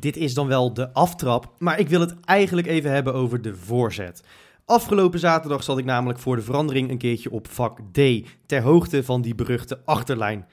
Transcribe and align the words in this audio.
Dit 0.00 0.16
is 0.16 0.34
dan 0.34 0.46
wel 0.46 0.74
de 0.74 0.92
aftrap, 0.92 1.52
maar 1.58 1.78
ik 1.78 1.88
wil 1.88 2.00
het 2.00 2.14
eigenlijk 2.24 2.66
even 2.66 2.90
hebben 2.90 3.14
over 3.14 3.42
de 3.42 3.54
voorzet. 3.54 4.22
Afgelopen 4.64 5.18
zaterdag 5.18 5.62
zat 5.62 5.78
ik 5.78 5.84
namelijk 5.84 6.18
voor 6.18 6.36
de 6.36 6.42
verandering 6.42 6.90
een 6.90 6.98
keertje 6.98 7.30
op 7.30 7.48
vak 7.48 7.78
D, 7.92 8.00
ter 8.46 8.62
hoogte 8.62 9.04
van 9.04 9.22
die 9.22 9.34
beruchte 9.34 9.80
achterlijn. 9.84 10.46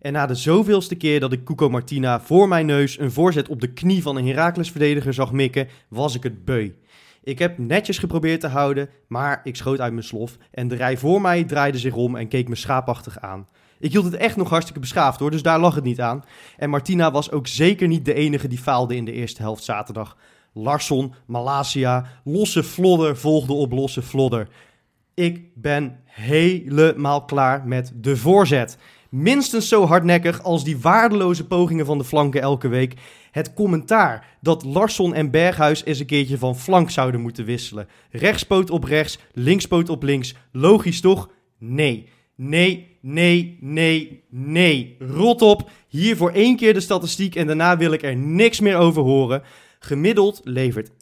En 0.00 0.12
na 0.12 0.26
de 0.26 0.34
zoveelste 0.34 0.94
keer 0.94 1.20
dat 1.20 1.32
ik 1.32 1.44
Cuco 1.44 1.68
Martina 1.68 2.20
voor 2.20 2.48
mijn 2.48 2.66
neus 2.66 2.98
een 2.98 3.12
voorzet 3.12 3.48
op 3.48 3.60
de 3.60 3.72
knie 3.72 4.02
van 4.02 4.16
een 4.16 4.26
Heracles-verdediger 4.26 5.14
zag 5.14 5.32
mikken, 5.32 5.68
was 5.88 6.14
ik 6.14 6.22
het 6.22 6.44
beu. 6.44 6.70
Ik 7.22 7.38
heb 7.38 7.58
netjes 7.58 7.98
geprobeerd 7.98 8.40
te 8.40 8.48
houden, 8.48 8.88
maar 9.08 9.40
ik 9.44 9.56
schoot 9.56 9.80
uit 9.80 9.92
mijn 9.92 10.04
slof 10.04 10.36
en 10.50 10.68
de 10.68 10.76
rij 10.76 10.96
voor 10.96 11.20
mij 11.20 11.44
draaide 11.44 11.78
zich 11.78 11.94
om 11.94 12.16
en 12.16 12.28
keek 12.28 12.48
me 12.48 12.54
schaapachtig 12.54 13.20
aan. 13.20 13.46
Ik 13.80 13.92
hield 13.92 14.04
het 14.04 14.14
echt 14.14 14.36
nog 14.36 14.48
hartstikke 14.48 14.80
beschaafd 14.80 15.20
hoor, 15.20 15.30
dus 15.30 15.42
daar 15.42 15.60
lag 15.60 15.74
het 15.74 15.84
niet 15.84 16.00
aan. 16.00 16.24
En 16.56 16.70
Martina 16.70 17.10
was 17.10 17.30
ook 17.30 17.46
zeker 17.46 17.88
niet 17.88 18.04
de 18.04 18.14
enige 18.14 18.48
die 18.48 18.58
faalde 18.58 18.96
in 18.96 19.04
de 19.04 19.12
eerste 19.12 19.42
helft 19.42 19.64
zaterdag. 19.64 20.16
Larsson, 20.52 21.14
Malasia, 21.26 22.06
losse 22.24 22.64
flodder 22.64 23.16
volgde 23.16 23.52
op 23.52 23.72
losse 23.72 24.02
flodder. 24.02 24.48
Ik 25.14 25.42
ben 25.54 26.00
helemaal 26.04 27.24
klaar 27.24 27.66
met 27.66 27.92
de 27.94 28.16
voorzet. 28.16 28.78
Minstens 29.10 29.68
zo 29.68 29.86
hardnekkig 29.86 30.42
als 30.42 30.64
die 30.64 30.78
waardeloze 30.78 31.46
pogingen 31.46 31.86
van 31.86 31.98
de 31.98 32.04
flanken 32.04 32.40
elke 32.40 32.68
week. 32.68 32.94
Het 33.30 33.54
commentaar 33.54 34.36
dat 34.40 34.64
Larsson 34.64 35.14
en 35.14 35.30
Berghuis 35.30 35.84
eens 35.84 35.98
een 35.98 36.06
keertje 36.06 36.38
van 36.38 36.56
flank 36.56 36.90
zouden 36.90 37.20
moeten 37.20 37.44
wisselen. 37.44 37.88
Rechtspoot 38.10 38.70
op 38.70 38.84
rechts, 38.84 39.18
linkspoot 39.32 39.88
op 39.88 40.02
links. 40.02 40.34
Logisch 40.52 41.00
toch? 41.00 41.30
Nee. 41.58 42.08
Nee, 42.40 42.98
nee, 43.00 43.58
nee, 43.60 44.24
nee. 44.30 44.96
Rot 44.98 45.42
op. 45.42 45.70
Hier 45.88 46.16
voor 46.16 46.30
één 46.30 46.56
keer 46.56 46.74
de 46.74 46.80
statistiek 46.80 47.34
en 47.34 47.46
daarna 47.46 47.76
wil 47.76 47.92
ik 47.92 48.02
er 48.02 48.16
niks 48.16 48.60
meer 48.60 48.76
over 48.76 49.02
horen. 49.02 49.42
Gemiddeld 49.78 50.40
levert 50.44 50.90
1,9% 50.90 50.94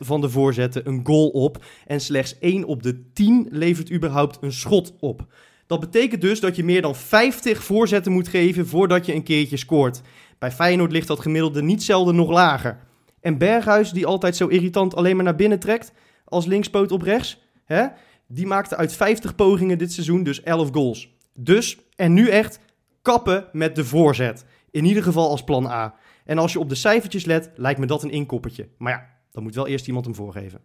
van 0.00 0.20
de 0.20 0.28
voorzetten 0.28 0.88
een 0.88 1.00
goal 1.04 1.28
op. 1.28 1.64
En 1.86 2.00
slechts 2.00 2.38
1 2.38 2.64
op 2.64 2.82
de 2.82 3.12
10 3.12 3.48
levert 3.50 3.92
überhaupt 3.92 4.38
een 4.40 4.52
schot 4.52 4.94
op. 5.00 5.26
Dat 5.66 5.80
betekent 5.80 6.20
dus 6.20 6.40
dat 6.40 6.56
je 6.56 6.64
meer 6.64 6.82
dan 6.82 6.94
50 6.94 7.64
voorzetten 7.64 8.12
moet 8.12 8.28
geven 8.28 8.66
voordat 8.66 9.06
je 9.06 9.14
een 9.14 9.22
keertje 9.22 9.56
scoort. 9.56 10.00
Bij 10.38 10.52
Feyenoord 10.52 10.92
ligt 10.92 11.08
dat 11.08 11.20
gemiddelde 11.20 11.62
niet 11.62 11.82
zelden 11.82 12.14
nog 12.14 12.30
lager. 12.30 12.78
En 13.20 13.38
Berghuis, 13.38 13.90
die 13.90 14.06
altijd 14.06 14.36
zo 14.36 14.46
irritant 14.46 14.94
alleen 14.94 15.16
maar 15.16 15.24
naar 15.24 15.36
binnen 15.36 15.58
trekt, 15.58 15.92
als 16.24 16.46
linkspoot 16.46 16.92
op 16.92 17.02
rechts, 17.02 17.38
hè? 17.64 17.86
Die 18.28 18.46
maakte 18.46 18.76
uit 18.76 18.92
50 18.92 19.34
pogingen 19.34 19.78
dit 19.78 19.92
seizoen 19.92 20.22
dus 20.22 20.42
11 20.42 20.70
goals. 20.72 21.14
Dus, 21.34 21.78
en 21.96 22.12
nu 22.12 22.28
echt, 22.28 22.60
kappen 23.02 23.48
met 23.52 23.74
de 23.76 23.84
voorzet. 23.84 24.44
In 24.70 24.84
ieder 24.84 25.02
geval 25.02 25.30
als 25.30 25.44
plan 25.44 25.66
A. 25.66 25.94
En 26.24 26.38
als 26.38 26.52
je 26.52 26.58
op 26.58 26.68
de 26.68 26.74
cijfertjes 26.74 27.24
let, 27.24 27.50
lijkt 27.54 27.80
me 27.80 27.86
dat 27.86 28.02
een 28.02 28.10
inkoppertje. 28.10 28.68
Maar 28.78 28.92
ja, 28.92 29.06
dan 29.30 29.42
moet 29.42 29.54
wel 29.54 29.66
eerst 29.66 29.86
iemand 29.86 30.04
hem 30.04 30.14
voorgeven. 30.14 30.60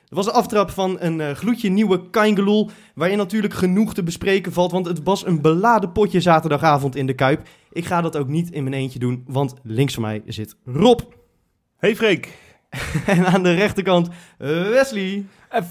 Het 0.00 0.14
was 0.14 0.24
de 0.24 0.32
aftrap 0.32 0.70
van 0.70 0.96
een 1.00 1.18
uh, 1.18 1.30
gloedje 1.30 1.68
nieuwe 1.68 2.10
Kaingeloel, 2.10 2.70
waarin 2.94 3.16
natuurlijk 3.16 3.54
genoeg 3.54 3.94
te 3.94 4.02
bespreken 4.02 4.52
valt, 4.52 4.72
want 4.72 4.86
het 4.86 5.02
was 5.02 5.26
een 5.26 5.40
beladen 5.40 5.92
potje 5.92 6.20
zaterdagavond 6.20 6.96
in 6.96 7.06
de 7.06 7.14
Kuip. 7.14 7.48
Ik 7.72 7.84
ga 7.84 8.00
dat 8.00 8.16
ook 8.16 8.28
niet 8.28 8.50
in 8.50 8.62
mijn 8.62 8.74
eentje 8.74 8.98
doen, 8.98 9.24
want 9.26 9.54
links 9.62 9.94
van 9.94 10.02
mij 10.02 10.22
zit 10.26 10.56
Rob. 10.64 11.00
Hey 11.76 11.96
Freek. 11.96 12.38
en 13.06 13.26
aan 13.26 13.42
de 13.42 13.54
rechterkant 13.54 14.08
uh, 14.08 14.68
Wesley. 14.68 15.24
En 15.48 15.64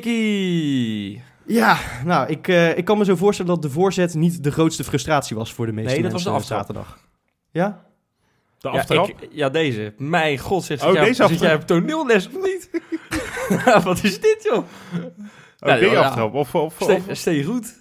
Freekie. 0.00 1.22
Ja, 1.46 1.78
nou, 2.04 2.28
ik, 2.28 2.48
uh, 2.48 2.76
ik 2.78 2.84
kan 2.84 2.98
me 2.98 3.04
zo 3.04 3.16
voorstellen 3.16 3.52
dat 3.52 3.62
de 3.62 3.70
voorzet 3.70 4.14
niet 4.14 4.44
de 4.44 4.50
grootste 4.52 4.84
frustratie 4.84 5.36
was 5.36 5.52
voor 5.54 5.66
de 5.66 5.72
meeste 5.72 5.92
nee, 5.92 6.02
dat 6.02 6.12
mensen 6.12 6.32
was 6.32 6.46
de 6.46 6.54
aftrap. 6.54 6.76
zaterdag. 6.76 6.98
Ja? 7.50 7.84
De 8.58 8.68
aftrap? 8.68 9.06
Ja, 9.06 9.12
ik, 9.20 9.28
ja, 9.32 9.48
deze. 9.48 9.94
Mijn 9.96 10.38
god, 10.38 10.64
zit, 10.64 10.82
Oh, 10.82 10.92
jij, 10.92 11.04
deze 11.04 11.26
zit 11.26 11.40
jij 11.40 11.54
op 11.54 11.66
toneelles 11.66 12.26
of 12.26 12.32
niet? 12.42 12.70
Wat 13.84 14.04
is 14.04 14.20
dit, 14.20 14.48
joh? 14.52 14.64
Oh, 15.60 15.78
die 15.78 15.90
ja. 15.90 16.00
aftrap? 16.00 16.34
Of, 16.34 16.54
of, 16.54 16.80
of- 16.80 17.02
Steeg 17.10 17.44
goed. 17.46 17.78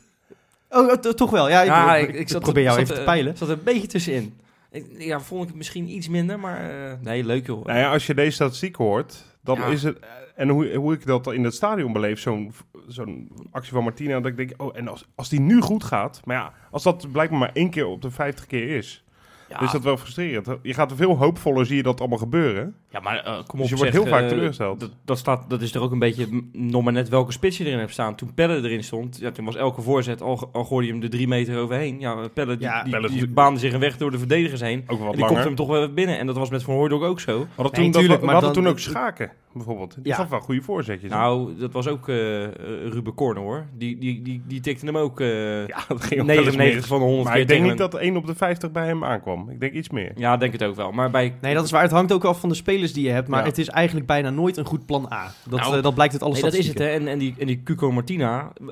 Oh, 0.70 0.94
to- 0.94 1.14
toch 1.14 1.30
wel. 1.30 1.50
Ja, 1.50 1.62
ik, 1.62 1.68
ja, 1.68 1.96
ik, 1.96 2.10
ik, 2.10 2.16
ik 2.16 2.30
zat 2.30 2.42
probeer 2.42 2.64
jou 2.64 2.74
zat, 2.76 2.84
even 2.84 2.96
te 2.96 3.02
eh, 3.02 3.08
peilen. 3.08 3.38
zat 3.38 3.48
er 3.50 3.54
een 3.58 3.64
beetje 3.64 3.88
tussenin. 3.88 4.40
Ik, 4.72 4.86
ja, 4.98 5.20
vond 5.20 5.42
ik 5.42 5.48
het 5.48 5.58
misschien 5.58 5.90
iets 5.90 6.08
minder, 6.08 6.40
maar 6.40 6.70
eh, 6.70 6.94
nee, 7.02 7.24
leuk 7.26 7.46
joh. 7.48 7.66
Nou 7.66 7.80
ja, 7.80 7.92
als 7.92 8.08
je 8.08 8.14
deze 8.14 8.32
statistiek 8.32 8.76
hoort, 8.76 9.24
dan 9.56 9.58
Ja. 9.58 9.74
is 9.74 9.84
het... 9.84 10.00
En 10.36 10.50
hoe, 10.50 10.76
hoe 10.76 10.94
ik 10.94 11.06
dat 11.06 11.34
in 11.34 11.44
het 11.44 11.54
stadion 11.54 11.94
beleef, 11.94 12.20
zo'n 12.20 12.54
zo'n 12.88 13.32
actie 13.52 13.74
van 13.74 13.84
Martina, 13.84 14.20
dat 14.20 14.32
ik 14.32 14.38
denk, 14.38 14.52
oh, 14.58 14.78
en 14.78 14.88
als, 14.88 15.06
als 15.16 15.30
die 15.30 15.40
nu 15.40 15.62
goed 15.62 15.84
gaat, 15.84 16.22
maar 16.26 16.36
ja, 16.36 16.54
als 16.72 16.84
dat 16.84 17.12
blijkbaar 17.12 17.40
maar 17.40 17.52
één 17.54 17.70
keer 17.70 17.86
op 17.86 18.02
de 18.02 18.12
50 18.12 18.46
keer 18.46 18.70
is, 18.78 19.04
ja, 19.50 19.62
is 19.62 19.72
dat 19.72 19.84
wel 19.84 19.98
frustrerend. 19.98 20.48
Je 20.62 20.74
gaat 20.74 20.92
er 20.92 20.98
veel 20.98 21.18
hoopvoller, 21.18 21.66
zie 21.66 21.76
je 21.76 21.84
dat 21.84 22.00
allemaal 22.00 22.18
gebeuren. 22.18 22.76
Ja, 22.92 23.00
maar 23.00 23.18
eh, 23.18 23.24
kom 23.34 23.34
op, 23.42 23.58
Dus 23.58 23.70
je 23.70 23.76
wordt 23.76 23.94
zeg, 23.94 24.02
heel 24.04 24.12
vaak 24.12 24.22
eh, 24.24 24.28
teleurgesteld. 24.28 24.80
Dat, 24.80 24.92
dat, 25.06 25.18
staat, 25.18 25.50
dat 25.50 25.62
is 25.62 25.74
er 25.76 25.82
ook 25.82 25.92
een 25.92 26.00
beetje 26.00 26.28
nog 26.52 26.84
maar 26.84 26.94
net 26.94 27.10
welke 27.10 27.32
spits 27.32 27.58
je 27.58 27.66
erin 27.66 27.80
hebt 27.80 27.92
staan. 27.92 28.16
Toen 28.16 28.34
Pelle 28.34 28.56
erin 28.56 28.84
stond, 28.84 29.18
ja, 29.20 29.32
toen 29.32 29.46
was 29.46 29.56
elke 29.56 29.82
voorzet, 29.82 30.22
al, 30.22 30.50
al 30.52 30.64
gooide 30.64 30.88
je 30.88 30.94
hem 30.94 31.04
er 31.04 31.10
drie 31.10 31.28
meter 31.28 31.58
overheen. 31.58 32.00
Ja, 32.00 32.28
Pelle, 32.34 32.58
die, 32.58 32.68
Ja, 32.68 32.84
die, 32.84 32.94
Pelle- 32.94 33.10
die 33.10 33.28
baande 33.28 33.60
zich 33.60 33.74
een 33.74 33.80
weg 33.80 33.98
door 33.98 34.12
de 34.12 34.18
verdedigers 34.18 34.62
heen. 34.62 34.84
Ook 34.88 35.00
wat 35.00 35.12
En 35.12 35.18
die 35.18 35.26
komt 35.26 35.44
hem 35.44 35.56
toch 35.56 35.68
wel 35.68 35.94
binnen. 35.94 36.18
En 36.20 36.26
dat 36.26 36.38
was 36.38 36.50
met 36.50 36.64
Van 36.64 36.74
Hooydonk 36.74 37.04
ook 37.04 37.20
zo. 37.20 37.32
Hadden 37.56 37.56
Nee, 37.58 37.72
toen, 37.74 37.92
dat, 37.92 38.02
tuurlijk, 38.02 38.20
we 38.20 38.26
maar 38.26 38.36
hadden 38.36 38.54
dan- 38.54 38.64
toen 38.64 38.72
ook 38.72 38.80
Schaken, 38.80 39.32
bijvoorbeeld. 39.54 39.94
Die 39.96 40.08
Ja. 40.08 40.16
gaf 40.16 40.30
wel 40.30 40.40
goede 40.40 40.62
voorzetjes. 40.62 41.10
Nou, 41.12 41.58
dat 41.58 41.74
was 41.74 41.88
ook 41.88 42.08
eh 42.10 42.44
eh, 42.46 42.52
Ruben 42.90 43.14
Korner 43.14 43.44
hoor. 43.44 43.66
Die, 43.78 43.98
die, 43.98 44.22
die, 44.22 44.42
die 44.48 44.60
tikte 44.60 44.86
hem 44.86 44.98
ook 44.98 45.20
eh 45.20 45.68
ja, 45.68 45.78
dat 45.88 46.04
ging 46.04 46.22
ook 46.22 46.28
wel 46.28 46.36
eens 46.38 46.56
99 46.56 46.76
mis. 46.76 46.86
van 46.86 46.98
de 47.00 47.04
100 47.06 47.24
Maar 47.24 47.34
keer 47.34 47.42
ik 47.42 47.48
denk 47.48 47.60
tegen 47.62 47.78
niet 47.84 47.92
dat 47.92 48.02
1 48.02 48.16
op 48.18 48.26
de 48.26 48.36
50 48.36 48.72
bij 48.72 48.86
hem 48.86 49.04
aankwam. 49.04 49.50
Ik 49.50 49.60
denk 49.60 49.74
iets 49.74 49.90
meer. 49.90 50.12
Ja, 50.16 50.38
denk 50.38 50.52
het 50.54 50.64
ook 50.64 50.76
wel. 50.76 50.92
Maar 50.92 51.10
bij... 51.12 51.36
Nee, 51.42 51.54
dat 51.54 51.66
is 51.66 51.72
waar. 51.72 51.82
Het 51.82 51.92
hangt 51.92 52.12
ook 52.12 52.24
af 52.26 52.40
van 52.40 52.50
de 52.50 52.56
spelers 52.80 52.94
die 52.94 53.04
je 53.08 53.12
hebt. 53.14 53.28
Maar 53.28 53.40
Ja. 53.42 53.46
het 53.46 53.58
is 53.58 53.68
eigenlijk 53.68 54.06
bijna 54.08 54.30
nooit 54.30 54.58
een 54.58 54.66
goed 54.66 54.86
plan 54.86 55.10
A. 55.14 55.32
Dat, 55.50 55.60
Nou, 55.60 55.78
eh, 55.78 55.84
dat 55.84 55.94
blijkt 55.94 56.14
uit 56.14 56.24
alle 56.24 56.34
Nee, 56.34 56.42
dat 56.42 56.54
is 56.54 56.68
het 56.68 56.78
hè. 56.78 56.88
En, 56.88 57.08
en, 57.08 57.18
die, 57.20 57.36
en 57.40 57.48
die 57.48 57.62
Cuco 57.64 57.92
Martina 57.92 58.52
eh, 58.62 58.66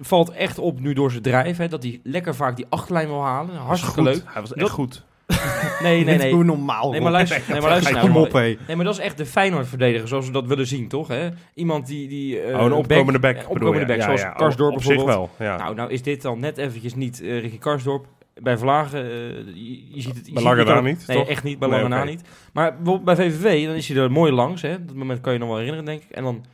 valt 0.00 0.30
echt 0.30 0.58
op 0.58 0.80
nu 0.80 0.92
door 0.92 1.10
zijn 1.10 1.22
drijf. 1.22 1.56
Hè, 1.56 1.68
dat 1.68 1.82
hij 1.82 2.00
lekker 2.02 2.34
vaak 2.34 2.56
die 2.56 2.66
achterlijn 2.68 3.08
wil 3.08 3.22
halen. 3.22 3.56
Hartstikke 3.56 4.00
Goed. 4.00 4.04
leuk. 4.04 4.22
Hij 4.24 4.40
was 4.40 4.50
echt 4.52 4.60
Dat- 4.60 4.70
goed. 4.70 5.04
Nee, 5.82 6.04
nee, 6.04 6.16
nee. 6.18 6.32
Hoe 6.32 6.44
normaal. 6.44 6.90
Nee, 6.92 7.00
maar 7.00 7.12
luister, 7.12 7.42
nee, 7.48 7.60
maar 7.60 7.70
luister 7.70 7.92
nou. 7.94 8.06
Kom 8.06 8.16
op, 8.16 8.32
hé. 8.32 8.56
Nee, 8.66 8.76
maar 8.76 8.84
dat 8.84 8.94
is 8.94 9.00
echt 9.00 9.16
de 9.18 9.26
Feyenoord-verdediger 9.26 10.08
zoals 10.08 10.26
we 10.26 10.32
dat 10.32 10.46
willen 10.46 10.66
zien, 10.66 10.88
toch? 10.88 11.08
Hè? 11.08 11.28
Iemand 11.54 11.86
die... 11.86 12.08
die 12.08 12.40
eh, 12.40 12.58
oh, 12.58 12.64
een 12.64 12.72
opkomende 12.72 13.18
back. 13.18 13.44
opkomende 13.48 13.86
back, 13.86 13.96
Ja, 13.96 14.02
zoals 14.04 14.20
ja, 14.20 14.28
Karsdorp 14.30 14.74
op 14.74 14.82
zich 14.82 14.88
bijvoorbeeld. 14.96 15.30
wel, 15.38 15.46
ja. 15.48 15.56
Nou, 15.56 15.74
nou 15.74 15.90
is 15.90 16.02
dit 16.02 16.22
dan 16.22 16.40
net 16.40 16.58
eventjes 16.58 16.94
niet 16.94 17.18
Ricky 17.18 17.58
Karsdorp. 17.58 18.06
Bij 18.42 18.58
Vlagen, 18.58 19.04
eh, 19.04 19.10
je, 19.54 19.94
je 19.94 20.00
ziet 20.00 20.16
het... 20.16 20.26
Je 20.26 20.32
Bij 20.32 20.42
ziet 20.42 20.42
lange 20.42 20.58
het 20.64 20.68
ook- 20.78 20.84
niet, 20.84 21.06
Nee, 21.06 21.16
toch? 21.16 21.28
echt 21.28 21.42
niet. 21.44 21.58
Bij 21.58 21.68
Nee, 21.68 21.76
lange 21.78 21.88
na 21.94 22.00
oké. 22.00 22.10
niet. 22.10 22.22
Maar 22.52 22.76
bij 23.04 23.16
VVV, 23.16 23.66
dan 23.66 23.74
is 23.74 23.88
hij 23.88 23.96
er 24.02 24.12
mooi 24.12 24.32
langs. 24.32 24.62
Hè? 24.62 24.84
Dat 24.84 24.94
moment 24.96 25.20
kan 25.20 25.32
je 25.32 25.38
nog 25.38 25.48
wel 25.48 25.56
herinneren, 25.56 25.86
denk 25.86 26.02
ik. 26.02 26.10
En 26.10 26.22
dan, 26.22 26.44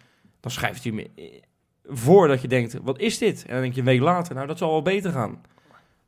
dan 0.41 0.51
schrijft 0.51 0.83
hij 0.83 0.93
me 0.93 1.11
eh, 1.17 1.25
voordat 1.85 2.43
je 2.43 2.49
denkt, 2.49 2.79
wat 2.83 2.99
is 2.99 3.19
dit? 3.19 3.45
En 3.47 3.53
dan 3.53 3.61
denk 3.63 3.75
je 3.75 3.81
een 3.81 3.87
week 3.87 4.01
later, 4.01 4.35
nou, 4.35 4.47
dat 4.47 4.59
zal 4.59 4.71
wel 4.71 4.83
beter 4.83 5.13
gaan. 5.13 5.41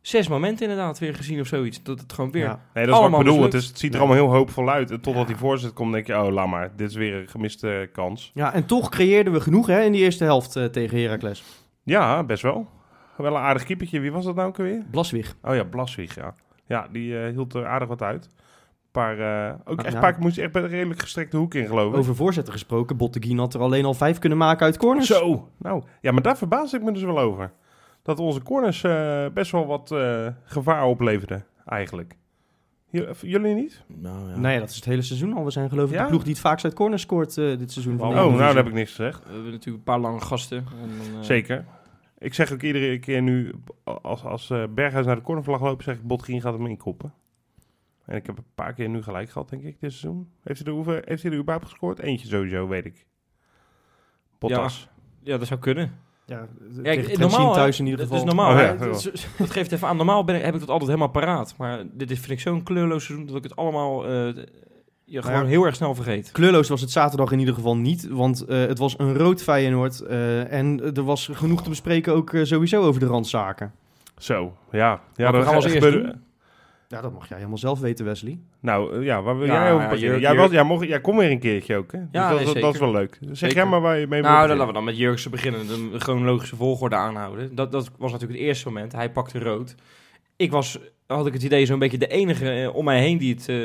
Zes 0.01 0.29
momenten 0.29 0.69
inderdaad 0.69 0.99
weer 0.99 1.15
gezien 1.15 1.41
of 1.41 1.47
zoiets. 1.47 1.83
Dat 1.83 2.01
het 2.01 2.13
gewoon 2.13 2.31
weer... 2.31 2.45
Ja. 2.45 2.61
Nee, 2.75 2.87
dat 2.87 2.95
is 2.95 3.01
wat 3.01 3.11
ik 3.11 3.17
bedoel. 3.27 3.43
Het, 3.43 3.55
is, 3.55 3.67
het 3.67 3.79
ziet 3.79 3.95
er 3.95 4.01
Ja. 4.01 4.05
allemaal 4.07 4.25
heel 4.25 4.35
hoopvol 4.37 4.71
uit. 4.71 4.91
En 4.91 5.01
totdat 5.01 5.27
die 5.27 5.37
voorzet 5.37 5.73
komt, 5.73 5.93
denk 5.93 6.07
je, 6.07 6.23
oh, 6.23 6.33
laat 6.33 6.47
maar. 6.49 6.73
Dit 6.77 6.91
is 6.91 6.97
weer 6.97 7.15
een 7.15 7.29
gemiste 7.29 7.89
kans. 7.93 8.31
Ja, 8.35 8.53
en 8.55 8.67
toch 8.67 8.89
creëerden 8.89 9.33
we 9.33 9.41
genoeg 9.41 9.67
hè, 9.67 9.83
in 9.83 9.93
die 9.93 10.01
eerste 10.03 10.25
helft 10.25 10.57
eh, 10.57 10.65
tegen 10.65 11.01
Heracles. 11.03 11.43
Ja, 11.83 12.25
best 12.25 12.43
wel. 12.43 12.69
Wel 13.23 13.35
een 13.37 13.43
aardig 13.43 13.65
keepertje. 13.65 14.01
Wie 14.01 14.13
was 14.13 14.25
dat 14.25 14.35
nou 14.35 14.49
ook 14.49 14.59
alweer? 14.59 14.83
Blaswig. 14.91 15.37
Oh 15.43 15.55
ja, 15.55 15.65
Blaswig, 15.65 16.15
ja. 16.15 16.35
Ja, 16.67 16.89
die 16.93 17.19
eh, 17.21 17.31
hield 17.33 17.55
er 17.55 17.67
aardig 17.67 17.89
wat 17.89 18.03
uit. 18.03 18.25
Een 18.25 18.31
paar, 18.91 19.19
eh, 19.19 19.55
ook 19.65 19.79
Ah, 19.79 19.85
echt 19.85 19.89
ja. 19.89 19.95
een 19.95 20.01
paar 20.01 20.13
keer 20.13 20.23
moest 20.23 20.37
je 20.37 20.43
echt 20.43 20.53
bij 20.53 20.63
de 20.63 20.69
redelijk 20.69 21.01
gestrekte 21.01 21.37
hoek 21.37 21.55
in, 21.55 21.67
geloof 21.67 21.93
ik. 21.93 21.99
Over 21.99 22.15
voorzetten 22.17 22.53
gesproken. 22.53 22.97
Botteguin 22.97 23.39
had 23.39 23.55
er 23.55 23.61
alleen 23.61 23.85
al 23.85 23.95
vijf 23.95 24.19
kunnen 24.19 24.39
maken 24.39 24.67
uit 24.67 24.77
corners. 24.77 25.07
Zo, 25.07 25.49
nou. 25.59 25.83
Ja, 26.01 26.13
maar 26.13 26.23
daar 26.23 26.37
verbaas 26.37 26.73
ik 26.73 26.83
me 26.83 26.93
dus 26.93 27.03
wel 27.03 27.19
over. 27.21 27.53
Dat 28.03 28.19
onze 28.19 28.43
corners 28.43 28.83
eh, 28.85 29.27
best 29.35 29.51
wel 29.53 29.67
wat 29.67 29.93
eh, 29.93 30.27
gevaar 30.45 30.85
opleverden, 30.85 31.45
eigenlijk. 31.67 32.17
J- 32.91 33.09
jullie 33.21 33.55
niet? 33.55 33.83
Nou, 33.87 34.31
ja. 34.31 34.37
Nee, 34.39 34.59
dat 34.59 34.69
is 34.71 34.77
het 34.77 34.85
hele 34.85 35.03
seizoen 35.03 35.33
al. 35.37 35.45
We 35.45 35.51
zijn 35.51 35.69
geloof 35.69 35.89
ik 35.91 35.95
Ja? 35.97 36.03
de 36.03 36.09
ploeg 36.09 36.23
die 36.23 36.33
het 36.33 36.41
vaakst 36.41 36.65
uit 36.65 36.75
corners 36.75 37.03
scoort 37.03 37.39
eh, 37.39 37.59
dit 37.59 37.73
seizoen. 37.73 37.99
Van 37.99 38.09
Oh, 38.09 38.15
nou, 38.15 38.37
daar 38.37 38.55
heb 38.55 38.67
ik 38.67 38.73
niks 38.73 38.91
gezegd. 38.95 39.25
We 39.25 39.33
hebben 39.33 39.51
natuurlijk 39.51 39.77
een 39.77 39.93
paar 39.93 39.99
lange 40.01 40.21
gasten. 40.21 40.59
En 40.59 40.65
dan, 41.13 41.19
eh, 41.21 41.25
Zeker. 41.27 41.65
Ik 42.21 42.35
zeg 42.35 42.53
ook 42.53 42.63
iedere 42.63 42.99
keer 42.99 43.23
nu, 43.23 43.55
als, 43.85 44.25
als 44.25 44.51
eh, 44.51 44.65
Berghuis 44.75 45.07
naar 45.07 45.17
de 45.17 45.23
cornervlag 45.23 45.61
loopt, 45.61 45.85
zeg 45.85 45.95
ik 45.97 46.03
Botgrien 46.07 46.41
gaat 46.41 46.53
hem 46.53 46.67
inkoppen. 46.67 47.15
En 48.05 48.17
ik 48.17 48.27
heb 48.27 48.39
een 48.39 48.45
paar 48.55 48.73
keer 48.73 48.89
nu 48.89 49.03
gelijk 49.03 49.31
gehad, 49.31 49.49
denk 49.49 49.63
ik, 49.63 49.81
dit 49.81 49.93
seizoen. 49.93 50.31
Heeft 50.43 50.59
hij 50.59 50.69
er, 50.69 50.75
hoeveel, 50.75 51.01
heeft 51.05 51.23
hij 51.23 51.33
er 51.33 51.39
überhaupt 51.39 51.69
gescoord? 51.69 51.99
Eentje 51.99 52.29
sowieso, 52.29 52.69
weet 52.69 52.85
ik. 52.85 53.07
Bottas. 54.39 54.89
Ja, 55.23 55.39
dat 55.39 55.47
zou 55.47 55.61
kunnen. 55.61 55.99
Ja, 56.27 56.49
Kijk, 56.83 57.05
tegen 57.05 57.21
normaal, 57.21 57.53
thuis 57.53 57.79
in 57.79 57.85
ieder 57.87 58.01
dat 58.01 58.09
geval. 58.09 58.29
is 58.29 58.35
normaal. 58.35 58.53
Oh, 58.53 58.59
hè. 58.59 58.67
ja, 58.67 58.75
Dat, 58.75 59.03
ja. 59.03 59.11
dat 59.39 59.51
geeft 59.51 59.73
even 59.73 59.89
aan. 59.89 59.97
Normaal 59.97 60.25
ben 60.25 60.37
ik, 60.37 60.43
heb 60.43 60.55
ik 60.55 60.61
dat 60.61 60.69
altijd 60.69 60.89
helemaal 60.89 61.11
paraat. 61.11 61.55
Maar 61.57 61.85
dit 61.93 62.11
is, 62.11 62.19
vind 62.19 62.31
ik 62.31 62.41
zo'n 62.41 62.63
kleurloos 62.63 63.05
seizoen 63.05 63.27
dat 63.27 63.37
ik 63.37 63.43
het 63.43 63.57
allemaal 63.57 64.07
eh, 64.07 64.45
je 65.11 65.23
gewoon 65.23 65.41
ja. 65.43 65.47
heel 65.47 65.65
erg 65.65 65.75
snel 65.75 65.95
vergeet. 65.95 66.33
Kleurloos 66.33 66.69
was 66.69 66.81
het 66.81 66.91
zaterdag 66.91 67.33
in 67.33 67.39
ieder 67.39 67.55
geval 67.55 67.77
niet, 67.77 68.09
want 68.09 68.45
eh, 68.45 68.59
het 68.59 68.79
was 68.79 68.95
een 68.99 69.15
rood 69.17 69.43
Feyenoord. 69.43 70.01
eh, 70.01 70.53
en 70.53 70.95
er 70.95 71.05
was 71.05 71.29
genoeg 71.33 71.63
te 71.63 71.69
bespreken 71.69 72.13
ook 72.15 72.33
eh, 72.33 72.45
sowieso 72.45 72.83
over 72.83 73.01
de 73.01 73.07
randzaken. 73.07 73.73
Zo, 74.19 74.57
ja. 74.73 75.01
ja 75.15 75.27
we 75.31 75.37
dat 75.37 75.45
gaan 75.47 75.63
gaat 75.63 75.65
eerst 75.73 75.93
doen. 75.93 76.23
Ja, 76.89 77.01
dat 77.01 77.13
mag 77.13 77.29
jij 77.29 77.37
helemaal 77.37 77.59
zelf 77.59 77.81
weten, 77.81 78.05
Wesley. 78.05 78.39
Nou, 78.61 78.97
eh, 78.99 79.05
ja, 79.05 79.23
waar 79.23 79.39
wil 79.39 79.47
Ja, 79.47 79.53
jij 79.63 79.73
over 79.73 79.85
ja, 79.85 79.91
beginnen? 79.91 80.21
Jij, 80.21 80.31
was, 80.35 80.41
Jurk- 80.41 80.53
jij, 80.53 80.63
mocht, 80.63 80.87
jij 80.89 81.01
komt 81.01 81.19
weer 81.19 81.31
een 81.31 81.39
keertje 81.39 81.77
ook, 81.77 81.93
hè? 81.93 81.99
Dus 81.99 82.09
Ja, 82.13 82.29
dat, 82.29 82.37
nee, 82.37 82.47
dat, 82.55 82.63
dat 82.63 82.75
is 82.75 82.81
wel 82.81 82.91
leuk. 82.93 83.19
Zeg 83.21 83.37
Zeker. 83.37 83.57
jij 83.57 83.67
maar 83.67 83.81
waar 83.81 83.99
je 83.99 84.07
mee 84.07 84.21
Nou, 84.23 84.39
wil 84.39 84.47
dan 84.49 84.57
laten 84.57 84.67
we 84.67 84.73
dan 84.73 84.85
met 84.85 84.97
Jurgensen 84.97 85.31
beginnen. 85.31 85.67
De 85.93 85.99
chronologische 86.01 86.57
volgorde 86.57 86.97
aanhouden. 86.97 87.55
Dat, 87.55 87.73
dat 87.73 87.91
was 87.99 88.13
natuurlijk 88.13 88.39
het 88.39 88.49
eerste 88.49 88.69
moment. 88.69 88.93
Hij 88.93 89.11
pakte 89.11 89.39
rood. 89.39 89.75
Ik 90.37 90.51
was, 90.51 90.79
had 91.07 91.27
ik 91.27 91.33
het 91.33 91.43
idee, 91.43 91.67
zo'n 91.67 91.79
beetje 91.79 91.99
de 91.99 92.07
enige 92.07 92.51
eh, 92.51 92.75
om 92.75 92.85
mij 92.85 93.01
heen 93.01 93.19
die 93.19 93.35
het, 93.35 93.49
eh, 93.49 93.57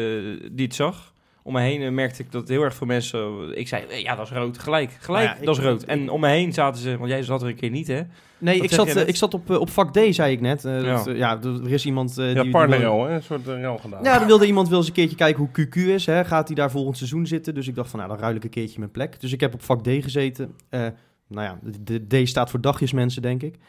die 0.51 0.65
het 0.65 0.75
zag. 0.75 1.13
Om 1.47 1.53
mij 1.53 1.69
heen 1.69 1.81
eh, 1.81 1.91
merkte 1.91 2.21
ik 2.23 2.31
dat 2.31 2.47
heel 2.47 2.61
erg 2.63 2.75
veel 2.75 2.87
mensen... 2.87 3.51
Ik 3.57 3.67
zei, 3.67 3.83
eh, 3.89 4.01
ja, 4.01 4.15
dat 4.15 4.25
is 4.25 4.31
rood. 4.31 4.59
Gelijk, 4.59 4.91
gelijk, 4.99 5.25
Nou 5.25 5.37
ja, 5.39 5.45
dat 5.45 5.57
is 5.57 5.63
rood. 5.63 5.83
En 5.83 6.09
om 6.09 6.19
me 6.19 6.27
heen 6.27 6.53
zaten 6.53 6.81
ze... 6.81 6.97
Want 6.97 7.09
jij 7.09 7.23
zat 7.23 7.41
er 7.41 7.47
een 7.47 7.55
keer 7.55 7.69
niet, 7.69 7.87
hè? 7.87 8.01
Nee, 8.37 8.59
ik 8.61 8.71
zat, 8.71 8.87
eh, 8.87 9.07
ik 9.07 9.15
zat 9.15 9.33
op, 9.33 9.49
eh, 9.51 9.59
op 9.59 9.69
vak 9.69 9.93
D, 9.93 9.99
zei 10.15 10.31
ik 10.31 10.41
net. 10.41 10.65
Eh, 10.65 10.81
Ja. 10.83 10.95
dat, 10.95 11.07
eh, 11.07 11.17
ja, 11.17 11.39
er 11.43 11.71
is 11.71 11.85
iemand... 11.85 12.17
eh, 12.17 12.33
Ja, 12.33 12.41
die, 12.41 12.51
partnerrel? 12.51 13.09
Een 13.09 13.23
soort 13.23 13.47
rel 13.47 13.77
gedaan. 13.77 14.03
Ja, 14.03 14.17
dan 14.17 14.27
wilde 14.27 14.45
iemand 14.45 14.69
wel 14.69 14.77
eens 14.77 14.87
een 14.87 14.93
keertje 14.93 15.15
kijken 15.15 15.39
hoe 15.53 15.65
QQ 15.67 15.75
is. 15.89 16.05
Hè? 16.05 16.25
Gaat 16.25 16.47
hij 16.47 16.55
daar 16.55 16.71
volgend 16.71 16.97
seizoen 16.97 17.27
zitten? 17.27 17.53
Dus 17.53 17.67
ik 17.67 17.75
dacht 17.75 17.89
van, 17.89 17.99
nou, 17.99 18.11
dan 18.11 18.21
ruil 18.21 18.35
ik 18.35 18.43
een 18.43 18.49
keertje 18.49 18.79
mijn 18.79 18.91
plek. 18.91 19.19
Dus 19.21 19.31
ik 19.33 19.39
heb 19.39 19.53
op 19.53 19.61
vak 19.61 19.83
D 19.83 19.87
gezeten. 19.87 20.55
Eh, 20.69 20.85
nou 21.27 21.47
ja, 21.47 21.59
de 21.83 22.23
D 22.23 22.27
staat 22.27 22.49
voor 22.49 22.61
dagjesmensen, 22.61 23.21
denk 23.21 23.41
ik. 23.41 23.55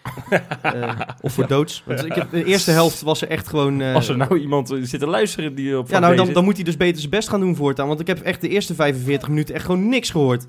Eh, 0.63 1.01
of 1.21 1.33
voor 1.33 1.47
doods. 1.47 1.83
Want 1.87 2.05
ik 2.05 2.13
heb, 2.15 2.31
de 2.31 2.45
eerste 2.45 2.71
helft 2.71 3.01
was 3.03 3.23
er 3.23 3.29
echt 3.29 3.49
gewoon... 3.49 3.81
eh, 3.81 3.95
Als 3.95 4.09
er 4.09 4.17
nou 4.17 4.39
iemand 4.39 4.71
eh, 4.71 4.79
zit 4.83 5.01
te 5.01 5.07
luisteren 5.07 5.55
die 5.55 5.79
op 5.79 5.89
ja, 5.89 5.99
nou, 5.99 6.17
dan, 6.17 6.33
dan 6.33 6.45
moet 6.45 6.55
hij 6.55 6.65
dus 6.65 6.77
beter 6.77 6.99
zijn 6.99 7.11
best 7.11 7.29
gaan 7.29 7.41
doen 7.41 7.57
voortaan. 7.57 7.89
Want 7.89 8.01
ik 8.01 8.07
heb 8.07 8.21
echt 8.21 8.41
de 8.41 8.49
eerste 8.49 8.75
45 8.75 9.29
minuten 9.29 9.55
echt 9.55 9.65
gewoon 9.65 9.89
niks 9.89 10.11
gehoord. 10.11 10.45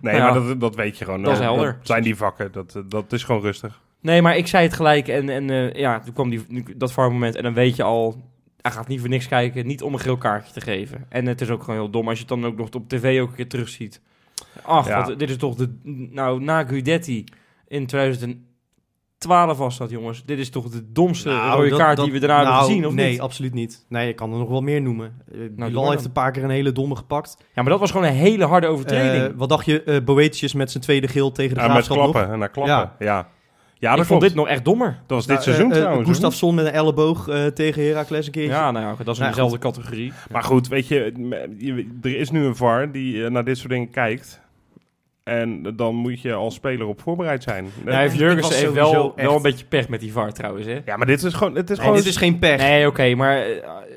Nee, 0.00 0.14
Ja. 0.14 0.30
maar 0.32 0.42
dat, 0.46 0.60
dat 0.60 0.74
weet 0.74 0.98
je 0.98 1.04
gewoon. 1.04 1.22
Dat 1.22 1.32
is 1.32 1.38
helder. 1.38 1.78
zijn 1.82 2.02
die 2.02 2.16
vakken. 2.16 2.52
Dat, 2.52 2.82
dat 2.88 3.12
is 3.12 3.24
gewoon 3.24 3.42
rustig. 3.42 3.80
Nee, 4.00 4.22
maar 4.22 4.36
ik 4.36 4.46
zei 4.46 4.64
het 4.64 4.74
gelijk 4.74 5.08
en, 5.08 5.28
en 5.28 5.72
ja, 5.78 6.00
toen 6.00 6.14
kwam 6.14 6.30
die, 6.30 6.46
dat 6.76 6.92
VAR-moment 6.92 7.34
en 7.36 7.42
dan 7.42 7.54
weet 7.54 7.76
je 7.76 7.82
al, 7.82 8.22
hij 8.60 8.72
gaat 8.72 8.88
niet 8.88 9.00
voor 9.00 9.08
niks 9.08 9.28
kijken, 9.28 9.66
niet 9.66 9.82
om 9.82 9.92
een 9.92 10.00
geel 10.00 10.16
kaartje 10.16 10.52
te 10.52 10.60
geven. 10.60 11.06
En 11.08 11.26
het 11.26 11.40
is 11.40 11.50
ook 11.50 11.60
gewoon 11.64 11.80
heel 11.80 11.90
dom 11.90 12.08
als 12.08 12.18
je 12.18 12.24
het 12.28 12.40
dan 12.40 12.46
ook 12.46 12.56
nog 12.56 12.68
op 12.70 12.88
tv 12.88 13.20
ook 13.20 13.28
een 13.28 13.34
keer 13.34 13.48
terugziet. 13.48 14.00
Ach, 14.62 14.86
Ja. 14.88 15.04
wat, 15.06 15.18
dit 15.18 15.30
is 15.30 15.36
toch 15.36 15.54
de, 15.54 15.78
nou, 16.10 16.40
na 16.42 16.64
Guidetti 16.64 17.24
in 17.68 17.86
2012 19.18 19.58
was 19.58 19.78
dat 19.78 19.90
jongens, 19.90 20.24
dit 20.24 20.38
is 20.38 20.50
toch 20.50 20.68
de 20.68 20.92
domste 20.92 21.28
Nou, 21.28 21.56
rode 21.56 21.68
dat- 21.68 21.78
kaart 21.78 21.96
dat- 21.96 22.04
die 22.04 22.14
we 22.14 22.20
daarna 22.20 22.36
hebben 22.36 22.54
nou, 22.54 22.66
gezien, 22.66 22.86
of 22.86 22.94
nee, 22.94 23.10
niet? 23.10 23.20
absoluut 23.20 23.54
niet. 23.54 23.84
Nee, 23.88 24.08
ik 24.08 24.16
kan 24.16 24.32
er 24.32 24.38
nog 24.38 24.48
wel 24.48 24.60
meer 24.60 24.82
noemen. 24.82 25.12
Uh, 25.32 25.40
Bilal 25.50 25.82
maar 25.82 25.92
heeft 25.92 26.04
een 26.04 26.12
paar 26.12 26.30
keer 26.32 26.44
een 26.44 26.50
hele 26.50 26.72
domme 26.72 26.96
gepakt. 26.96 27.36
Ja, 27.54 27.62
maar 27.62 27.70
dat 27.70 27.80
was 27.80 27.90
gewoon 27.90 28.06
een 28.06 28.12
hele 28.12 28.44
harde 28.44 28.66
overtreding. 28.66 29.24
Eh, 29.24 29.30
wat 29.36 29.48
dacht 29.48 29.66
je, 29.66 29.82
eh 29.82 30.00
Boetius 30.04 30.54
met 30.54 30.70
zijn 30.70 30.82
tweede 30.82 31.08
geel 31.08 31.32
tegen 31.32 31.54
de 31.54 31.60
Ja, 31.60 31.66
met 31.66 31.72
Graafschap 31.74 31.96
nog? 31.96 32.10
klappen. 32.10 32.32
En 32.32 32.38
naar 32.38 32.50
klappen. 32.50 32.74
Ja, 32.74 32.94
ja. 32.98 33.28
ja 33.78 33.90
ik 33.90 33.96
dat 33.96 34.06
vond 34.06 34.20
dit 34.20 34.34
nog 34.34 34.48
echt 34.48 34.64
dommer. 34.64 34.88
Dat 35.06 35.16
was 35.16 35.26
dit 35.26 35.28
Nou, 35.36 35.42
seizoen 35.42 35.70
eh, 35.70 35.76
eh, 35.76 35.82
trouwens. 35.82 36.08
Gustafsson 36.08 36.54
met 36.54 36.66
een 36.66 36.72
elleboog 36.72 37.28
eh, 37.28 37.46
tegen 37.46 37.84
Heracles 37.86 38.26
een 38.26 38.32
keertje. 38.32 38.52
Ja, 38.52 38.70
nou 38.70 38.84
ja, 38.84 38.90
dat 38.90 39.06
is 39.08 39.14
in 39.14 39.18
Nou, 39.18 39.28
dezelfde 39.30 39.58
categorie. 39.58 40.12
Maar 40.30 40.42
goed, 40.42 40.68
weet 40.68 40.88
je, 40.88 41.12
je- 41.58 41.98
er 42.02 42.16
is 42.16 42.30
nu 42.30 42.44
een 42.44 42.56
VAR 42.56 42.92
die 42.92 43.24
eh, 43.24 43.30
naar 43.30 43.44
dit 43.44 43.58
soort 43.58 43.70
dingen 43.70 43.90
kijkt. 43.90 44.42
En 45.24 45.76
dan 45.76 45.94
moet 45.94 46.20
je 46.20 46.32
als 46.32 46.54
speler 46.54 46.86
op 46.86 47.00
voorbereid 47.00 47.42
zijn. 47.42 47.66
Ja, 47.86 47.98
heeft 47.98 48.16
Jurgensen 48.18 48.56
heeft 48.56 48.72
wel, 48.72 49.12
wel 49.16 49.36
een 49.36 49.42
beetje 49.42 49.64
pech 49.64 49.88
met 49.88 50.00
die 50.00 50.12
VAR 50.12 50.32
trouwens, 50.32 50.66
hè? 50.66 50.78
Ja, 50.84 50.96
maar 50.96 51.06
dit 51.06 51.22
is 51.22 51.32
gewoon... 51.34 51.54
Het 51.54 51.70
is 51.70 51.76
Nee, 51.76 51.86
gewoon 51.86 52.00
dit 52.02 52.10
is 52.10 52.16
geen 52.16 52.38
pech. 52.38 52.58
Nee, 52.58 52.86
oké, 52.86 53.14
maar... 53.14 53.36
eh, 53.38 53.46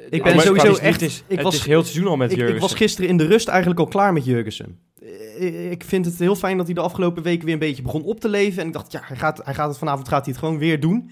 Ik 0.10 0.24
ben 0.24 0.36
maar- 0.36 0.46
sowieso 0.46 0.68
het 0.68 0.80
echt- 0.80 1.02
Het 1.02 1.10
is, 1.10 1.24
ik 1.28 1.36
het 1.36 1.42
was- 1.46 1.56
is 1.56 1.66
heel 1.66 1.78
het 1.78 1.88
seizoen 1.88 2.10
al 2.12 2.18
met 2.18 2.28
ik, 2.32 2.38
ik 2.38 2.38
Jurgensen. 2.44 2.70
was 2.70 2.78
gisteren 2.78 3.10
in 3.10 3.18
de 3.18 3.26
rust 3.26 3.48
eigenlijk 3.48 3.80
al 3.80 3.88
klaar 3.88 4.14
met 4.14 4.26
Jurgensen. 4.26 4.80
Eh, 5.40 5.72
Ik 5.72 5.84
vind 5.84 6.06
het 6.06 6.20
heel 6.20 6.36
fijn 6.36 6.58
dat 6.58 6.66
hij 6.66 6.76
de 6.76 6.82
afgelopen 6.82 7.24
weken 7.24 7.44
weer 7.46 7.54
een 7.54 7.60
beetje 7.60 7.82
begon 7.82 8.04
op 8.04 8.20
te 8.20 8.30
leven. 8.30 8.62
En 8.62 8.68
ik 8.68 8.74
dacht, 8.74 8.92
ja, 8.92 9.02
hij 9.04 9.18
gaat, 9.18 9.42
hij 9.44 9.54
gaat 9.54 9.68
het 9.70 9.78
vanavond 9.78 10.08
gaat 10.08 10.24
hij 10.26 10.34
het 10.34 10.44
gewoon 10.44 10.58
weer 10.58 10.80
doen. 10.80 11.12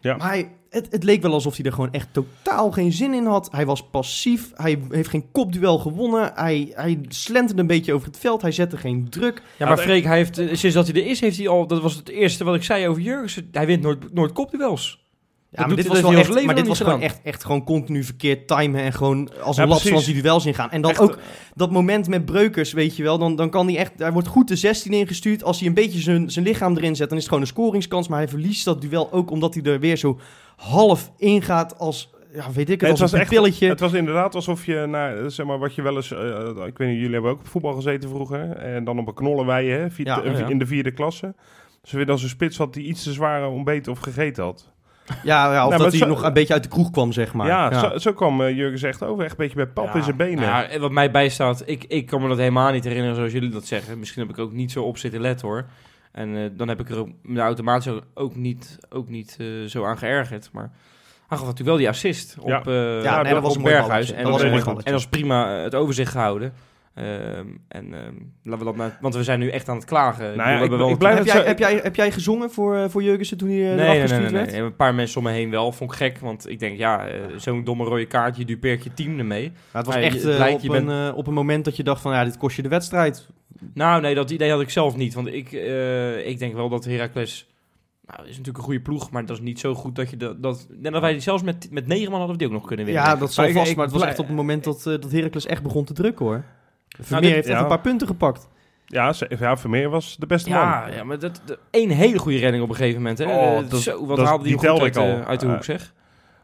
Ja. 0.00 0.16
Maar 0.16 0.28
hij, 0.28 0.48
het, 0.70 0.86
het 0.90 1.04
leek 1.04 1.22
wel 1.22 1.32
alsof 1.32 1.56
hij 1.56 1.64
er 1.64 1.72
gewoon 1.72 1.92
echt 1.92 2.08
totaal 2.12 2.70
geen 2.70 2.92
zin 2.92 3.14
in 3.14 3.26
had. 3.26 3.48
Hij 3.50 3.66
was 3.66 3.88
passief. 3.90 4.50
Hij 4.54 4.82
heeft 4.88 5.08
geen 5.08 5.30
kopduel 5.32 5.78
gewonnen. 5.78 6.32
Hij, 6.34 6.72
hij 6.74 7.00
slenterde 7.08 7.60
een 7.60 7.66
beetje 7.66 7.92
over 7.92 8.06
het 8.06 8.18
veld. 8.18 8.42
Hij 8.42 8.52
zette 8.52 8.76
geen 8.76 9.08
druk. 9.10 9.42
Ja, 9.58 9.66
maar 9.68 9.78
Freek, 9.78 10.04
hij 10.04 10.16
heeft, 10.16 10.38
eh, 10.38 10.54
sinds 10.54 10.76
dat 10.76 10.86
hij 10.86 11.02
er 11.02 11.08
is, 11.08 11.20
heeft 11.20 11.36
hij 11.36 11.48
al... 11.48 11.66
Dat 11.66 11.82
was 11.82 11.94
het 11.94 12.08
eerste 12.08 12.44
wat 12.44 12.54
ik 12.54 12.62
zei 12.62 12.88
over 12.88 13.02
Jurgensen. 13.02 13.48
Hij 13.52 13.66
wint 13.66 13.82
nooit, 13.82 14.12
nooit 14.12 14.32
kopduels. 14.32 15.06
Ja, 15.50 15.58
maar 15.60 15.68
doet 15.68 15.76
dit 15.76 15.86
was 15.86 16.00
wel 16.00 16.12
echt, 16.12 16.44
maar 16.44 16.54
dit 16.54 16.66
was 16.66 16.80
gewoon 16.80 17.00
echt, 17.00 17.20
echt 17.22 17.44
gewoon 17.44 17.64
continu 17.64 18.04
verkeerd 18.04 18.46
timen 18.48 18.80
en 18.82 18.92
gewoon 18.92 19.30
als 19.42 19.56
Ja, 19.56 19.62
een 19.62 19.68
precies. 19.68 19.90
van 20.04 20.12
die 20.12 20.22
duels 20.22 20.46
ingaan. 20.46 20.70
En 20.70 20.80
dan 20.80 20.90
Echt, 20.90 21.00
ook 21.00 21.18
dat 21.54 21.70
moment 21.70 22.08
met 22.08 22.24
Breukers, 22.24 22.72
weet 22.72 22.96
je 22.96 23.02
wel, 23.02 23.18
dan, 23.18 23.36
dan 23.36 23.50
kan 23.50 23.66
hij 23.66 23.76
echt, 23.76 23.92
hij 23.96 24.12
wordt 24.12 24.28
goed 24.28 24.48
de 24.48 24.56
16 24.56 24.92
ingestuurd. 24.92 25.44
Als 25.44 25.58
hij 25.58 25.68
een 25.68 25.74
beetje 25.74 26.00
zijn, 26.00 26.30
zijn 26.30 26.44
lichaam 26.44 26.76
erin 26.76 26.96
zet, 26.96 27.08
dan 27.08 27.16
is 27.18 27.24
het 27.24 27.32
gewoon 27.32 27.48
een 27.48 27.52
scoringskans. 27.54 28.08
Maar 28.08 28.18
hij 28.18 28.28
verliest 28.28 28.64
dat 28.64 28.80
duel 28.80 29.12
ook 29.12 29.30
omdat 29.30 29.54
hij 29.54 29.62
er 29.62 29.80
weer 29.80 29.96
zo 29.96 30.18
half 30.56 31.12
ingaat 31.16 31.78
als, 31.78 32.10
ja, 32.32 32.44
weet 32.52 32.70
ik 32.70 32.80
het, 32.80 32.90
Nee, 32.90 33.00
als 33.00 33.12
een 33.12 33.20
echt, 33.20 33.28
pilletje. 33.30 33.68
het 33.68 33.80
was 33.80 33.92
inderdaad 33.92 34.34
alsof 34.34 34.66
je, 34.66 34.86
naar, 34.88 35.30
zeg 35.30 35.46
maar, 35.46 35.58
wat 35.58 35.74
je 35.74 35.82
wel 35.82 35.96
eens, 35.96 36.12
eh, 36.12 36.66
ik 36.66 36.78
weet 36.78 36.88
niet, 36.88 36.96
jullie 36.98 37.12
hebben 37.12 37.30
ook 37.30 37.38
op 37.40 37.48
voetbal 37.48 37.72
gezeten 37.74 38.08
vroeger, 38.08 38.50
en 38.50 38.84
dan 38.84 38.98
op 38.98 39.06
een 39.08 39.14
knollenwei, 39.14 39.70
hè, 39.70 39.90
vier- 39.90 40.06
Ja, 40.06 40.22
eh, 40.22 40.38
ja. 40.38 40.46
in 40.48 40.58
de 40.58 40.66
vierde 40.66 40.90
klasse. 40.92 41.34
Dus 41.82 41.92
weer 41.92 42.06
dan 42.06 42.18
zo'n 42.18 42.28
spits 42.28 42.56
had 42.56 42.74
die 42.74 42.84
iets 42.86 43.02
te 43.02 43.12
zware 43.12 43.46
ontbeten 43.46 43.92
of 43.92 43.98
gegeten 43.98 44.44
had. 44.44 44.72
Ja, 45.22 45.52
ja 45.52 45.66
of 45.66 45.70
dat 45.76 45.80
hij 45.80 45.98
zo- 45.98 46.06
nog 46.06 46.22
een 46.22 46.32
beetje 46.32 46.52
uit 46.54 46.62
de 46.62 46.68
kroeg 46.68 46.90
kwam, 46.90 47.12
zeg 47.12 47.32
maar. 47.32 47.46
ja, 47.46 47.80
Zo, 47.80 47.98
zo 47.98 48.12
kwam 48.12 48.42
eh, 48.42 48.56
Jurgen 48.56 48.88
echt 48.88 49.02
over, 49.02 49.22
echt 49.24 49.30
een 49.30 49.36
beetje 49.38 49.56
bij 49.56 49.66
pap 49.66 49.94
in 49.94 50.02
zijn 50.02 50.16
benen. 50.16 50.44
Ja, 50.44 50.64
en 50.64 50.80
wat 50.80 50.90
mij 50.90 51.10
bijstaat, 51.10 51.62
ik, 51.66 51.84
ik 51.84 52.06
kan 52.06 52.22
me 52.22 52.28
dat 52.28 52.38
helemaal 52.38 52.72
niet 52.72 52.84
herinneren 52.84 53.16
zoals 53.16 53.32
jullie 53.32 53.48
dat 53.50 53.66
zeggen. 53.66 53.98
Misschien 53.98 54.22
heb 54.22 54.30
ik 54.30 54.38
ook 54.38 54.52
niet 54.52 54.72
zo 54.72 54.82
op 54.82 54.98
zitten 54.98 55.20
letten 55.20 55.48
hoor. 55.48 55.64
En 56.12 56.36
eh, 56.36 56.42
dan 56.52 56.68
heb 56.68 56.80
ik 56.80 56.90
er 56.90 56.98
ook, 56.98 57.08
me 57.22 57.40
automatisch 57.40 57.92
ook- 58.14 58.36
niet, 58.36 58.78
ook 58.90 59.08
niet 59.08 59.36
eh, 59.40 59.46
zo 59.66 59.84
aan 59.84 59.98
geërgerd. 59.98 60.48
Maar 60.52 60.70
hij 61.28 61.36
gaf 61.38 61.46
natuurlijk 61.46 61.68
wel 61.68 61.76
die 61.76 61.88
assist 61.88 62.36
op, 62.40 62.48
Ja. 62.48 62.62
eh, 62.64 63.02
Ja, 63.02 63.22
nee, 63.22 63.26
op 63.26 63.30
dat 63.34 63.42
was 63.42 63.54
een 63.56 63.60
mooi 63.60 63.74
Berghuis. 63.74 64.10
En 64.12 64.22
Dat 64.22 64.32
was 64.32 64.42
en 64.42 64.92
dat 64.92 65.00
is 65.00 65.06
prima 65.08 65.48
het 65.50 65.74
overzicht 65.74 66.12
gehouden. 66.12 66.52
Ehm, 66.94 67.46
en 67.68 67.94
ehm, 67.94 68.14
laten 68.42 68.58
we 68.58 68.64
dat 68.64 68.76
nou, 68.76 68.90
want 69.00 69.14
we 69.14 69.22
zijn 69.22 69.38
nu 69.38 69.48
echt 69.50 69.68
aan 69.68 69.76
het 69.76 69.84
klagen. 69.84 70.34
Ja, 70.34 70.58
ik- 70.60 70.70
ik 70.72 70.98
blijf- 70.98 71.16
Heb 71.16 71.26
jij, 71.26 71.36
zo- 71.36 71.46
heb, 71.46 71.58
jij, 71.58 71.80
heb 71.82 71.96
jij 71.96 72.10
gezongen 72.12 72.50
voor, 72.50 72.76
eh, 72.76 72.88
voor 72.88 73.02
Jurgensen 73.02 73.36
toen 73.36 73.48
hij 73.48 73.58
eh, 73.58 73.64
Nee, 73.64 73.72
eraf 73.74 73.86
nee, 73.86 73.96
nee, 73.96 74.00
gestuurd 74.08 74.32
nee, 74.32 74.42
werd? 74.44 74.54
Een 74.54 74.76
paar 74.76 74.94
mensen 74.94 75.18
om 75.18 75.24
me 75.24 75.30
heen 75.32 75.50
wel. 75.50 75.72
Vond 75.72 75.90
ik 75.92 75.96
gek, 75.96 76.18
want 76.18 76.48
ik 76.48 76.58
denk, 76.58 76.78
ja, 76.78 77.06
eh, 77.06 77.20
zo'n 77.36 77.64
domme 77.64 77.84
rode 77.84 78.06
kaart, 78.06 78.36
je 78.36 78.44
dupeert 78.44 78.84
je 78.84 78.94
team 78.94 79.18
ermee. 79.18 79.42
Ja, 79.42 79.78
het 79.78 79.86
was 79.86 79.94
echt 79.94 80.14
op, 80.54 80.60
je 80.60 80.70
een, 80.76 81.14
op 81.14 81.26
een 81.26 81.34
moment 81.34 81.64
dat 81.64 81.76
je 81.76 81.82
dacht 81.82 82.00
van, 82.00 82.12
ja, 82.12 82.24
dit 82.24 82.36
kost 82.36 82.56
je 82.56 82.62
de 82.62 82.68
wedstrijd. 82.68 83.28
Nou, 83.74 84.00
nee, 84.00 84.14
dat 84.14 84.30
idee 84.30 84.50
had 84.50 84.60
ik 84.60 84.70
zelf 84.70 84.96
niet. 84.96 85.14
Want 85.14 85.26
ik, 85.26 85.52
ik 86.24 86.38
denk 86.38 86.54
wel 86.54 86.68
dat 86.68 86.84
Heracles... 86.84 87.46
Nou, 88.06 88.20
is 88.22 88.28
natuurlijk 88.28 88.58
een 88.58 88.64
goede 88.64 88.80
ploeg, 88.80 89.10
maar 89.10 89.26
dat 89.26 89.36
is 89.36 89.42
niet 89.42 89.60
zo 89.60 89.74
goed 89.74 89.96
dat 89.96 90.10
je 90.10 90.16
dat... 90.16 90.42
dat 90.42 90.66
wij 91.00 91.12
die 91.12 91.20
zelfs 91.20 91.42
met, 91.42 91.68
met 91.70 91.86
negen 91.86 92.10
man 92.10 92.18
hadden 92.18 92.36
we 92.38 92.42
die 92.42 92.46
ook 92.52 92.58
nog 92.58 92.66
kunnen 92.66 92.86
winnen. 92.86 93.04
Ja, 93.04 93.16
dat 93.16 93.32
zal 93.32 93.44
Maar 93.44 93.52
ik- 93.52 93.58
vast, 93.58 93.76
maar 93.76 93.84
het 93.84 93.94
was 93.94 94.02
echt 94.04 94.18
op 94.18 94.26
het 94.26 94.36
moment 94.36 94.64
dat, 94.64 94.82
dat 94.82 95.10
Heracles 95.12 95.46
echt 95.46 95.62
begon 95.62 95.84
te 95.84 95.92
drukken, 95.92 96.24
hoor. 96.26 96.44
Vermeer 97.00 97.22
dit- 97.22 97.32
heeft 97.32 97.46
echt 97.46 97.56
ja. 97.56 97.62
een 97.62 97.68
paar 97.68 97.80
punten 97.80 98.06
gepakt. 98.06 98.48
Ja, 98.86 99.12
ze- 99.12 99.36
ja, 99.38 99.56
Vermeer 99.56 99.88
was 99.90 100.16
de 100.16 100.26
beste 100.26 100.50
Ja, 100.50 100.80
man. 100.80 100.92
ja, 100.92 101.04
maar 101.04 101.18
dat, 101.18 101.42
dat- 101.44 101.58
één 101.70 101.90
hele 101.90 102.18
goede 102.18 102.38
redding 102.38 102.62
op 102.62 102.68
een 102.68 102.74
gegeven 102.74 103.00
moment. 103.00 103.18
Hè. 103.18 103.24
Oh, 103.24 103.58
Eh, 103.58 103.68
dat- 103.70 103.80
zo, 103.80 104.06
wat 104.06 104.16
dat- 104.16 104.26
haalde 104.26 104.44
die, 104.44 104.56
die 104.58 104.68
goed 104.68 104.80
uit, 104.80 104.96
ik 104.96 105.02
eh, 105.02 105.10
al. 105.14 105.24
uit 105.24 105.40
de 105.40 105.46
hoek, 105.46 105.56
Eh, 105.56 105.62
zeg. 105.62 105.94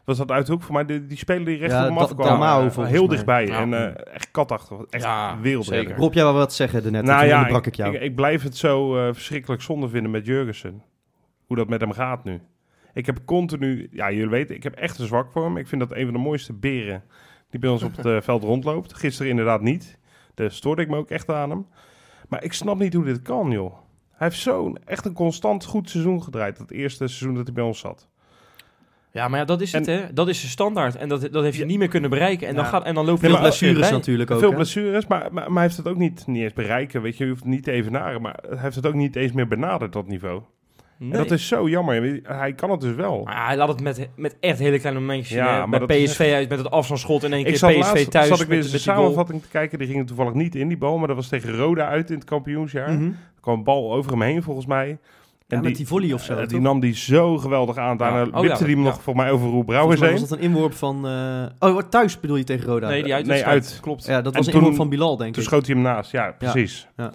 Was 0.05 0.17
dat 0.17 0.31
uit 0.31 0.45
de 0.45 0.51
hoek 0.51 0.63
voor 0.63 0.73
mij? 0.73 0.85
Die, 0.85 1.05
die 1.05 1.17
speler 1.17 1.45
die 1.45 1.57
recht 1.57 1.71
Ja, 1.71 1.81
op 1.81 1.87
hem 1.87 1.97
afkwam. 1.97 2.85
Heel 2.85 2.99
mij. 3.01 3.07
dichtbij. 3.15 3.45
Ja. 3.47 3.59
En 3.59 3.73
eh, 3.73 4.13
echt 4.13 4.31
katachtig. 4.31 4.77
Echt 4.89 5.03
Ja. 5.03 5.37
Rob, 5.97 6.13
jij 6.13 6.23
wou 6.23 6.35
wat 6.35 6.53
zeggen 6.53 6.83
daarnet, 6.83 7.03
Nou 7.03 7.25
ja, 7.25 7.47
ik, 7.47 7.65
ik 7.65 7.75
jou. 7.75 7.95
ik, 7.95 8.01
ik 8.01 8.15
blijf 8.15 8.43
het 8.43 8.57
zo 8.57 8.91
verschrikkelijk 9.13 9.61
zonde 9.61 9.89
vinden 9.89 10.11
met 10.11 10.25
Jurgensen. 10.25 10.83
Hoe 11.45 11.57
dat 11.57 11.69
met 11.69 11.81
hem 11.81 11.91
gaat 11.91 12.23
nu. 12.23 12.41
Ik 12.93 13.05
heb 13.05 13.17
continu, 13.25 13.87
ja 13.91 14.11
jullie 14.11 14.29
weten, 14.29 14.55
ik 14.55 14.63
heb 14.63 14.73
echt 14.75 14.99
een 14.99 15.05
zwak 15.07 15.31
voor 15.31 15.43
hem. 15.43 15.57
Ik 15.57 15.67
vind 15.67 15.81
dat 15.81 15.91
een 15.97 16.03
van 16.03 16.13
de 16.13 16.19
mooiste 16.19 16.53
beren 16.53 17.03
die 17.49 17.59
bij 17.59 17.69
ons 17.69 17.83
op 17.83 17.95
het 17.97 18.23
veld 18.23 18.43
rondloopt. 18.43 18.93
Gisteren 18.93 19.29
inderdaad 19.31 19.61
niet. 19.61 19.97
Daar 20.35 20.51
stoorde 20.51 20.81
ik 20.81 20.89
me 20.89 20.97
ook 20.97 21.09
echt 21.09 21.29
aan 21.29 21.49
hem. 21.49 21.65
Maar 22.29 22.43
ik 22.43 22.53
snap 22.53 22.79
niet 22.79 22.93
hoe 22.93 23.05
dit 23.05 23.21
kan 23.21 23.51
joh. 23.51 23.73
Hij 24.11 24.27
heeft 24.27 24.39
zo'n 24.41 24.77
echt 24.85 25.05
een 25.05 25.13
constant 25.13 25.65
goed 25.65 25.89
seizoen 25.89 26.23
gedraaid. 26.23 26.57
Dat 26.57 26.71
eerste 26.71 27.07
seizoen 27.07 27.35
dat 27.35 27.45
hij 27.45 27.53
bij 27.53 27.63
ons 27.63 27.79
zat. 27.79 28.07
Ja, 29.11 29.27
maar 29.27 29.39
ja, 29.39 29.45
dat 29.45 29.61
is 29.61 29.71
het, 29.71 29.87
En- 29.87 29.97
hè. 30.01 30.13
Dat 30.13 30.27
is 30.27 30.41
de 30.41 30.47
standaard. 30.47 30.95
En 30.95 31.09
dat, 31.09 31.21
dat 31.21 31.43
heeft 31.43 31.55
hij 31.55 31.63
Ja. 31.63 31.69
niet 31.71 31.77
meer 31.79 31.87
kunnen 31.87 32.09
bereiken. 32.09 32.47
En, 32.47 32.55
dan, 32.55 32.63
Ja. 32.63 32.69
gaat, 32.69 32.83
en 32.83 32.93
dan 32.95 33.05
loopt 33.05 33.21
Nee, 33.21 33.31
hij 33.31 33.39
Veel 33.39 33.49
blessures 33.49 33.79
bij. 33.89 33.91
natuurlijk 33.97 34.31
ook. 34.31 34.39
Veel 34.39 34.49
hè? 34.49 34.55
blessures, 34.55 35.07
maar, 35.07 35.19
maar, 35.21 35.43
maar 35.43 35.53
hij 35.53 35.61
heeft 35.63 35.77
het 35.77 35.87
ook 35.87 35.97
niet, 35.97 36.27
niet 36.27 36.43
eens 36.43 36.53
bereiken. 36.53 37.01
Weet 37.01 37.17
je, 37.17 37.23
je 37.23 37.29
hoeft 37.29 37.43
het 37.43 37.51
niet 37.51 37.63
te 37.63 37.71
evenaren. 37.71 38.21
Maar 38.21 38.39
hij 38.49 38.57
heeft 38.59 38.75
het 38.75 38.85
ook 38.85 38.93
niet 38.93 39.15
eens 39.15 39.31
meer 39.31 39.47
benaderd, 39.47 39.93
dat 39.93 40.07
niveau. 40.07 40.41
Nee. 40.97 41.11
En 41.11 41.17
dat 41.17 41.31
is 41.31 41.47
zo 41.47 41.69
jammer. 41.69 42.19
Hij 42.23 42.53
kan 42.53 42.71
het 42.71 42.81
dus 42.81 42.95
wel. 42.95 43.23
Maar 43.23 43.45
hij 43.45 43.57
laat 43.57 43.67
het 43.67 43.81
met, 43.81 44.09
met 44.15 44.37
echt 44.39 44.59
hele 44.59 44.79
kleine 44.79 44.99
momentjes. 45.01 45.37
Ja, 45.37 45.65
maar 45.65 45.69
bij 45.69 45.79
dat 45.79 45.89
is 45.91 46.11
PSV 46.11 46.31
uit 46.35 46.49
met 46.49 46.57
het 46.57 46.69
afstandsschot 46.71 47.23
in 47.23 47.31
één 47.31 47.39
Ik 47.39 47.45
keer 47.45 47.57
zat 47.57 47.69
PSV 47.69 47.79
laatst, 47.79 48.11
thuis. 48.11 48.27
zat 48.27 48.39
ik 48.41 48.47
weer 48.47 48.57
eens 48.57 48.65
de 48.65 48.71
die 48.71 48.81
samenvatting 48.81 49.41
te 49.41 49.47
kijken. 49.47 49.79
Die 49.79 49.87
ging 49.87 50.07
toevallig 50.07 50.33
niet 50.33 50.55
in 50.55 50.67
die 50.67 50.77
bal, 50.77 50.97
maar 50.97 51.07
dat 51.07 51.15
was 51.15 51.27
tegen 51.27 51.55
Roda 51.55 51.87
uit 51.87 52.09
in 52.09 52.15
het 52.15 52.23
kampioensjaar. 52.25 52.91
Mhm. 52.93 53.05
Er 53.05 53.13
kwam 53.41 53.57
een 53.57 53.63
bal 53.63 53.93
over 53.93 54.11
hem 54.11 54.21
heen 54.21 54.43
volgens 54.43 54.65
mij. 54.65 54.97
Ja, 55.47 55.57
En 55.57 55.63
met 55.63 55.75
die 55.75 55.87
volley 55.87 56.13
of 56.13 56.23
zo. 56.23 56.35
eh, 56.37 56.47
die 56.47 56.59
nam 56.59 56.79
die 56.79 56.95
zo 56.95 57.37
geweldig 57.37 57.77
aan. 57.77 57.97
Daarna 57.97 58.17
Ja. 58.19 58.25
Oh, 58.25 58.39
wipte 58.41 58.63
ja, 58.63 58.69
hem 58.69 58.77
ja. 58.79 58.83
nog 58.83 59.01
voor 59.01 59.15
mij 59.15 59.31
over 59.31 59.49
Roel 59.49 59.63
Brouwers 59.63 60.01
heen. 60.01 60.11
was 60.11 60.19
dat 60.29 60.31
een 60.31 60.43
inworp 60.43 60.73
van... 60.73 61.07
eh, 61.07 61.69
Oh, 61.69 61.81
thuis 61.89 62.19
bedoel 62.19 62.35
je 62.35 62.43
tegen 62.43 62.65
Roda? 62.65 62.87
Nee, 62.87 62.95
die 62.95 63.03
Nee, 63.05 63.13
uitwedstrijd. 63.13 63.53
uit. 63.63 63.79
Klopt. 63.81 64.05
Ja, 64.05 64.21
dat 64.21 64.25
En 64.33 64.37
was 64.37 64.45
een 64.45 64.51
toen- 64.51 64.61
inworp 64.61 64.77
van 64.77 64.89
Bilal, 64.89 65.17
denk 65.17 65.33
Toen 65.33 65.43
ik. 65.43 65.49
schoot 65.49 65.65
hij 65.65 65.75
hem 65.75 65.83
naast. 65.83 66.11
Ja, 66.11 66.35
precies. 66.37 66.87
Ja. 66.97 67.11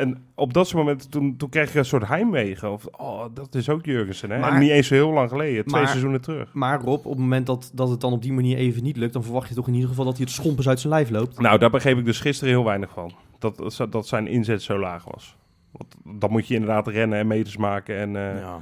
En 0.00 0.24
op 0.34 0.52
dat 0.54 0.68
soort 0.68 0.82
momenten, 0.82 1.10
toen, 1.10 1.36
toen 1.36 1.48
kreeg 1.48 1.68
ik 1.68 1.74
een 1.74 1.84
soort 1.84 2.08
heimwegen. 2.08 2.72
Of, 2.72 2.86
oh, 2.86 3.24
dat 3.34 3.54
is 3.54 3.68
ook 3.68 3.84
Jurgensen. 3.84 4.30
Hè? 4.30 4.38
Maar- 4.38 4.52
en 4.52 4.58
niet 4.58 4.70
eens 4.70 4.86
zo 4.86 4.94
heel 4.94 5.10
lang 5.12 5.28
geleden. 5.28 5.64
Twee 5.64 5.80
Maar- 5.80 5.88
seizoenen 5.90 6.20
terug. 6.20 6.52
Maar 6.52 6.80
Rob, 6.80 7.06
op 7.06 7.10
het 7.12 7.18
moment 7.18 7.46
dat, 7.46 7.70
dat 7.74 7.88
het 7.88 8.00
dan 8.00 8.12
op 8.12 8.22
die 8.22 8.32
manier 8.32 8.56
even 8.56 8.82
niet 8.82 8.96
lukt... 8.96 9.12
dan 9.12 9.22
verwacht 9.22 9.48
je 9.48 9.54
toch 9.54 9.66
in 9.66 9.74
ieder 9.74 9.88
geval 9.88 10.04
dat 10.04 10.16
hij 10.16 10.24
het 10.24 10.34
schompens 10.34 10.68
uit 10.68 10.80
zijn 10.80 10.92
lijf 10.92 11.10
loopt. 11.10 11.40
Nou, 11.40 11.58
daar 11.58 11.70
begreep 11.70 11.98
ik 11.98 12.04
dus 12.04 12.20
gisteren 12.20 12.54
heel 12.54 12.64
weinig 12.64 12.90
van. 12.90 13.12
Dat, 13.38 13.76
dat 13.90 14.06
zijn 14.06 14.26
inzet 14.26 14.62
zo 14.62 14.78
laag 14.78 15.04
was. 15.04 15.36
Want 15.70 16.18
dan 16.20 16.30
moet 16.30 16.48
je 16.48 16.54
inderdaad 16.54 16.86
rennen 16.88 17.18
en 17.18 17.26
meters 17.26 17.56
maken. 17.56 17.96
En, 17.98 18.16
eh, 18.16 18.40
Ja. 18.40 18.58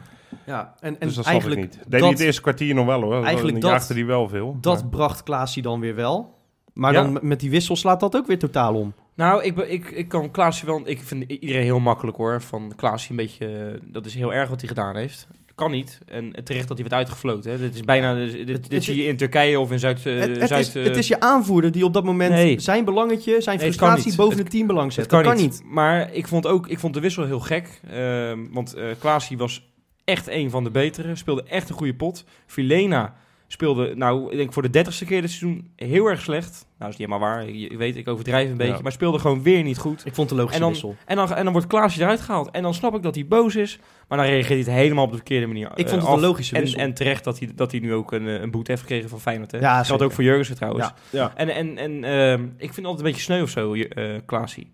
Ja, 0.46 0.74
en, 0.80 1.00
en 1.00 1.06
dus 1.06 1.16
dat 1.16 1.26
eigenlijk 1.26 1.60
ik 1.60 1.66
niet. 1.66 1.78
Deed 1.82 1.90
hij 1.90 2.00
dat- 2.00 2.10
het 2.10 2.20
eerste 2.20 2.42
kwartier 2.42 2.74
nog 2.74 2.86
wel 2.86 3.02
hoor. 3.02 3.24
Eigenlijk 3.24 3.60
dat- 3.60 3.70
jaagde 3.70 3.94
hij 3.94 4.06
wel 4.06 4.28
veel. 4.28 4.56
Dat 4.60 4.80
Maar- 4.80 4.90
bracht 4.90 5.22
Klaasie 5.22 5.62
dan 5.62 5.80
weer 5.80 5.94
wel. 5.94 6.34
Maar 6.72 6.92
Ja. 6.92 7.02
dan 7.02 7.18
met 7.22 7.40
die 7.40 7.50
wissel 7.50 7.76
slaat 7.76 8.00
dat 8.00 8.16
ook 8.16 8.26
weer 8.26 8.38
totaal 8.38 8.74
om. 8.74 8.92
Nou, 9.18 9.42
ik, 9.44 9.54
ben- 9.54 9.72
ik, 9.72 9.90
ik 9.90 10.08
kan 10.08 10.30
Klaasje 10.30 10.66
wel... 10.66 10.80
Ik 10.84 11.00
vind 11.02 11.30
iedereen 11.30 11.62
heel 11.62 11.78
makkelijk 11.80 12.16
hoor. 12.16 12.42
Van 12.42 12.72
Klaasje 12.76 13.10
een 13.10 13.16
beetje... 13.16 13.46
eh, 13.46 13.80
Dat 13.84 14.06
is 14.06 14.14
heel 14.14 14.32
erg 14.34 14.48
wat 14.48 14.58
hij 14.60 14.68
gedaan 14.68 14.96
heeft. 14.96 15.26
Kan 15.54 15.70
niet. 15.70 15.98
En 16.06 16.32
terecht 16.44 16.68
dat 16.68 16.78
hij 16.78 16.88
werd 16.88 17.00
uitgefloten. 17.02 17.50
Hè. 17.50 17.58
Dit 17.58 17.74
is 17.74 17.80
bijna... 17.80 18.14
Dit, 18.14 18.46
dit, 18.46 18.72
Het- 18.72 18.84
zie 18.84 18.96
je 18.96 19.04
in 19.08 19.16
Turkije 19.16 19.60
of 19.60 19.70
in 19.72 19.78
Zuid... 19.78 20.06
eh, 20.06 20.18
het, 20.18 20.36
het, 20.40 20.48
Zuid 20.48 20.66
is, 20.66 20.74
het 20.74 20.96
is 20.96 21.08
je 21.08 21.20
aanvoerder 21.20 21.72
die 21.72 21.84
op 21.84 21.92
dat 21.92 22.04
moment 22.04 22.30
Nee. 22.32 22.60
zijn 22.60 22.84
belangetje, 22.84 23.40
zijn 23.40 23.58
frustratie 23.60 24.16
boven 24.16 24.38
Het- 24.38 24.50
teambelang 24.50 24.92
zet. 24.92 25.10
Het 25.10 25.22
kan, 25.22 25.36
niet. 25.36 25.62
Maar 25.64 26.12
ik 26.14 26.26
vond 26.28 26.46
ook 26.46 26.68
ik 26.68 26.78
vond 26.78 26.94
de 26.94 27.00
wissel 27.00 27.24
heel 27.24 27.40
gek. 27.40 27.80
Ehm, 27.90 28.38
want 28.50 28.74
eh 28.74 28.84
Klaasie 28.98 29.38
was 29.38 29.68
echt 30.04 30.28
een 30.28 30.50
van 30.50 30.64
de 30.64 30.70
betere. 30.70 31.16
Speelde 31.16 31.42
echt 31.42 31.68
een 31.68 31.74
goede 31.76 31.94
pot. 31.94 32.24
Filena 32.46 33.14
speelde, 33.50 33.92
nou, 33.96 34.30
ik 34.30 34.36
denk 34.36 34.52
voor 34.52 34.62
de 34.62 34.70
dertigste 34.70 35.04
keer 35.04 35.20
dit 35.20 35.30
seizoen 35.30 35.70
heel 35.76 36.06
erg 36.06 36.20
slecht. 36.20 36.66
Nou, 36.78 36.90
is 36.90 36.96
niet 36.98 37.08
helemaal 37.08 37.28
waar. 37.30 37.50
Je, 37.50 37.76
weet, 37.76 37.96
ik 37.96 38.08
overdrijf 38.08 38.50
een 38.50 38.56
beetje. 38.56 38.72
Ja. 38.72 38.80
Maar 38.82 38.92
speelde 38.92 39.18
gewoon 39.18 39.42
weer 39.42 39.62
niet 39.62 39.78
goed. 39.78 40.06
Ik 40.06 40.14
vond 40.14 40.30
het 40.30 40.30
een 40.30 40.36
logische 40.44 40.54
En 40.54 40.60
dan- 40.60 40.70
wissel. 40.70 40.96
En 41.06 41.16
dan, 41.16 41.34
en 41.34 41.44
dan 41.44 41.52
wordt 41.52 41.68
Klaasje 41.68 42.00
eruit 42.02 42.20
gehaald. 42.20 42.50
En 42.50 42.62
dan 42.62 42.74
snap 42.74 42.94
ik 42.94 43.02
dat 43.02 43.14
hij 43.14 43.26
boos 43.26 43.56
is. 43.56 43.78
Maar 44.08 44.18
dan 44.18 44.26
reageert 44.26 44.48
hij 44.48 44.58
het 44.74 44.82
helemaal 44.82 45.04
op 45.04 45.10
de 45.10 45.16
verkeerde 45.16 45.46
manier 45.46 45.66
Ik 45.74 45.84
eh, 45.84 45.90
vond 45.90 46.00
het 46.02 46.10
af. 46.10 46.16
een 46.16 46.20
logische 46.22 46.54
en, 46.54 46.60
wissel. 46.60 46.80
en 46.80 46.94
terecht 46.94 47.24
dat 47.24 47.38
hij, 47.38 47.50
dat 47.54 47.70
hij 47.70 47.80
nu 47.80 47.94
ook 47.94 48.12
een, 48.12 48.26
eh, 48.28 48.40
een 48.40 48.50
boete 48.50 48.70
heeft 48.70 48.82
gekregen 48.82 49.08
van 49.08 49.20
Feyenoord. 49.20 49.50
Hè? 49.52 49.58
Ja, 49.58 49.82
dat 49.82 50.02
ook 50.02 50.12
voor 50.12 50.24
Jurgensen 50.24 50.56
trouwens. 50.56 50.86
Ja. 50.86 50.94
Ja. 51.10 51.32
En, 51.36 51.48
en, 51.48 51.78
en 51.78 52.04
ehm, 52.04 52.42
ik 52.44 52.50
vind 52.58 52.76
het 52.76 52.84
altijd 52.84 52.98
een 52.98 53.04
beetje 53.12 53.22
sneu 53.22 53.42
of 53.42 53.50
zo, 53.50 53.74
eh 53.74 54.18
Klaasie. 54.26 54.70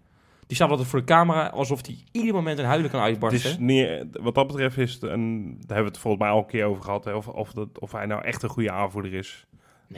Die 0.55 0.63
staat 0.63 0.73
altijd 0.73 0.93
voor 0.93 0.99
de 0.99 1.13
camera 1.13 1.47
alsof 1.47 1.87
hij 1.87 1.97
ieder 2.13 2.35
moment 2.35 2.59
een 2.59 2.65
huilen 2.65 2.91
kan 2.91 3.01
uitbarsten. 3.01 3.67
wat 4.23 4.35
dat 4.35 4.47
betreft 4.47 4.79
is 4.79 4.93
het 4.93 5.01
daar 5.01 5.11
hebben 5.11 5.67
we 5.67 5.83
het 5.83 5.99
volgens 5.99 6.23
mij 6.23 6.33
al 6.33 6.39
een 6.39 6.47
keer 6.47 6.65
over 6.65 6.83
gehad. 6.83 7.05
Hè, 7.05 7.13
of, 7.13 7.29
of, 7.29 7.53
dat, 7.53 7.69
of 7.79 7.93
hij 7.93 8.07
nou 8.07 8.25
echt 8.25 8.43
een 8.43 8.49
goede 8.49 8.71
aanvoerder 8.71 9.15
is. 9.15 9.47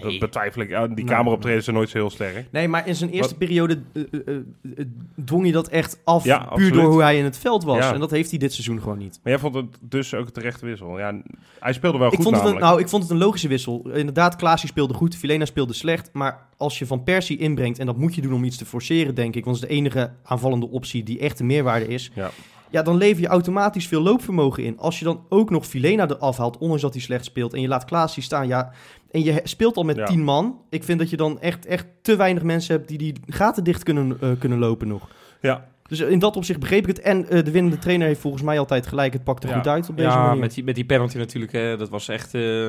Dat 0.00 0.18
betwijfel 0.18 0.62
ik. 0.62 0.68
Die 0.68 0.78
Nou, 0.78 1.04
cameroptreden 1.04 1.62
zijn 1.62 1.76
nooit 1.76 1.88
zo 1.88 1.98
heel 1.98 2.10
sterk. 2.10 2.46
Nee, 2.50 2.68
maar 2.68 2.86
in 2.88 2.94
zijn 2.94 3.10
eerste 3.10 3.28
Wat- 3.28 3.38
periode 3.38 3.78
eh, 3.92 4.02
eh, 4.02 4.36
eh, 4.76 4.86
dwong 5.24 5.42
hij 5.42 5.52
dat 5.52 5.68
echt 5.68 6.00
af. 6.04 6.24
Ja, 6.24 6.38
puur 6.38 6.48
absoluut. 6.48 6.72
door 6.74 6.90
hoe 6.90 7.02
hij 7.02 7.18
in 7.18 7.24
het 7.24 7.38
veld 7.38 7.64
was. 7.64 7.78
Ja. 7.78 7.92
En 7.94 8.00
dat 8.00 8.10
heeft 8.10 8.30
hij 8.30 8.38
dit 8.38 8.52
seizoen 8.52 8.80
gewoon 8.80 8.98
niet. 8.98 9.20
Maar 9.22 9.32
jij 9.32 9.40
vond 9.40 9.54
het 9.54 9.64
dus 9.80 10.14
ook 10.14 10.26
een 10.26 10.32
terechte 10.32 10.66
wissel. 10.66 10.98
Ja, 10.98 11.20
hij 11.60 11.72
speelde 11.72 11.98
wel 11.98 12.08
Ik 12.08 12.14
goed 12.14 12.24
vond, 12.24 12.36
het 12.36 12.44
een, 12.44 12.58
nou, 12.58 12.80
ik 12.80 12.88
vond 12.88 13.02
het 13.02 13.12
een 13.12 13.18
logische 13.18 13.48
wissel. 13.48 13.88
Inderdaad, 13.94 14.36
Klaasie 14.36 14.68
speelde 14.68 14.94
goed, 14.94 15.16
Filena 15.16 15.44
speelde 15.44 15.72
slecht. 15.72 16.10
Maar 16.12 16.46
als 16.56 16.78
je 16.78 16.86
Van 16.86 17.02
Persie 17.04 17.38
inbrengt, 17.38 17.78
en 17.78 17.86
dat 17.86 17.96
moet 17.96 18.14
je 18.14 18.20
doen 18.20 18.32
om 18.34 18.44
iets 18.44 18.56
te 18.56 18.64
forceren, 18.64 19.14
denk 19.14 19.34
ik. 19.34 19.44
Want 19.44 19.60
dat 19.60 19.68
is 19.70 19.74
de 19.74 19.80
enige 19.80 20.12
aanvallende 20.22 20.68
optie 20.68 21.02
die 21.02 21.18
echt 21.18 21.40
een 21.40 21.46
meerwaarde 21.46 21.86
is. 21.86 22.10
Ja. 22.14 22.30
Ja, 22.70 22.82
dan 22.82 22.96
lever 22.96 23.22
je 23.22 23.28
automatisch 23.28 23.86
veel 23.86 24.00
loopvermogen 24.02 24.64
in. 24.64 24.78
Als 24.78 24.98
je 24.98 25.04
dan 25.04 25.20
ook 25.28 25.50
nog 25.50 25.66
Filena 25.66 26.08
eraf 26.08 26.36
haalt, 26.36 26.58
ondanks 26.58 26.82
dat 26.82 26.92
hij 26.92 27.02
slecht 27.02 27.24
speelt, 27.24 27.54
en 27.54 27.60
je 27.60 27.68
laat 27.68 27.84
Klaasie 27.84 28.22
staan, 28.22 28.46
ja, 28.46 28.72
en 29.10 29.22
je 29.24 29.40
speelt 29.44 29.76
al 29.76 29.82
met 29.82 29.96
Ja. 29.96 30.04
tien 30.04 30.22
man. 30.24 30.60
Ik 30.70 30.84
vind 30.84 30.98
dat 30.98 31.10
je 31.10 31.16
dan 31.16 31.40
echt, 31.40 31.66
echt 31.66 31.86
te 32.02 32.16
weinig 32.16 32.42
mensen 32.42 32.76
hebt 32.76 32.88
die 32.88 32.98
die 32.98 33.14
gaten 33.26 33.64
dicht 33.64 33.82
kunnen, 33.82 34.16
eh, 34.20 34.30
kunnen 34.38 34.58
lopen 34.58 34.88
nog. 34.88 35.08
Ja, 35.40 35.68
Dus 35.88 36.00
in 36.00 36.18
dat 36.18 36.36
opzicht 36.36 36.60
begreep 36.60 36.80
ik 36.82 36.86
het. 36.96 37.00
En 37.00 37.28
eh, 37.28 37.44
de 37.44 37.50
winnende 37.50 37.78
trainer 37.78 38.06
heeft 38.06 38.20
volgens 38.20 38.42
mij 38.42 38.58
altijd 38.58 38.86
gelijk. 38.86 39.12
Het 39.12 39.24
pakt 39.24 39.42
er 39.44 39.48
Ja. 39.50 39.56
goed 39.56 39.66
uit 39.68 39.88
op 39.88 39.96
deze 39.96 40.08
ja, 40.08 40.22
manier. 40.26 40.40
met 40.40 40.54
die, 40.54 40.64
met 40.64 40.74
die 40.74 40.84
penalty 40.84 41.18
natuurlijk. 41.18 41.52
Hè, 41.52 41.76
dat 41.76 41.88
was 41.88 42.08
echt... 42.08 42.34
eh, 42.34 42.66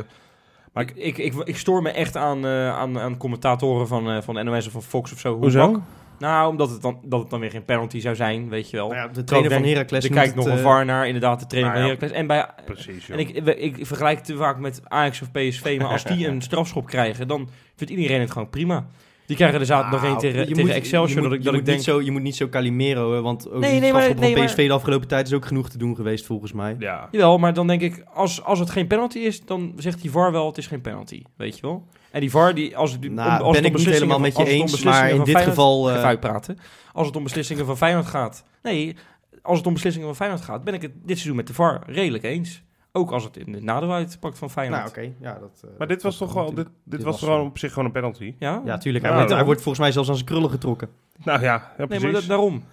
Maar 0.73 0.83
ik, 0.83 0.95
ik, 0.95 1.17
ik, 1.17 1.33
ik 1.43 1.57
stoor 1.57 1.81
me 1.81 1.89
echt 1.89 2.15
aan, 2.15 2.45
eh, 2.45 2.69
aan, 2.77 2.99
aan 2.99 3.17
commentatoren 3.17 3.87
van, 3.87 4.09
eh, 4.09 4.21
van 4.21 4.45
NOS 4.45 4.65
of 4.65 4.71
van 4.71 4.83
Fox 4.83 5.11
of 5.13 5.19
zo. 5.19 5.31
Hoe 5.33 5.41
hoezo? 5.41 5.81
Nou, 6.19 6.49
omdat 6.49 6.69
het, 6.69 6.81
dan, 6.81 6.99
dat 7.03 7.19
het 7.19 7.29
dan 7.29 7.39
weer 7.39 7.51
geen 7.51 7.65
penalty 7.65 7.99
zou 7.99 8.15
zijn, 8.15 8.49
weet 8.49 8.69
je 8.69 8.77
wel. 8.77 8.87
Nou 8.87 8.99
ja, 8.99 9.07
de 9.07 9.23
trainer 9.23 9.51
van 9.51 9.63
Heracles 9.63 10.03
Er 10.03 10.09
noemt 10.09 10.21
kijkt 10.21 10.35
nog 10.35 10.45
een 10.45 10.57
eh, 10.57 10.63
VAR 10.63 10.85
naar, 10.85 11.05
inderdaad, 11.05 11.39
de 11.39 11.47
trainer 11.47 11.73
Nou 11.73 11.83
van. 11.83 11.95
Heracles. 11.95 12.19
En, 12.19 12.27
bij, 12.27 12.47
Precies, 12.65 13.09
en 13.09 13.19
ik, 13.19 13.29
ik 13.57 13.85
vergelijk 13.85 14.17
het 14.17 14.25
te 14.25 14.35
vaak 14.35 14.59
met 14.59 14.81
Ajax 14.83 15.21
of 15.21 15.31
PSV, 15.31 15.77
maar 15.79 15.87
als 15.87 16.03
die 16.03 16.27
een 16.29 16.41
strafschop 16.41 16.85
krijgen, 16.85 17.27
dan 17.27 17.49
vindt 17.75 17.93
iedereen 17.93 18.19
het 18.19 18.31
gewoon 18.31 18.49
prima. 18.49 18.85
Die 19.27 19.35
krijgen 19.35 19.59
er 19.59 19.65
zaterdag 19.65 20.01
Nou, 20.01 20.13
nog 20.13 20.21
één 20.21 20.31
tegen, 20.31 20.47
je 20.47 20.53
tegen 20.53 20.65
moet- 20.67 20.75
Excelsior, 20.75 21.09
je 21.09 21.15
moet- 21.15 21.23
dat 21.23 21.31
ik, 21.33 21.37
je 21.39 21.43
dat 21.43 21.51
moet 21.53 21.59
ik 21.61 21.65
denk... 21.65 21.77
Niet 21.77 21.87
zo, 21.87 22.01
je 22.01 22.11
moet 22.11 22.21
niet 22.21 22.35
zo 22.35 22.49
Calimero, 22.49 23.13
hè, 23.13 23.21
want 23.21 23.51
ook 23.51 23.59
Nee, 23.59 23.71
die 23.71 23.79
nee, 23.79 23.91
maar- 23.91 24.01
strafschop 24.01 24.19
nee, 24.19 24.31
van 24.33 24.39
maar- 24.43 24.49
PSV 24.53 24.67
de 24.67 24.73
afgelopen 24.73 25.07
tijd 25.07 25.27
is 25.27 25.33
ook 25.33 25.45
genoeg 25.45 25.69
te 25.69 25.77
doen 25.77 25.95
geweest, 25.95 26.25
volgens 26.25 26.51
mij. 26.53 26.75
Ja. 26.79 27.07
Jawel, 27.11 27.37
maar 27.37 27.53
dan 27.53 27.67
denk 27.67 27.81
ik, 27.81 28.03
als, 28.13 28.43
als 28.43 28.59
het 28.59 28.69
geen 28.69 28.87
penalty 28.87 29.17
is, 29.19 29.41
dan 29.45 29.73
zegt 29.77 30.01
die 30.01 30.11
VAR 30.11 30.31
wel, 30.31 30.47
het 30.47 30.57
is 30.57 30.67
geen 30.67 30.81
penalty, 30.81 31.21
weet 31.37 31.55
je 31.55 31.61
wel. 31.61 31.87
En 32.11 32.19
die 32.19 32.29
VAR, 32.31 32.53
die, 32.55 32.77
als 32.77 32.91
het, 32.91 33.05
om- 33.07 33.13
Nou, 33.13 33.29
als 33.29 33.37
ben 33.39 33.47
het 33.47 33.55
om 33.55 33.55
ik 33.57 33.63
niet 33.63 33.71
beslissingen 33.73 33.99
helemaal 34.13 34.19
met 34.19 34.37
je 34.37 34.53
eens, 34.53 34.71
beslissingen 34.71 34.99
maar 34.99 35.09
in 35.09 35.15
van 35.15 35.25
dit 35.25 35.33
Feyenoord- 35.35 35.57
geval... 35.57 35.89
Ik 35.89 35.95
eh, 35.95 36.01
ga 36.01 36.07
uitpraten. 36.07 36.57
Als 36.93 37.07
het 37.07 37.15
om 37.15 37.23
beslissingen 37.23 37.65
van 37.65 37.77
Feyenoord 37.77 38.05
gaat. 38.07 38.43
Nee, 38.61 38.95
als 39.41 39.57
het 39.57 39.67
om 39.67 39.73
beslissingen 39.73 40.07
van 40.07 40.15
Feyenoord 40.17 40.41
gaat, 40.41 40.63
ben 40.63 40.73
ik 40.73 40.81
het 40.81 40.91
dit 40.95 41.15
seizoen 41.17 41.35
met 41.35 41.47
de 41.47 41.53
VAR 41.53 41.83
redelijk 41.85 42.23
eens. 42.23 42.63
Ook 42.97 43.11
als 43.11 43.23
het 43.23 43.37
in 43.37 43.53
het 43.53 43.63
nadeel 43.63 43.91
uitpakt 43.93 44.37
van 44.37 44.49
Feyenoord. 44.49 44.79
nou, 44.81 44.89
oké. 45.07 45.13
Ja, 45.27 45.39
dat, 45.39 45.61
eh, 45.63 45.69
Maar 45.77 45.87
dit 45.87 46.01
was 46.01 46.17
dat 46.17 46.27
toch 46.27 46.37
wel, 46.37 46.53
dit, 46.53 46.55
dit 46.65 46.67
Dit 46.83 47.03
was 47.03 47.19
was 47.21 47.29
gewoon 47.29 47.47
op 47.47 47.57
zich 47.57 47.69
gewoon 47.69 47.85
een 47.85 47.91
penalty. 47.91 48.35
Ja? 48.39 48.61
Ja, 48.65 48.77
tuurlijk. 48.77 49.03
Ja, 49.03 49.09
hij, 49.09 49.17
wordt, 49.17 49.17
hij 49.17 49.27
daarom. 49.27 49.45
wordt 49.45 49.61
volgens 49.61 49.83
mij 49.83 49.91
zelfs 49.91 50.09
aan 50.09 50.15
zijn 50.15 50.27
krullen 50.27 50.49
getrokken. 50.49 50.89
Nou 51.23 51.41
ja, 51.41 51.53
ja 51.53 51.73
Nee, 51.77 51.87
precies. 51.87 52.11
maar 52.11 52.21
da- 52.21 52.27
daarom. 52.27 52.63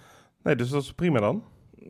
Nee, 0.43 0.55
dus 0.55 0.69
dat 0.69 0.81
is 0.81 0.93
prima 0.93 1.19
dan. 1.19 1.43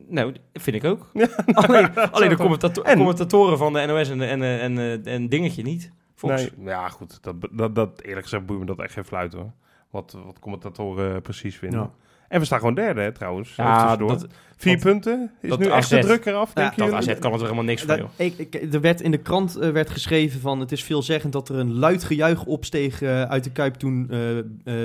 Nou, 0.08 0.32
dat 0.32 0.62
vind 0.62 0.75
ik 0.75 0.84
ook. 0.84 1.10
alleen 1.54 1.96
alleen 1.96 2.30
de 2.30 2.36
commentato- 2.38 2.82
En- 2.82 2.98
commentatoren 2.98 3.58
van 3.58 3.74
de 3.74 3.86
NOS 3.86 4.10
en, 4.10 4.22
en, 4.22 4.42
en, 4.44 4.77
en, 4.80 5.06
en 5.06 5.30
dingetje 5.30 5.63
niet. 5.63 5.92
Fox. 6.15 6.34
Nee, 6.34 6.51
ja 6.65 6.89
goed. 6.89 7.24
Dat, 7.24 7.36
dat, 7.51 7.75
dat, 7.75 8.01
eerlijk 8.01 8.24
gezegd 8.24 8.46
boeit 8.46 8.60
me 8.60 8.65
dat 8.65 8.80
echt 8.80 8.94
geen 8.94 9.06
fluit 9.06 9.34
hoor. 9.34 9.51
Wat, 9.89 10.18
wat 10.25 10.39
commentatoren 10.39 11.22
precies 11.22 11.58
vinden. 11.58 11.80
Ja. 11.80 11.92
En 12.27 12.39
we 12.39 12.46
staan 12.46 12.60
gewoon 12.60 12.75
derde 12.75 13.01
hè, 13.01 13.12
trouwens. 13.12 13.55
Ja, 13.55 13.96
dat, 13.96 14.27
Vier 14.58 14.74
dat- 14.74 14.84
punten. 14.84 15.32
Is 15.41 15.50
dat 15.50 15.60
nu 15.60 15.65
echt 15.65 15.89
de 15.89 15.96
AZ 15.98 16.05
druk 16.05 16.25
eraf, 16.25 16.51
Ja, 16.55 16.62
denk 16.62 16.91
dat 16.91 17.03
je? 17.05 17.12
AZ 17.12 17.20
kan 17.20 17.32
het 17.32 17.39
er 17.41 17.48
helemaal 17.48 17.63
niks 17.65 17.82
van, 17.84 17.98
Dat, 17.98 17.98
joh. 18.17 18.27
ik, 18.27 18.38
ik, 18.38 18.74
er 18.74 18.82
werd 18.82 19.01
in 19.01 19.12
de 19.12 19.17
krant 19.17 19.55
eh, 19.55 19.70
werd 19.70 19.89
geschreven 19.89 20.39
van 20.39 20.60
het 20.60 20.72
is 20.72 20.84
veelzeggend 20.84 21.34
dat 21.34 21.50
er 21.50 21.55
een 21.55 21.74
luid 21.74 22.03
gejuich 22.03 22.46
opsteeg 22.46 23.01
eh, 23.01 23.22
uit 23.22 23.44
de 23.44 23.51
Kuip 23.51 23.75
toen 23.75 24.08
eh, 24.10 24.38
eh, 24.38 24.44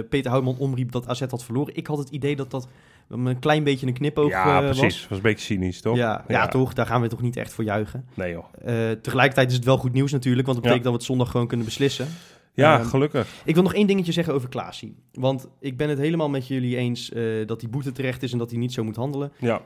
Peter 0.08 0.30
Houtman 0.30 0.56
omriep 0.58 0.92
dat 0.92 1.08
AZ 1.08 1.20
had 1.28 1.44
verloren. 1.44 1.76
Ik 1.76 1.86
had 1.86 1.98
het 1.98 2.08
idee 2.08 2.36
dat 2.36 2.50
dat 2.50 2.68
een 3.08 3.38
klein 3.38 3.64
beetje 3.64 3.86
een 3.86 3.92
knipoog 3.92 4.30
Ja, 4.30 4.56
eh, 4.58 4.64
precies. 4.64 4.82
was. 4.82 5.06
was 5.08 5.18
een 5.18 5.24
beetje 5.24 5.44
cynisch, 5.44 5.80
toch? 5.80 5.96
Ja, 5.96 6.24
ja. 6.28 6.48
toch, 6.48 6.72
daar 6.74 6.86
gaan 6.86 7.00
we 7.00 7.08
toch 7.08 7.22
niet 7.22 7.36
echt 7.36 7.52
voor 7.52 7.64
juichen. 7.64 8.04
Nee 8.14 8.32
joh. 8.32 8.44
Eh, 8.64 8.74
tegelijkertijd 9.02 9.48
is 9.50 9.56
het 9.56 9.64
wel 9.64 9.76
goed 9.78 9.92
nieuws 9.92 10.12
natuurlijk, 10.12 10.46
want 10.46 10.58
dat 10.58 10.66
Ja. 10.66 10.72
betekent 10.72 10.84
dat 10.84 10.92
we 10.92 10.98
het 10.98 11.06
zondag 11.18 11.30
gewoon 11.30 11.46
kunnen 11.46 11.66
beslissen. 11.66 12.06
Ja, 12.54 12.78
Ehm, 12.78 12.86
gelukkig. 12.88 13.28
Ik 13.44 13.54
wil 13.54 13.62
nog 13.62 13.74
één 13.74 13.86
dingetje 13.86 14.12
zeggen 14.12 14.34
over 14.34 14.48
Klaasie. 14.48 14.96
Want 15.12 15.48
ik 15.60 15.76
ben 15.76 15.88
het 15.88 15.98
helemaal 15.98 16.28
met 16.30 16.46
jullie 16.46 16.76
eens 16.76 17.12
eh, 17.12 17.46
dat 17.46 17.60
die 17.60 17.68
boete 17.68 17.92
terecht 17.92 18.22
is 18.22 18.32
en 18.32 18.38
dat 18.38 18.50
hij 18.50 18.58
niet 18.58 18.72
zo 18.72 18.84
moet 18.84 18.96
handelen. 18.96 19.32
Ja. 19.38 19.62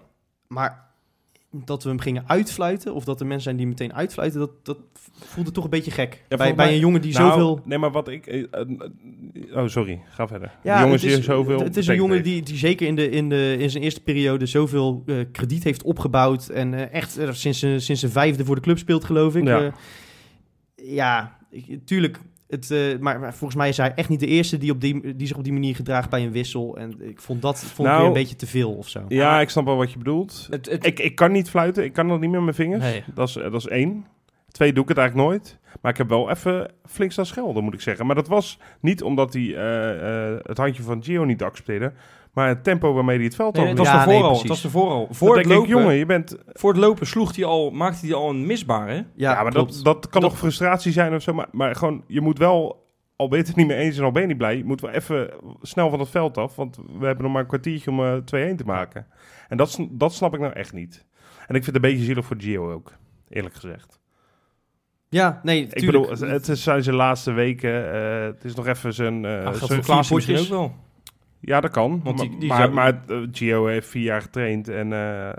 Maar 0.49 0.93
dat 1.65 1.83
we 1.83 1.89
hem 1.89 1.99
gingen 1.99 2.25
uitfluiten, 2.27 2.95
of 2.95 3.05
dat 3.05 3.21
er 3.21 3.27
mensen 3.27 3.45
zijn 3.45 3.57
die 3.57 3.67
meteen 3.67 3.95
uitfluiten, 3.95 4.41
dat, 4.41 4.51
dat 4.65 4.79
voelde 5.25 5.51
toch 5.51 5.65
een 5.65 5.71
beetje 5.71 5.91
gek. 5.91 6.25
bij, 6.29 6.55
bij 6.55 6.73
een 6.73 6.79
jongen 6.79 7.01
die 7.01 7.13
Nou, 7.13 7.31
zoveel... 7.31 7.61
Nee, 7.65 7.79
maar 7.79 7.91
wat 7.91 8.09
ik... 8.09 8.27
eh, 8.27 8.43
eh, 8.51 8.69
oh, 9.57 9.67
sorry. 9.69 10.01
Ga 10.11 10.27
verder. 10.29 10.53
Ja, 10.63 10.83
Jongens 10.83 11.03
die 11.03 11.23
zoveel... 11.23 11.61
Het 11.61 11.77
is 11.77 11.87
een 11.87 11.95
jongen 11.97 12.23
die, 12.23 12.43
die 12.43 12.57
zeker 12.57 12.87
in, 12.87 12.97
de, 12.97 13.11
in, 13.11 13.29
de, 13.29 13.57
in 13.59 13.71
zijn 13.71 13.83
eerste 13.83 14.01
periode 14.03 14.47
zoveel 14.47 15.05
krediet 15.33 15.65
heeft 15.65 15.83
opgebouwd. 15.83 16.49
En 16.49 16.91
echt 16.93 17.19
sinds, 17.31 17.59
sinds 17.59 18.01
zijn 18.01 18.13
vijfde 18.13 18.45
voor 18.45 18.55
de 18.55 18.61
club 18.61 18.79
speelt, 18.79 19.05
geloof 19.05 19.37
ik. 19.37 19.45
Ja. 19.45 19.59
Ja, 19.61 19.73
ja 20.77 21.37
ik- 21.51 21.79
tuurlijk. 21.87 22.19
Het, 22.49 22.71
eh, 22.71 22.99
maar, 22.99 23.21
maar 23.21 23.35
volgens 23.35 23.59
mij 23.59 23.69
is 23.69 23.77
hij 23.77 23.95
echt 23.95 24.09
niet 24.09 24.21
de 24.21 24.27
eerste 24.27 24.59
die, 24.59 24.71
op 24.71 24.81
die, 24.81 25.17
die 25.17 25.27
zich 25.27 25.37
op 25.37 25.45
die 25.45 25.53
manier 25.53 25.75
gedraagt 25.75 26.11
bij 26.11 26.25
een 26.25 26.33
wissel. 26.33 26.77
En 26.77 26.97
ik 27.01 27.21
vond 27.21 27.43
dat 27.43 27.59
vond 27.59 27.79
ik 27.79 27.85
Nou, 27.85 27.99
weer 27.99 28.07
een 28.07 28.13
beetje 28.13 28.37
te 28.37 28.47
veel 28.47 28.73
of 28.73 28.89
zo. 28.89 29.05
Ja, 29.09 29.41
ik 29.41 29.51
snap 29.51 29.65
wel 29.65 29.77
wat 29.77 29.93
je 29.93 29.99
bedoelt. 29.99 30.47
Het, 30.51 30.71
het, 30.71 30.87
Ik, 30.87 30.99
ik 30.99 31.15
kan 31.15 31.33
niet 31.33 31.51
fluiten. 31.51 31.85
Ik 31.85 31.93
kan 31.93 32.09
dat 32.09 32.21
niet 32.21 32.31
met 32.31 32.41
mijn 32.41 32.55
vingers. 32.55 32.83
Nee. 32.83 33.05
Dat, 33.15 33.29
is, 33.29 33.35
dat 33.35 33.55
is 33.55 33.67
één. 33.67 34.07
Twee 34.51 34.73
doe 34.73 34.83
ik 34.83 34.89
het 34.89 34.99
eigenlijk 34.99 35.29
nooit. 35.29 35.59
Maar 35.81 35.93
ik 35.93 35.99
heb 35.99 36.09
wel 36.09 36.31
even 36.31 36.71
flink 36.87 37.13
staan 37.13 37.27
schelden, 37.27 37.65
moet 37.65 37.75
ik 37.75 37.81
zeggen. 37.81 38.07
Maar 38.07 38.15
dat 38.15 38.29
was 38.29 38.59
niet 38.81 39.03
omdat 39.03 39.33
hij 39.33 39.55
eh, 39.55 40.31
eh, 40.31 40.39
het 40.43 40.59
handje 40.59 40.83
van 40.83 41.05
Gio 41.05 41.25
niet 41.25 41.43
accepteerde. 41.43 41.93
Maar 42.35 42.49
het 42.49 42.65
tempo 42.65 42.93
waarmee 42.93 43.17
hij 43.17 43.25
het 43.25 43.35
veld 43.35 43.55
Nee, 43.55 43.63
op 43.63 43.69
het 43.69 43.79
was 43.79 43.87
Ja, 43.87 43.95
ervoor 43.99 44.13
nee, 44.13 44.23
al. 44.23 44.39
Het 44.39 44.49
was 44.49 44.65
ervoor 44.65 44.91
al. 44.91 45.09
Voor 45.11 45.37
het 45.37 45.47
ik, 45.47 45.53
lopen, 45.53 45.69
jongen, 45.69 45.95
je 45.95 46.07
bent... 46.07 46.37
voor 46.53 46.73
het 46.73 46.81
lopen 46.81 47.07
sloeg 47.07 47.37
hij 47.37 47.45
al, 47.45 47.71
maakte 47.71 48.07
hij 48.07 48.15
al 48.15 48.31
een 48.31 48.47
misbaar, 48.47 48.89
hè? 48.89 48.95
Ja, 48.95 49.05
Ja, 49.15 49.43
maar 49.43 49.53
dat, 49.53 49.81
dat 49.83 50.09
kan 50.09 50.21
Dat- 50.21 50.31
nog 50.31 50.39
frustratie 50.39 50.93
zijn 50.93 51.15
of 51.15 51.23
zo. 51.23 51.33
Maar, 51.35 51.49
maar 51.53 51.77
gewoon, 51.77 52.05
je 52.07 52.21
moet 52.21 52.39
wel, 52.39 52.87
al 53.17 53.29
ben 53.29 53.39
je 53.39 53.45
het 53.45 53.53
er 53.53 53.59
niet 53.59 53.69
mee 53.69 53.77
eens 53.79 53.99
en 53.99 54.05
al 54.05 54.11
ben 54.11 54.23
je 54.23 54.29
niet 54.29 54.39
blij, 54.39 54.57
je 54.57 54.65
moet 54.65 54.81
wel 54.81 54.91
even 54.91 55.31
snel 55.63 55.91
van 55.91 55.99
het 56.01 56.09
veld 56.09 56.39
af. 56.39 56.57
Want 56.57 56.77
we 56.99 57.07
hebben 57.07 57.25
nog 57.25 57.33
maar 57.33 57.43
een 57.43 57.49
kwartiertje 57.49 57.91
om 57.91 58.01
eh 58.05 58.15
2-1 58.15 58.21
te 58.57 58.65
maken. 58.67 59.07
En 59.49 59.57
dat, 59.57 59.79
dat 59.91 60.15
snap 60.15 60.35
ik 60.35 60.41
nou 60.41 60.53
echt 60.53 60.73
niet. 60.73 61.05
En 61.47 61.55
ik 61.55 61.65
vind 61.65 61.67
het 61.67 61.75
een 61.75 61.91
beetje 61.91 62.05
zielig 62.05 62.25
voor 62.25 62.37
Gio 62.41 62.73
ook, 62.73 62.93
eerlijk 63.29 63.55
gezegd. 63.55 63.99
Ja, 65.09 65.41
nee, 65.43 65.67
Ik 65.71 65.87
bedoel, 65.87 66.09
het 66.11 66.49
is 66.49 66.63
zijn 66.63 66.83
zijn 66.83 66.97
laatste 66.97 67.33
weken. 67.33 67.93
eh, 67.93 68.25
het 68.25 68.45
is 68.45 68.55
nog 68.55 68.67
even 68.67 68.93
zijn... 68.95 69.15
eh, 69.15 69.21
Nou, 69.31 69.43
geldt 69.43 69.59
zijn- 69.59 69.69
voor 69.69 69.85
Klaassen 69.85 70.15
misschien 70.17 70.39
ook 70.39 70.47
wel. 70.49 70.75
Ja, 71.45 71.61
dat 71.61 71.71
kan. 71.71 72.01
Want 72.05 72.19
die- 72.19 72.29
maar 72.31 72.39
die 72.41 72.49
maar, 72.49 72.59
zou- 72.59 72.73
maar 72.73 73.03
eh, 73.09 73.17
Gio 73.33 73.67
heeft 73.67 73.89
vier 73.89 74.03
jaar 74.03 74.23
getraind 74.23 74.69
en 74.69 74.93
eh, 74.93 75.33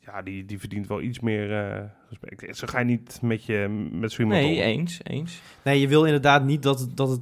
ja, 0.00 0.22
die, 0.24 0.44
die 0.44 0.58
verdient 0.58 0.86
wel 0.86 1.00
iets 1.00 1.20
meer 1.20 1.52
eh, 1.52 1.80
respect. 2.08 2.56
Zo 2.56 2.66
ga 2.66 2.78
je 2.78 2.84
niet 2.84 3.18
met, 3.22 3.44
je, 3.44 3.88
met 3.92 4.12
zo 4.12 4.22
iemand 4.22 4.40
Nee, 4.40 4.56
om. 4.56 4.62
eens, 4.62 5.00
eens. 5.02 5.40
Nee, 5.64 5.80
je 5.80 5.88
wil 5.88 6.04
inderdaad 6.04 6.44
niet 6.44 6.62
dat 6.62 6.80
het, 6.80 6.96
dat 6.96 7.08
het... 7.08 7.20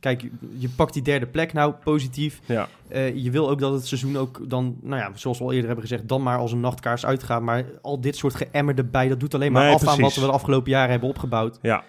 Kijk, 0.00 0.24
je 0.58 0.68
pakt 0.68 0.92
die 0.92 1.02
derde 1.02 1.26
plek 1.26 1.52
nou 1.52 1.72
positief. 1.84 2.40
Ja. 2.46 2.68
Eh, 2.88 3.14
je 3.16 3.30
wil 3.30 3.50
ook 3.50 3.58
dat 3.58 3.72
het 3.72 3.86
seizoen 3.86 4.16
ook 4.16 4.50
dan, 4.50 4.76
nou 4.82 5.00
ja, 5.00 5.10
zoals 5.14 5.38
we 5.38 5.44
al 5.44 5.50
eerder 5.52 5.66
hebben 5.66 5.86
gezegd, 5.88 6.08
dan 6.08 6.22
maar 6.22 6.38
als 6.38 6.52
een 6.52 6.60
nachtkaars 6.60 7.06
uitgaat. 7.06 7.42
Maar 7.42 7.64
al 7.82 8.00
dit 8.00 8.16
soort 8.16 8.34
geëmmer 8.34 8.78
erbij, 8.78 9.08
dat 9.08 9.20
doet 9.20 9.34
alleen 9.34 9.52
maar 9.52 9.64
Nee, 9.64 9.74
af 9.74 9.86
aan 9.86 10.00
wat 10.00 10.14
we 10.14 10.20
de 10.20 10.30
afgelopen 10.30 10.70
jaren 10.70 10.90
hebben 10.90 11.08
opgebouwd. 11.08 11.58
Ja. 11.62 11.84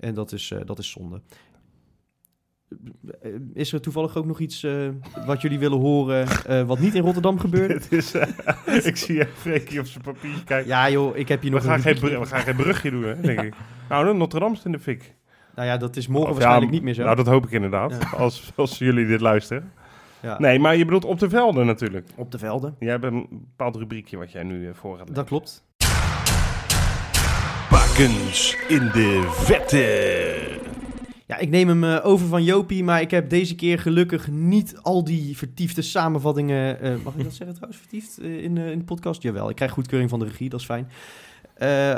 En 0.00 0.14
dat 0.14 0.32
is, 0.32 0.50
eh, 0.50 0.58
dat 0.64 0.78
is 0.78 0.90
zonde. 0.90 1.20
Eh, 3.20 3.30
Is 3.54 3.72
er 3.72 3.80
toevallig 3.80 4.16
ook 4.16 4.26
nog 4.26 4.38
iets 4.40 4.62
eh, 4.62 4.88
wat 5.26 5.42
jullie 5.42 5.58
willen 5.58 5.78
horen 5.78 6.26
eh, 6.46 6.62
wat 6.62 6.78
niet 6.78 6.94
in 6.94 7.02
Rotterdam 7.02 7.38
gebeurde? 7.38 7.74
Het 7.82 7.92
is, 7.92 8.14
eh, 8.14 8.26
ik 8.90 8.96
zie 8.96 9.20
even 9.20 9.32
Freekie 9.34 9.80
op 9.80 9.86
zijn 9.86 10.02
papiertje 10.04 10.44
kijken. 10.44 10.68
Ja 10.68 10.90
joh, 10.90 11.16
ik 11.16 11.28
heb 11.28 11.40
hier 11.40 11.50
we, 11.50 11.56
nog 11.56 11.66
gaan 11.66 11.74
een 11.74 11.82
geen 11.82 12.20
we 12.20 12.26
gaan 12.26 12.40
geen 12.40 12.56
brugje 12.56 12.90
doen, 12.90 13.02
hè, 13.02 13.20
denk 13.30 13.40
ik. 13.40 13.54
Nou, 13.88 14.28
dan 14.28 14.52
is 14.52 14.64
in 14.64 14.72
de 14.72 14.78
fik. 14.78 15.14
Nou 15.54 15.68
ja, 15.68 15.76
dat 15.76 15.96
is 15.96 16.06
morgen 16.06 16.30
Of 16.30 16.34
waarschijnlijk 16.36 16.70
ja, 16.70 16.76
niet 16.76 16.84
meer 16.84 16.94
zo. 16.94 17.02
Nou, 17.02 17.16
dat 17.16 17.26
hoop 17.26 17.44
ik 17.44 17.50
inderdaad, 17.50 18.14
als, 18.16 18.52
als 18.54 18.78
jullie 18.78 19.06
dit 19.06 19.20
luisteren. 19.20 19.72
Ja. 20.20 20.38
Nee, 20.38 20.58
maar 20.58 20.76
je 20.76 20.84
bedoelt 20.84 21.04
op 21.04 21.18
de 21.18 21.28
velden 21.28 21.66
natuurlijk. 21.66 22.08
Op 22.14 22.30
de 22.30 22.38
velden. 22.38 22.76
Jij 22.78 22.90
hebt 22.90 23.04
een 23.04 23.26
bepaald 23.30 23.76
rubriekje 23.76 24.16
wat 24.16 24.32
jij 24.32 24.42
nu 24.42 24.70
voor 24.74 24.98
gaat 24.98 25.14
Dat 25.14 25.26
klopt. 25.26 25.64
Bakens 27.70 28.56
in 28.68 28.90
de 28.92 29.28
vette. 29.30 30.65
Ja, 31.26 31.38
ik 31.38 31.48
neem 31.48 31.68
hem 31.68 31.84
eh, 31.84 32.06
over 32.06 32.26
van 32.26 32.44
Jopie, 32.44 32.84
maar 32.84 33.00
ik 33.00 33.10
heb 33.10 33.30
deze 33.30 33.54
keer 33.54 33.78
gelukkig 33.78 34.30
niet 34.30 34.76
al 34.82 35.04
die 35.04 35.36
vertiefde 35.36 35.82
samenvattingen. 35.82 36.80
eh, 36.80 36.94
mag 37.04 37.14
ik 37.14 37.22
dat 37.24 37.34
zeggen 37.34 37.54
trouwens, 37.54 37.80
vertiefd 37.80 38.18
eh, 38.18 38.42
in, 38.42 38.56
in 38.56 38.78
de 38.78 38.84
podcast? 38.84 39.22
Jawel, 39.22 39.48
ik 39.50 39.56
krijg 39.56 39.70
goedkeuring 39.70 40.10
van 40.10 40.18
de 40.18 40.24
regie, 40.24 40.48
dat 40.48 40.60
is 40.60 40.66
fijn. 40.66 40.88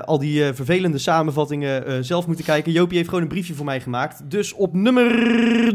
Al 0.04 0.18
die 0.18 0.52
vervelende 0.52 0.98
samenvattingen 0.98 2.04
zelf 2.04 2.26
moeten 2.26 2.44
kijken. 2.44 2.72
Jopie 2.72 2.96
heeft 2.96 3.08
gewoon 3.08 3.22
een 3.22 3.30
briefje 3.30 3.54
voor 3.54 3.64
mij 3.64 3.80
gemaakt. 3.80 4.30
Dus 4.30 4.52
op 4.52 4.74
nummer 4.74 5.08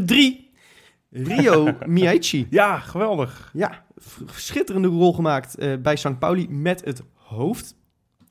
drie, 0.06 0.50
Rio 1.10 1.76
Miaichi. 1.86 2.46
Ja, 2.50 2.78
geweldig. 2.78 3.50
Ja, 3.52 3.84
schitterende 4.26 4.88
rol 4.88 5.12
gemaakt 5.12 5.82
bij 5.82 5.96
St. 5.96 6.18
Pauli 6.18 6.48
met 6.48 6.84
het 6.84 7.02
hoofd. 7.14 7.76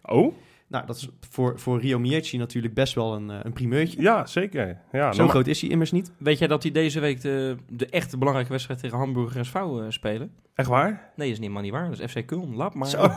Oh? 0.01 0.33
Nou, 0.73 0.85
dat 0.85 0.95
is 0.95 1.07
voor, 1.29 1.59
voor 1.59 1.79
Rio 1.79 1.99
Miaichi 1.99 2.37
natuurlijk 2.37 2.73
best 2.73 2.93
wel 2.93 3.13
een, 3.15 3.29
eh, 3.29 3.37
een 3.43 3.53
primeurtje. 3.53 4.01
Ja, 4.01 4.25
zeker. 4.25 4.77
Ja, 4.91 5.11
Zo 5.11 5.27
groot 5.27 5.47
is 5.47 5.61
hij 5.61 5.69
immers 5.69 5.91
niet. 5.91 6.11
Weet 6.17 6.39
jij 6.39 6.47
dat 6.47 6.63
hij 6.63 6.71
deze 6.71 6.99
week 6.99 7.21
de, 7.21 7.55
de 7.69 7.85
echte 7.89 8.17
belangrijke 8.17 8.51
wedstrijd 8.51 8.79
tegen 8.79 8.97
Hamburg 8.97 9.35
en 9.35 9.45
SV 9.45 9.53
eh, 9.55 9.85
spelen? 9.89 10.31
Echt 10.55 10.67
waar? 10.67 11.11
Nee, 11.15 11.31
is 11.31 11.39
niet 11.39 11.49
maar 11.49 11.61
niet 11.61 11.71
waar. 11.71 11.89
Dat 11.89 11.99
is 11.99 12.11
FC 12.11 12.21
Köln. 12.33 12.53
Laat 12.55 12.73
maar. 12.73 12.87
Zo. 12.87 13.07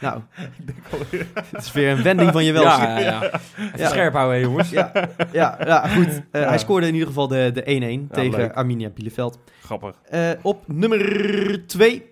Nou, 0.00 0.20
het 1.52 1.62
is 1.62 1.72
weer 1.72 1.90
een 1.90 2.02
wending 2.02 2.32
van 2.32 2.44
je 2.44 2.52
wel. 2.52 2.62
Ja, 2.62 2.98
ja, 2.98 2.98
ja. 2.98 3.22
Even 3.24 3.42
Ja. 3.76 3.88
scherp 3.88 4.12
houden, 4.14 4.40
jongens. 4.40 4.70
ja, 4.70 4.92
ja, 5.32 5.58
ja, 5.64 5.88
goed. 5.88 6.06
Eh, 6.30 6.40
Ja. 6.40 6.48
Hij 6.48 6.58
scoorde 6.58 6.86
in 6.86 6.92
ieder 6.92 7.08
geval 7.08 7.28
de 7.28 7.50
de 7.54 7.62
1-1 8.08 8.10
tegen 8.12 8.38
leuk. 8.38 8.52
Arminia 8.52 8.88
Bielefeld. 8.90 9.38
Grappig. 9.62 9.94
Eh, 10.04 10.30
op 10.42 10.62
nummer 10.66 11.66
2, 11.66 12.02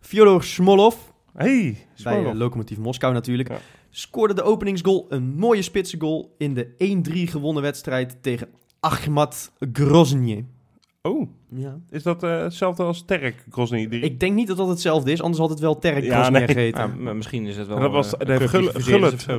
Fyodor 0.00 0.42
Smolov. 0.44 0.94
Hey, 1.34 1.62
Bij 1.62 1.76
Smolov. 1.94 2.32
uh, 2.32 2.38
Lokomotief 2.38 2.78
Moskou 2.78 3.12
natuurlijk. 3.12 3.48
Scoorde 3.96 4.34
de 4.34 4.42
openingsgoal. 4.42 5.06
Een 5.08 5.34
mooie 5.36 5.62
spitse 5.62 6.00
goal 6.00 6.34
in 6.38 6.54
de 6.54 6.68
1-3 7.28 7.30
gewonnen 7.30 7.62
wedstrijd 7.62 8.22
tegen 8.22 8.48
Achmat 8.80 9.52
Grozny. 9.72 10.44
Oh, 11.02 11.28
Ja. 11.48 11.78
is 11.90 12.02
dat 12.02 12.22
eh, 12.22 12.40
hetzelfde 12.42 12.82
als 12.82 13.04
Terk 13.04 13.44
Grozny? 13.50 13.88
Die... 13.88 14.00
Ik 14.00 14.20
denk 14.20 14.34
niet 14.34 14.46
dat 14.46 14.56
dat 14.56 14.68
hetzelfde 14.68 15.12
is, 15.12 15.22
anders 15.22 15.40
had 15.40 15.50
het 15.50 15.58
wel 15.58 15.78
Terek 15.78 16.04
Ja, 16.04 16.14
Grozny 16.14 16.38
nee. 16.38 16.46
geheten. 16.46 17.02
Ja, 17.02 17.12
misschien 17.12 17.46
is 17.46 17.56
het 17.56 17.66
wel. 17.66 17.76
En 17.76 17.82
dat 17.82 17.92
was, 17.92 18.12
een 18.18 18.26
heeft 18.28 18.52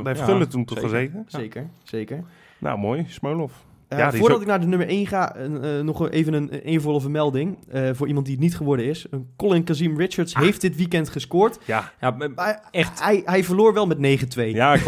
daar 0.03 0.37
heeft 0.37 0.49
toen 0.51 0.65
toch 0.65 0.79
zeker. 0.79 0.89
gezeten? 0.89 1.23
Zeker, 1.27 1.69
zeker. 1.83 2.23
Nou, 2.57 2.79
mooi. 2.79 3.05
Smolov. 3.09 3.51
Eh, 3.95 4.11
Ja, 4.11 4.11
voordat 4.11 4.35
ook- 4.35 4.41
ik 4.41 4.47
naar 4.47 4.59
de 4.59 4.67
nummer 4.67 4.89
1 4.89 5.07
ga, 5.07 5.35
eh, 5.35 5.49
nog 5.79 6.09
even 6.09 6.33
een 6.33 6.49
eervolle 6.49 7.01
vermelding. 7.01 7.57
eh, 7.69 7.89
voor 7.93 8.07
iemand 8.07 8.25
die 8.25 8.35
het 8.35 8.43
niet 8.43 8.55
geworden 8.55 8.85
is. 8.85 9.05
Een 9.09 9.27
Colin 9.37 9.63
Kazim 9.63 9.97
Richards 9.97 10.33
Ah. 10.35 10.41
heeft 10.41 10.61
dit 10.61 10.75
weekend 10.75 11.09
gescoord. 11.09 11.59
Ja, 11.65 11.91
Ja, 12.01 12.11
Maar 12.35 12.61
Echt. 12.71 13.03
Hij, 13.03 13.21
hij 13.25 13.43
verloor 13.43 13.73
wel 13.73 13.85
met 13.87 13.97
9-2. 13.99 14.53
ja 14.53 14.73
ik, 14.73 14.81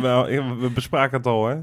wel, 0.00 0.28
ik- 0.28 0.42
we 0.60 0.70
bespraken 0.74 1.16
het 1.16 1.26
al, 1.26 1.46
hè. 1.46 1.56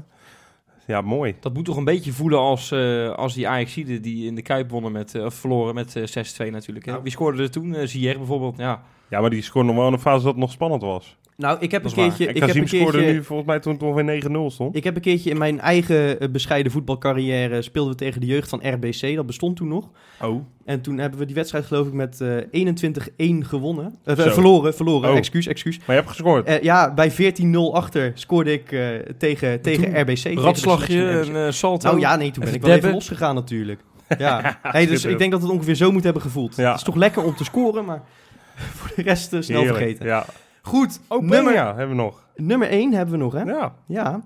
Ja, 0.86 1.00
mooi. 1.00 1.34
dat 1.40 1.54
moet 1.54 1.64
toch 1.64 1.76
een 1.76 1.84
beetje 1.84 2.12
voelen 2.12 2.38
als, 2.38 2.70
eh, 2.70 3.10
als 3.10 3.34
die 3.34 3.48
Ajaxiden 3.48 4.02
die 4.02 4.26
in 4.26 4.34
de 4.34 4.42
Kuip 4.42 4.70
wonnen 4.70 4.92
met, 4.92 5.14
eh, 5.14 5.24
of 5.24 5.34
verloren 5.34 5.74
met 5.74 5.96
eh, 5.96 6.06
6-2 6.06 6.50
natuurlijk. 6.50 6.84
Hè? 6.86 6.90
Nou. 6.90 7.02
Wie 7.02 7.12
scoorde 7.12 7.42
er 7.42 7.50
toen? 7.50 7.74
Uh, 7.74 7.86
Zier 7.86 8.16
bijvoorbeeld. 8.18 8.56
Ja. 8.58 8.82
Ja, 9.10 9.20
maar 9.20 9.30
die 9.30 9.42
scoorde 9.42 9.68
nog 9.68 9.76
wel 9.76 9.86
in 9.86 9.92
een 9.92 9.98
fase 10.00 10.16
dat 10.24 10.32
het 10.32 10.40
nog 10.40 10.50
spannend 10.52 10.82
was. 10.82 11.16
Nou, 11.40 11.56
ik 11.60 11.70
heb 11.70 11.84
een 11.84 11.92
keertje... 11.92 12.26
Ik 12.26 12.36
heb 12.36 12.54
een 12.56 12.68
scoorde 12.68 12.98
keertje 12.98 13.12
nu 13.12 13.24
volgens 13.24 13.48
mij 13.48 13.60
toen 13.60 13.72
het 13.72 13.82
ongeveer 13.82 14.30
9-0 14.30 14.46
stond. 14.46 14.76
Ik 14.76 14.84
heb 14.84 14.96
een 14.96 15.02
keertje 15.02 15.30
in 15.30 15.38
mijn 15.38 15.60
eigen 15.60 16.20
eh, 16.20 16.28
bescheiden 16.28 16.72
voetbalcarrière 16.72 17.62
speelden 17.62 17.92
we 17.92 17.98
tegen 17.98 18.20
de 18.20 18.26
jeugd 18.26 18.48
van 18.48 18.60
RBC. 18.62 19.16
Dat 19.16 19.26
bestond 19.26 19.56
toen 19.56 19.68
nog. 19.68 19.88
Oh. 20.22 20.44
En 20.64 20.80
toen 20.80 20.98
hebben 20.98 21.18
we 21.18 21.24
die 21.26 21.34
wedstrijd 21.34 21.64
geloof 21.64 21.86
ik 21.86 21.92
met 21.92 22.20
eh 22.20 23.36
21-1 23.42 23.46
gewonnen. 23.46 23.98
Eh, 24.04 24.16
verloren, 24.16 24.74
verloren. 24.74 25.10
Oh. 25.10 25.16
Excuus, 25.16 25.46
excuus. 25.46 25.78
Maar 25.78 25.86
je 25.86 25.92
hebt 25.92 26.08
gescoord. 26.08 26.46
Eh, 26.46 26.62
ja, 26.62 26.94
bij 26.94 27.12
14-0 27.12 27.72
achter 27.72 28.12
scoorde 28.14 28.52
ik 28.52 28.72
eh, 28.72 28.88
tegen, 29.18 29.60
tegen 29.60 29.84
Toen 29.84 30.00
RBC. 30.00 30.38
van 30.38 30.82
een 30.90 31.36
eh, 31.36 31.50
salto. 31.52 31.88
Nou 31.88 32.00
ja, 32.00 32.16
nee, 32.16 32.30
toen 32.30 32.44
ben 32.44 32.54
ik 32.54 32.62
wel 32.62 32.76
even 32.76 32.92
losgegaan 32.92 33.34
natuurlijk. 33.34 33.80
Ja, 34.18 34.58
hey, 34.62 34.86
dus 34.86 35.04
ik 35.04 35.18
denk 35.18 35.30
dat 35.32 35.42
het 35.42 35.50
ongeveer 35.50 35.74
zo 35.74 35.92
moet 35.92 36.04
hebben 36.04 36.22
gevoeld. 36.22 36.56
Ja. 36.56 36.68
Het 36.68 36.76
is 36.76 36.82
toch 36.82 36.94
lekker 36.94 37.24
om 37.24 37.34
te 37.34 37.44
scoren, 37.44 37.84
maar 37.84 38.02
voor 38.76 38.90
de 38.96 39.02
rest 39.02 39.32
eh, 39.32 39.40
snel 39.40 39.60
Heerlijk. 39.60 39.78
vergeten. 39.78 40.06
Ja. 40.06 40.26
Goed, 40.70 41.00
Oh, 41.08 41.22
nummer, 41.22 41.54
hebben 41.66 41.88
we 41.88 41.94
nog. 42.02 42.26
nummer 42.36 42.68
1 42.68 42.92
hebben 42.92 43.14
we 43.18 43.20
nog, 43.24 43.32
hè? 43.32 43.42
Ja. 43.42 43.74
Ja. 43.86 44.20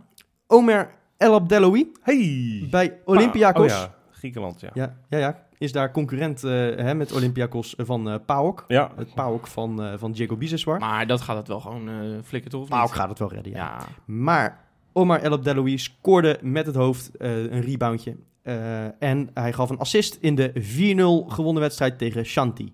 Omer 0.46 0.90
El 1.16 1.34
Abdeloui 1.34 1.92
Hey. 2.02 2.66
bij 2.70 2.98
Olympiakos. 3.04 3.62
Oh 3.72 3.78
ja, 3.78 3.94
Griekenland, 4.10 4.60
ja. 4.60 4.70
Ja, 4.74 4.96
ja, 5.08 5.18
ja. 5.18 5.42
Is 5.58 5.72
daar 5.72 5.90
concurrent 5.92 6.44
eh, 6.44 6.50
hè, 6.52 6.94
met 6.94 7.12
Olympiakos 7.12 7.74
van 7.78 8.08
eh 8.10 8.14
PAOK. 8.26 8.64
Ja. 8.68 8.90
Het 8.96 9.14
PAOK 9.14 9.46
van, 9.46 9.82
eh 9.82 9.92
van 9.96 10.12
Diego 10.12 10.36
Biseswar. 10.36 10.78
Maar 10.78 11.06
dat 11.06 11.20
gaat 11.20 11.36
het 11.36 11.48
wel 11.48 11.60
gewoon 11.60 11.88
eh 11.88 11.94
flikken 12.22 12.50
toch? 12.50 12.60
of 12.62 12.68
niet? 12.68 12.78
PAOK 12.78 12.90
gaat 12.94 13.08
het 13.08 13.18
wel 13.18 13.32
redden, 13.32 13.52
ja. 13.52 13.58
Ja. 13.58 13.78
Maar 14.04 14.64
Omar 14.92 15.20
El 15.22 15.32
Abdeloui 15.32 15.78
scoorde 15.78 16.38
met 16.42 16.66
het 16.66 16.74
hoofd 16.74 17.16
eh, 17.16 17.36
een 17.42 17.60
reboundje. 17.60 18.16
Eh, 18.42 19.02
en 19.02 19.30
hij 19.34 19.52
gaf 19.52 19.70
een 19.70 19.78
assist 19.78 20.18
in 20.20 20.34
de 20.34 20.52
4-0 20.54 21.32
gewonnen 21.32 21.62
wedstrijd 21.62 21.98
tegen 21.98 22.24
Shanti. 22.24 22.72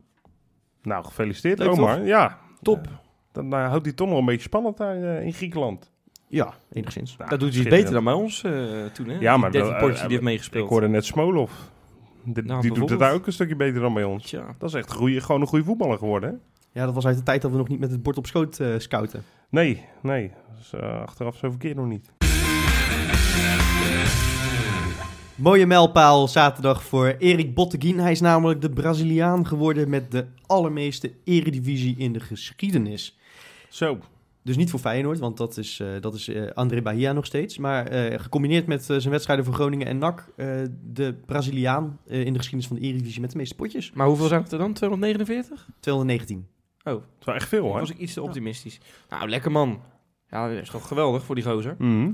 Nou, 0.83 1.05
gefeliciteerd 1.05 1.59
Leuk, 1.59 1.69
Omar. 1.71 2.05
Ja. 2.05 2.39
Top. 2.63 2.89
Eh, 3.33 3.43
dan 3.43 3.53
eh, 3.53 3.69
houdt 3.69 3.85
hij 3.85 3.95
toch 3.95 4.09
nog 4.09 4.19
een 4.19 4.25
beetje 4.25 4.43
spannend 4.43 4.77
daar 4.77 5.03
eh, 5.03 5.25
in 5.27 5.33
Griekenland. 5.33 5.91
Ja, 6.29 6.55
enigszins. 6.73 7.17
Nou, 7.17 7.31
Dat 7.31 7.41
doet 7.41 7.55
hij 7.55 7.65
beter 7.65 7.93
dan 7.93 8.05
bij 8.05 8.13
ons 8.13 8.43
eh, 8.45 8.53
toen, 8.93 9.09
hè? 9.09 9.19
Ja, 9.19 9.37
maar 9.37 9.51
die 9.51 9.61
dat- 9.61 9.69
13 9.71 9.87
potjes 9.87 9.97
eh, 10.01 10.07
die 10.07 10.11
heeft 10.17 10.23
meegespeeld. 10.29 10.65
Ik 10.65 10.71
hoorde 10.71 10.89
net 10.89 11.05
Smolov. 11.05 11.51
Die, 12.25 12.43
Nou, 12.45 12.61
die 12.63 12.73
doet 12.73 12.91
het 12.91 12.99
daar 12.99 13.13
ook 13.13 13.27
een 13.27 13.33
stukje 13.33 13.57
beter 13.57 13.81
dan 13.81 13.95
bij 13.95 14.05
ons. 14.05 14.25
Tja. 14.27 14.55
Dat 14.59 14.69
is 14.69 14.75
echt 14.75 14.93
goeie, 14.93 15.21
gewoon 15.21 15.41
een 15.41 15.47
goede 15.47 15.65
voetballer 15.65 15.99
geworden, 15.99 16.31
hè? 16.31 16.37
Ja, 16.81 16.85
dat 16.85 16.95
was 16.95 17.07
uit 17.07 17.17
de 17.17 17.23
tijd 17.23 17.43
dat 17.43 17.51
we 17.51 17.57
nog 17.57 17.69
niet 17.69 17.79
met 17.81 17.91
het 17.91 18.03
bord 18.03 18.17
op 18.19 18.27
schoot 18.27 18.59
eh, 18.61 18.69
scouten. 18.79 19.23
Nee, 19.49 19.85
nee. 20.03 20.31
Dus, 20.59 20.73
eh, 20.73 21.01
achteraf 21.01 21.37
zo 21.37 21.51
verkeerd 21.51 21.77
nog 21.77 21.87
niet. 21.87 22.11
Mooie 25.37 25.67
mijlpaal 25.67 26.29
zaterdag 26.29 26.85
voor 26.85 27.07
Erik 27.19 27.55
Botteguin. 27.55 27.99
Hij 27.99 28.11
is 28.13 28.21
namelijk 28.21 28.61
de 28.61 28.71
Braziliaan 28.71 29.47
geworden 29.47 29.89
met 29.91 30.11
de 30.11 30.27
allermeeste 30.47 31.13
eredivisie 31.25 31.97
in 31.99 32.13
de 32.13 32.21
geschiedenis. 32.21 33.19
Zo. 33.71 33.99
Dus 34.43 34.57
niet 34.57 34.71
voor 34.71 34.81
Feyenoord, 34.81 35.19
want 35.19 35.37
dat 35.37 35.57
is, 35.57 35.81
eh, 35.81 35.89
dat 36.01 36.15
is 36.15 36.29
eh, 36.29 36.51
André 36.55 36.83
Bahia 36.83 37.13
nog 37.13 37.27
steeds. 37.27 37.59
Maar 37.59 37.87
eh, 37.87 38.19
gecombineerd 38.21 38.67
met 38.67 38.85
zijn 38.85 39.11
wedstrijden 39.11 39.45
voor 39.45 39.55
Groningen 39.55 39.87
en 39.87 39.99
NAC... 39.99 40.29
eh, 40.37 40.47
de 40.93 41.15
Braziliaan 41.27 41.99
eh, 42.07 42.25
in 42.25 42.33
de 42.33 42.39
geschiedenis 42.39 42.67
van 42.67 42.77
de 42.77 42.83
Eredivisie 42.83 43.21
met 43.21 43.31
de 43.31 43.37
meeste 43.37 43.55
potjes. 43.55 43.93
Maar 43.93 44.07
hoeveel 44.07 44.27
zijn 44.27 44.43
het 44.43 44.53
er 44.53 44.59
dan? 44.59 44.73
249? 44.73 45.69
219. 45.81 46.47
Oh, 46.85 46.93
Dat 46.93 47.03
is 47.21 47.27
wel 47.27 47.35
echt 47.35 47.49
veel, 47.49 47.63
dan 47.63 47.73
hè? 47.73 47.81
was 47.81 47.91
ik 47.91 47.99
iets 47.99 48.13
te 48.13 48.23
optimistisch. 48.23 48.81
Nou, 49.09 49.29
lekker 49.29 49.51
man. 49.51 49.81
Ja, 50.31 50.49
dat 50.49 50.63
is 50.63 50.71
toch 50.71 50.89
geweldig 50.89 51.25
voor 51.25 51.35
die 51.35 51.45
gozer. 51.45 51.75
Mhm. 51.79 52.11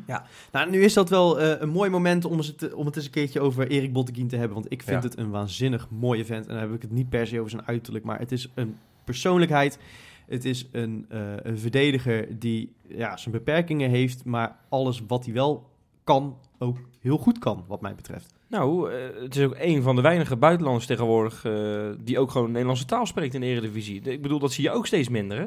Nou, 0.52 0.70
nu 0.70 0.82
is 0.82 0.92
dat 0.94 1.08
wel 1.08 1.40
eh, 1.40 1.60
een 1.60 1.68
mooi 1.68 1.90
moment 1.90 2.24
om 2.24 2.38
het, 2.38 2.72
om 2.74 2.86
het 2.86 2.96
eens 2.96 3.04
een 3.04 3.10
keertje 3.10 3.40
over 3.40 3.68
Erik 3.68 3.92
Botteguin 3.92 4.28
te 4.28 4.36
hebben. 4.36 4.54
Want 4.54 4.72
ik 4.72 4.82
vind 4.82 5.02
Ja. 5.02 5.08
het 5.08 5.18
een 5.18 5.30
waanzinnig 5.30 5.88
mooie 5.90 6.24
vent. 6.24 6.46
En 6.46 6.52
dan 6.52 6.62
heb 6.62 6.74
ik 6.74 6.82
het 6.82 6.90
niet 6.92 7.08
per 7.08 7.26
se 7.26 7.38
over 7.38 7.50
zijn 7.50 7.66
uiterlijk. 7.66 8.04
Maar 8.04 8.18
het 8.18 8.32
is 8.32 8.50
een 8.54 8.76
persoonlijkheid. 9.04 9.78
Het 10.26 10.44
is 10.44 10.68
een, 10.72 11.06
eh, 11.08 11.20
een 11.42 11.58
verdediger 11.58 12.38
die 12.38 12.72
ja, 12.88 13.16
zijn 13.16 13.34
beperkingen 13.34 13.90
heeft. 13.90 14.24
Maar 14.24 14.56
alles 14.68 15.02
wat 15.06 15.24
hij 15.24 15.34
wel 15.34 15.70
kan, 16.04 16.38
ook 16.58 16.78
heel 17.00 17.18
goed 17.18 17.38
kan, 17.38 17.64
wat 17.66 17.80
mij 17.80 17.94
betreft. 17.94 18.34
Nou, 18.48 18.92
eh, 18.92 19.22
het 19.22 19.36
is 19.36 19.44
ook 19.44 19.56
een 19.58 19.82
van 19.82 19.96
de 19.96 20.02
weinige 20.02 20.36
buitenlanders 20.36 20.86
tegenwoordig 20.86 21.44
eh, 21.44 21.52
die 21.98 22.18
ook 22.18 22.30
gewoon 22.30 22.50
Nederlandse 22.50 22.84
taal 22.84 23.06
spreekt 23.06 23.34
in 23.34 23.40
de 23.40 23.46
Eredivisie. 23.46 24.00
Ik 24.00 24.22
bedoel, 24.22 24.38
dat 24.38 24.52
zie 24.52 24.64
je 24.64 24.70
ook 24.70 24.86
steeds 24.86 25.08
minder, 25.08 25.38
hè? 25.38 25.46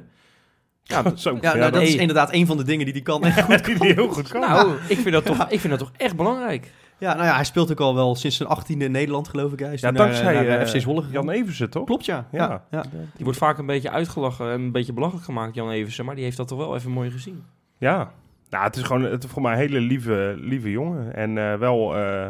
Ja, 0.83 1.15
Zo, 1.15 1.37
Ja, 1.41 1.55
nou, 1.55 1.71
dat 1.71 1.81
is 1.81 1.95
inderdaad 1.95 2.33
een 2.33 2.45
van 2.45 2.57
de 2.57 2.63
dingen 2.63 2.85
die 2.85 2.93
hij 2.93 3.03
kan. 3.03 3.23
En 3.23 3.43
goed 3.43 3.65
die 3.65 3.79
die 3.79 3.93
heel 3.93 4.07
goed 4.07 4.27
kan. 4.27 4.41
nou, 4.41 4.75
ik 4.87 4.97
vind, 4.97 5.11
dat 5.11 5.25
toch, 5.25 5.49
ik 5.49 5.59
vind 5.59 5.69
dat 5.69 5.79
toch 5.79 5.91
echt 5.97 6.15
belangrijk. 6.15 6.71
Ja, 6.99 7.13
nou 7.13 7.25
ja, 7.25 7.35
hij 7.35 7.43
speelt 7.43 7.71
ook 7.71 7.79
al 7.79 7.95
wel 7.95 8.15
sinds 8.15 8.37
zijn 8.37 8.49
achttiende 8.49 8.85
in 8.85 8.91
Nederland, 8.91 9.27
geloof 9.27 9.51
ik. 9.51 9.59
Hij 9.59 9.73
is 9.73 9.81
ja, 9.81 9.87
toen 9.87 9.97
naar, 9.97 10.07
dankzij 10.07 10.33
naar, 10.33 10.45
eh, 10.45 10.61
eh, 10.61 10.67
FC 10.67 10.79
Zwolle 10.79 11.01
gegaan. 11.01 11.13
Jan 11.13 11.29
Eversen, 11.29 11.69
toch? 11.69 11.85
Klopt, 11.85 12.05
ja. 12.05 12.27
Ja. 12.31 12.47
ja. 12.49 12.63
ja. 12.71 12.83
Die 13.15 13.23
wordt 13.23 13.39
vaak 13.39 13.57
een 13.57 13.65
beetje 13.65 13.91
uitgelachen 13.91 14.51
en 14.51 14.61
een 14.61 14.71
beetje 14.71 14.93
belachelijk 14.93 15.25
gemaakt, 15.25 15.55
Jan 15.55 15.69
Eversen. 15.69 16.05
Maar 16.05 16.15
die 16.15 16.23
heeft 16.23 16.37
dat 16.37 16.47
toch 16.47 16.57
wel 16.57 16.75
even 16.75 16.91
mooi 16.91 17.11
gezien. 17.11 17.43
Ja. 17.77 18.11
Nou, 18.49 18.63
het 18.63 18.75
is 18.75 18.83
gewoon 18.83 19.03
het 19.03 19.23
is 19.23 19.29
voor 19.29 19.41
mij 19.41 19.51
een 19.51 19.57
hele 19.57 19.79
lieve, 19.79 20.35
lieve 20.37 20.71
jongen. 20.71 21.15
En 21.15 21.37
eh, 21.37 21.55
wel 21.55 21.97
eh 21.97 22.29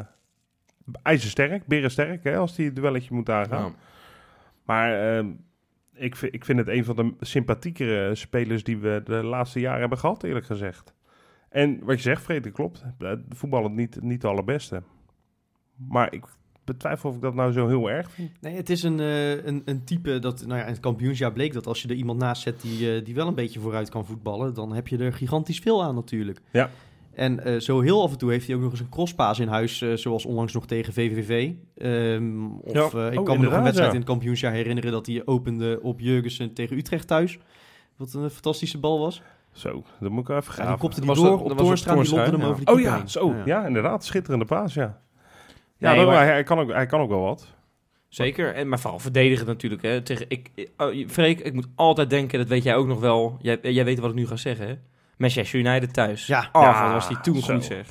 ijzersterk, 1.03 1.65
berensterk, 1.65 2.23
hè, 2.23 2.37
als 2.37 2.57
hij 2.57 2.65
het 2.65 2.75
duelletje 2.75 3.13
moet 3.13 3.29
aangaan. 3.29 3.65
Ja. 3.65 3.75
Maar 4.63 5.17
eh, 5.17 5.25
ik, 5.93 6.15
vind, 6.15 6.33
ik 6.33 6.45
vind 6.45 6.59
het 6.59 6.67
een 6.67 6.85
van 6.85 6.95
de 6.95 7.25
sympathiekere 7.25 8.15
spelers 8.15 8.63
die 8.63 8.77
we 8.77 9.01
de 9.03 9.23
laatste 9.23 9.59
jaren 9.59 9.79
hebben 9.79 9.97
gehad, 9.97 10.23
eerlijk 10.23 10.45
gezegd. 10.45 10.93
En 11.49 11.79
wat 11.83 11.95
je 11.95 12.01
zegt, 12.01 12.21
Frederik, 12.21 12.53
klopt. 12.53 12.83
Eh, 12.99 13.11
Voetballen 13.29 13.75
niet, 13.75 14.01
niet 14.01 14.21
de 14.21 14.27
allerbeste. 14.27 14.81
Maar 15.75 16.13
ik 16.13 16.23
betwijfel 16.63 17.09
of 17.09 17.15
ik 17.15 17.21
dat 17.21 17.33
nou 17.33 17.51
zo 17.51 17.67
heel 17.67 17.89
erg 17.89 18.11
vind. 18.11 18.31
Nee, 18.41 18.55
het 18.55 18.69
is 18.69 18.83
een, 18.83 18.99
eh, 18.99 19.45
een, 19.45 19.61
een 19.65 19.83
type 19.83 20.19
dat, 20.19 20.45
nou 20.45 20.59
ja, 20.59 20.65
in 20.65 20.71
het 20.71 20.79
kampioensjaar 20.79 21.33
bleek 21.33 21.53
dat 21.53 21.67
als 21.67 21.81
je 21.81 21.87
er 21.87 21.95
iemand 21.95 22.19
naast 22.19 22.41
zet 22.41 22.61
die, 22.61 22.95
eh, 22.95 23.05
die 23.05 23.15
wel 23.15 23.27
een 23.27 23.35
beetje 23.35 23.59
vooruit 23.59 23.89
kan 23.89 24.05
voetballen, 24.05 24.53
dan 24.53 24.73
heb 24.73 24.87
je 24.87 24.97
er 24.97 25.13
gigantisch 25.13 25.59
veel 25.59 25.83
aan 25.83 25.95
natuurlijk. 25.95 26.41
Ja. 26.51 26.69
En 27.13 27.61
zo 27.61 27.81
heel 27.81 28.01
af 28.03 28.11
en 28.11 28.17
toe 28.17 28.31
heeft 28.31 28.47
hij 28.47 28.55
ook 28.55 28.61
nog 28.61 28.71
eens 28.71 28.79
een 28.79 28.89
crosspaas 28.89 29.39
in 29.39 29.47
huis, 29.47 29.77
zoals 29.93 30.25
onlangs 30.25 30.53
nog 30.53 30.67
tegen 30.67 30.93
VVV. 30.93 31.51
Ehm, 31.77 32.45
of 32.45 32.73
Ja. 32.93 33.09
ik 33.09 33.19
Oh, 33.19 33.25
kan 33.25 33.37
me 33.37 33.43
nog 33.43 33.53
een 33.53 33.63
wedstrijd 33.63 33.89
ja. 33.89 33.93
in 33.93 33.95
het 33.99 34.09
kampioensjaar 34.09 34.51
herinneren 34.53 34.91
dat 34.91 35.05
hij 35.05 35.21
opende 35.25 35.79
op 35.81 35.99
Jurgensen 35.99 36.53
tegen 36.53 36.77
Utrecht 36.77 37.07
thuis. 37.07 37.39
Wat 37.95 38.13
een 38.13 38.29
fantastische 38.29 38.77
bal 38.79 38.99
was. 38.99 39.21
Zo, 39.51 39.83
dat 39.99 40.11
moet 40.11 40.29
ik 40.29 40.35
even 40.35 40.63
Ja, 40.63 40.69
die 40.69 40.77
kopte 40.77 40.99
die 40.99 41.09
Was 41.09 41.17
door 41.17 41.29
dat- 41.29 41.51
op 41.51 41.57
Toornstra 41.57 41.95
die 41.95 42.09
lopte 42.15 42.31
hem 42.31 42.39
ja. 42.41 42.47
over 42.47 42.65
de 42.65 42.71
Oh 42.71 42.79
ja, 42.79 42.95
heen. 42.97 43.09
zo. 43.09 43.35
Ja, 43.45 43.65
inderdaad. 43.65 44.05
Schitterende 44.05 44.45
paas, 44.45 44.73
ja. 44.73 45.01
Ja, 45.77 45.89
Nee, 45.89 45.97
dat- 45.99 46.07
maar- 46.07 46.23
hij, 46.23 46.25
hij 46.33 46.43
kan 46.43 46.59
ook, 46.59 46.71
hij 46.71 46.85
kan 46.85 46.99
ook 47.01 47.09
wel 47.09 47.21
wat. 47.21 47.47
Zeker, 48.07 48.53
en, 48.55 48.69
maar 48.69 48.79
vooral 48.79 48.99
verdedigen 48.99 49.45
natuurlijk. 49.45 49.81
Hè. 49.81 50.01
Tegen, 50.01 50.25
ik, 50.29 50.49
oh, 50.77 51.07
Freek, 51.07 51.39
ik 51.39 51.53
moet 51.53 51.67
altijd 51.75 52.09
denken, 52.09 52.39
dat 52.39 52.47
weet 52.47 52.63
jij 52.63 52.75
ook 52.75 52.87
nog 52.87 52.99
wel. 52.99 53.37
Jij, 53.41 53.57
jij 53.61 53.85
weet 53.85 53.99
wat 53.99 54.09
ik 54.09 54.15
nu 54.15 54.27
ga 54.27 54.35
zeggen, 54.35 54.67
hè? 54.67 54.73
Manchester 55.17 55.59
United 55.59 55.93
thuis. 55.93 56.27
Ja. 56.27 56.49
Oh, 56.51 56.81
wat 56.83 56.91
was 56.91 57.07
die 57.07 57.19
toen 57.19 57.35
zo. 57.41 57.53
goed 57.53 57.63
zeg. 57.65 57.85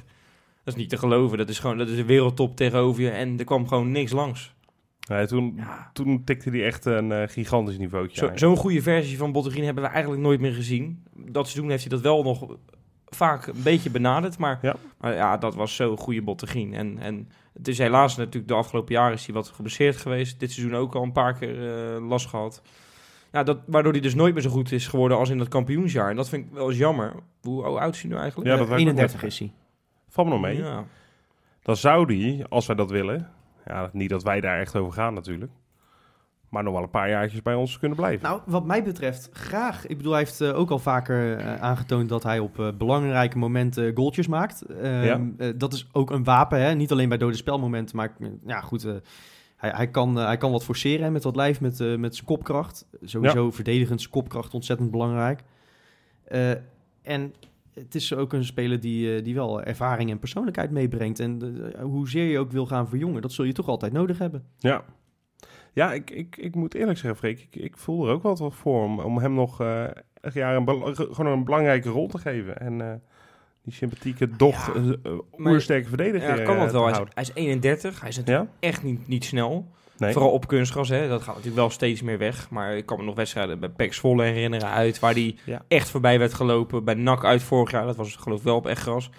Dat 0.65 0.75
is 0.75 0.75
niet 0.75 0.89
te 0.89 0.97
geloven. 0.99 1.39
Dat 1.39 1.49
is 1.49 1.59
gewoon 1.59 1.79
dat 1.79 1.89
is 1.89 1.99
een 1.99 2.07
wereldtop 2.07 2.57
tegenover 2.57 3.03
je. 3.03 3.11
En 3.11 3.39
er 3.39 3.45
kwam 3.45 3.69
gewoon 3.69 3.91
niks 3.93 4.13
langs. 4.13 4.55
Nee, 5.09 5.27
toen, 5.27 5.53
Ja. 5.57 5.91
toen 5.93 6.25
tikte 6.25 6.51
hij 6.51 6.65
echt 6.65 6.85
een 6.85 7.13
eh, 7.13 7.29
gigantisch 7.29 7.79
niveautje 7.79 8.17
Zo-. 8.27 8.31
Zo'n 8.37 8.57
goede 8.57 8.83
versie 8.83 9.19
van 9.19 9.33
Bottegien 9.33 9.65
hebben 9.65 9.83
we 9.85 9.89
eigenlijk 9.91 10.23
nooit 10.23 10.41
meer 10.41 10.53
gezien. 10.53 11.03
Dat 11.15 11.49
seizoen 11.49 11.71
heeft 11.71 11.83
hij 11.83 11.91
dat 11.91 12.01
wel 12.01 12.23
nog 12.23 12.47
vaak 13.07 13.47
een 13.47 13.63
beetje 13.63 13.91
benaderd. 13.91 14.39
Maar 14.39 14.59
Ja. 14.63 14.77
maar 15.01 15.15
ja, 15.15 15.37
dat 15.37 15.55
was 15.55 15.75
zo'n 15.75 15.97
goede 15.97 16.23
Bottegien. 16.23 16.75
En, 16.75 16.99
en 16.99 17.29
het 17.53 17.69
is 17.69 17.79
helaas 17.79 18.17
natuurlijk 18.17 18.49
de 18.49 18.55
afgelopen 18.55 18.95
jaren 18.95 19.13
is 19.15 19.27
hij 19.27 19.35
wat 19.35 19.49
geblesseerd 19.49 19.97
geweest. 19.97 20.41
Dit 20.41 20.53
seizoen 20.53 20.77
ook 20.77 20.95
al 20.95 21.03
een 21.03 21.13
paar 21.13 21.35
keer 21.39 21.71
eh, 21.95 22.09
last 22.09 22.27
gehad. 22.27 22.63
Ja, 23.33 23.43
dat, 23.43 23.59
waardoor 23.67 23.93
hij 23.93 24.01
dus 24.01 24.15
nooit 24.15 24.35
meer 24.35 24.43
zo 24.43 24.51
goed 24.51 24.73
is 24.73 24.87
geworden 24.87 25.19
als 25.19 25.31
in 25.31 25.39
dat 25.39 25.49
kampioensjaar. 25.49 26.11
En 26.11 26.17
dat 26.17 26.29
vind 26.29 26.47
ik 26.47 26.53
wel 26.53 26.69
eens 26.69 26.79
jammer. 26.79 27.13
Hoe, 27.43 27.65
hoe 27.67 27.79
oud 27.81 27.95
is 27.95 28.01
hij 28.03 28.11
nu 28.11 28.17
eigenlijk? 28.17 28.51
Ja, 28.51 28.57
dat 28.57 28.63
Eh, 28.65 28.71
wou 28.71 28.81
ik 28.83 28.89
ook 28.89 28.95
31 28.97 29.23
net 29.23 29.31
is 29.33 29.39
hij. 29.39 29.53
Valt 30.09 30.27
me 30.27 30.33
nog 30.33 30.43
mee. 30.43 30.57
Ja. 30.57 30.85
Dan 31.63 31.77
zou 31.77 32.07
die, 32.07 32.45
als 32.45 32.67
wij 32.67 32.77
dat 32.77 32.91
willen... 32.91 33.31
Ja, 33.69 33.91
niet 33.93 34.11
dat 34.11 34.23
wij 34.23 34.41
daar 34.41 34.61
echt 34.61 34.77
over 34.77 34.93
gaan 34.93 35.15
natuurlijk. 35.15 35.53
Maar 36.49 36.63
nog 36.63 36.73
wel 36.73 36.83
een 36.83 36.91
paar 36.91 37.09
jaartjes 37.09 37.43
bij 37.43 37.55
ons 37.55 37.79
kunnen 37.79 37.97
blijven. 37.97 38.29
Nou, 38.29 38.41
wat 38.47 38.65
mij 38.65 38.83
betreft 38.83 39.29
graag. 39.33 39.87
Ik 39.87 39.97
bedoel, 39.97 40.13
hij 40.13 40.21
heeft 40.21 40.41
eh, 40.41 40.59
ook 40.59 40.71
al 40.71 40.79
vaker 40.79 41.37
eh, 41.37 41.61
aangetoond 41.61 42.09
dat 42.09 42.23
hij 42.23 42.39
op 42.39 42.59
eh, 42.59 42.69
belangrijke 42.79 43.39
momenten 43.39 43.97
goaltjes 43.97 44.27
maakt. 44.27 44.63
Ehm, 44.63 45.05
Ja. 45.39 45.53
dat 45.57 45.73
is 45.73 45.89
ook 45.93 46.11
een 46.11 46.25
wapen, 46.25 46.61
hè? 46.61 46.75
niet 46.75 46.93
alleen 46.93 47.09
bij 47.09 47.19
dode 47.19 47.37
spelmomenten, 47.37 47.97
maar 47.97 48.13
ja, 48.47 48.61
goed. 48.61 48.83
hij, 49.57 49.71
hij, 49.71 49.89
kan, 49.89 50.17
hij 50.17 50.37
kan 50.37 50.51
wat 50.51 50.65
forceren 50.65 51.05
hè, 51.05 51.11
met 51.11 51.23
dat 51.23 51.37
lijf, 51.37 51.61
met, 51.61 51.99
met 51.99 52.15
zijn 52.15 52.27
kopkracht. 52.27 52.87
Sowieso 53.03 53.51
verdedigend, 53.51 54.01
zijn 54.01 54.13
kopkracht 54.13 54.55
ontzettend 54.55 54.91
belangrijk. 54.91 55.43
En 57.03 57.35
het 57.79 57.95
is 57.95 58.15
ook 58.15 58.33
een 58.33 58.45
speler 58.45 58.81
die, 58.81 59.17
eh, 59.17 59.25
die 59.25 59.35
wel 59.35 59.63
ervaring 59.63 60.11
en 60.11 60.19
persoonlijkheid 60.19 60.71
meebrengt. 60.71 61.21
En 61.21 61.63
eh, 61.75 61.83
hoezeer 61.83 62.25
je 62.25 62.39
ook 62.39 62.51
wil 62.53 62.67
gaan 62.67 62.89
verjongen, 62.89 63.23
dat 63.23 63.33
zul 63.33 63.45
je 63.45 63.53
toch 63.53 63.69
altijd 63.69 63.93
nodig 63.93 64.19
hebben. 64.19 64.45
Ja, 64.59 64.85
ja 65.73 65.93
ik, 65.93 66.11
ik, 66.11 66.37
ik 66.37 66.55
moet 66.55 66.75
eerlijk 66.75 66.99
zeggen, 66.99 67.19
Freek, 67.19 67.41
ik, 67.51 67.57
ik 67.63 67.77
voel 67.77 68.07
er 68.07 68.13
ook 68.13 68.23
wel 68.23 68.37
wat 68.37 68.55
voor 68.55 68.83
om, 68.85 69.01
om 69.01 69.19
hem 69.19 69.35
nog 69.35 69.61
eh, 69.61 69.85
echt, 70.21 70.35
ja, 70.35 70.55
een, 70.57 70.67
gewoon 70.97 71.27
een 71.27 71.45
belangrijke 71.45 71.89
rol 71.89 72.09
te 72.09 72.19
geven. 72.19 72.61
En 72.61 72.81
eh, 72.81 72.95
die 73.63 73.73
sympathieke, 73.73 74.29
doch 74.37 74.67
Ja, 74.75 74.81
eh, 74.81 74.89
eh, 74.89 75.19
maar- 75.37 75.53
oersterke 75.53 75.89
verdediger 75.89 76.37
Ja, 76.39 76.45
kan 76.45 76.57
eh, 76.57 76.61
dat 76.63 76.73
wel. 76.73 76.81
Hij 76.83 76.91
is, 76.91 76.97
houden. 76.97 77.15
hij 77.15 77.23
is 77.23 77.31
31. 77.35 78.01
Hij 78.01 78.09
is 78.09 78.17
natuurlijk 78.17 78.51
Ja? 78.61 78.69
echt 78.69 78.83
niet, 78.83 79.09
niet 79.09 79.25
snel. 79.25 79.69
Nee. 79.99 80.13
Vooral 80.13 80.31
op 80.31 80.47
kunstgras, 80.47 80.89
hè. 80.89 81.09
dat 81.09 81.21
gaat 81.21 81.29
natuurlijk 81.35 81.57
wel 81.57 81.71
steeds 81.71 82.03
meer 82.03 82.19
weg. 82.19 82.51
Maar 82.51 82.77
ik 82.77 82.87
kan 82.87 82.99
me 82.99 83.05
nog 83.05 83.15
wedstrijden 83.15 83.61
bij 83.61 83.69
PEC 83.69 83.95
Zwolle 83.95 84.25
herinneren 84.25 84.69
uit... 84.69 84.99
waar 84.99 85.19
Ja. 85.45 85.63
echt 85.69 85.89
voorbij 85.91 86.19
werd 86.19 86.35
gelopen. 86.35 86.85
Bij 86.85 86.95
NAC 86.95 87.25
uit 87.25 87.43
vorig 87.43 87.71
jaar, 87.71 87.87
dat 87.87 87.97
was 87.97 88.17
geloof 88.17 88.39
ik 88.39 88.45
wel 88.45 88.57
op 88.57 88.67
echt 88.67 88.83
gras. 88.83 89.11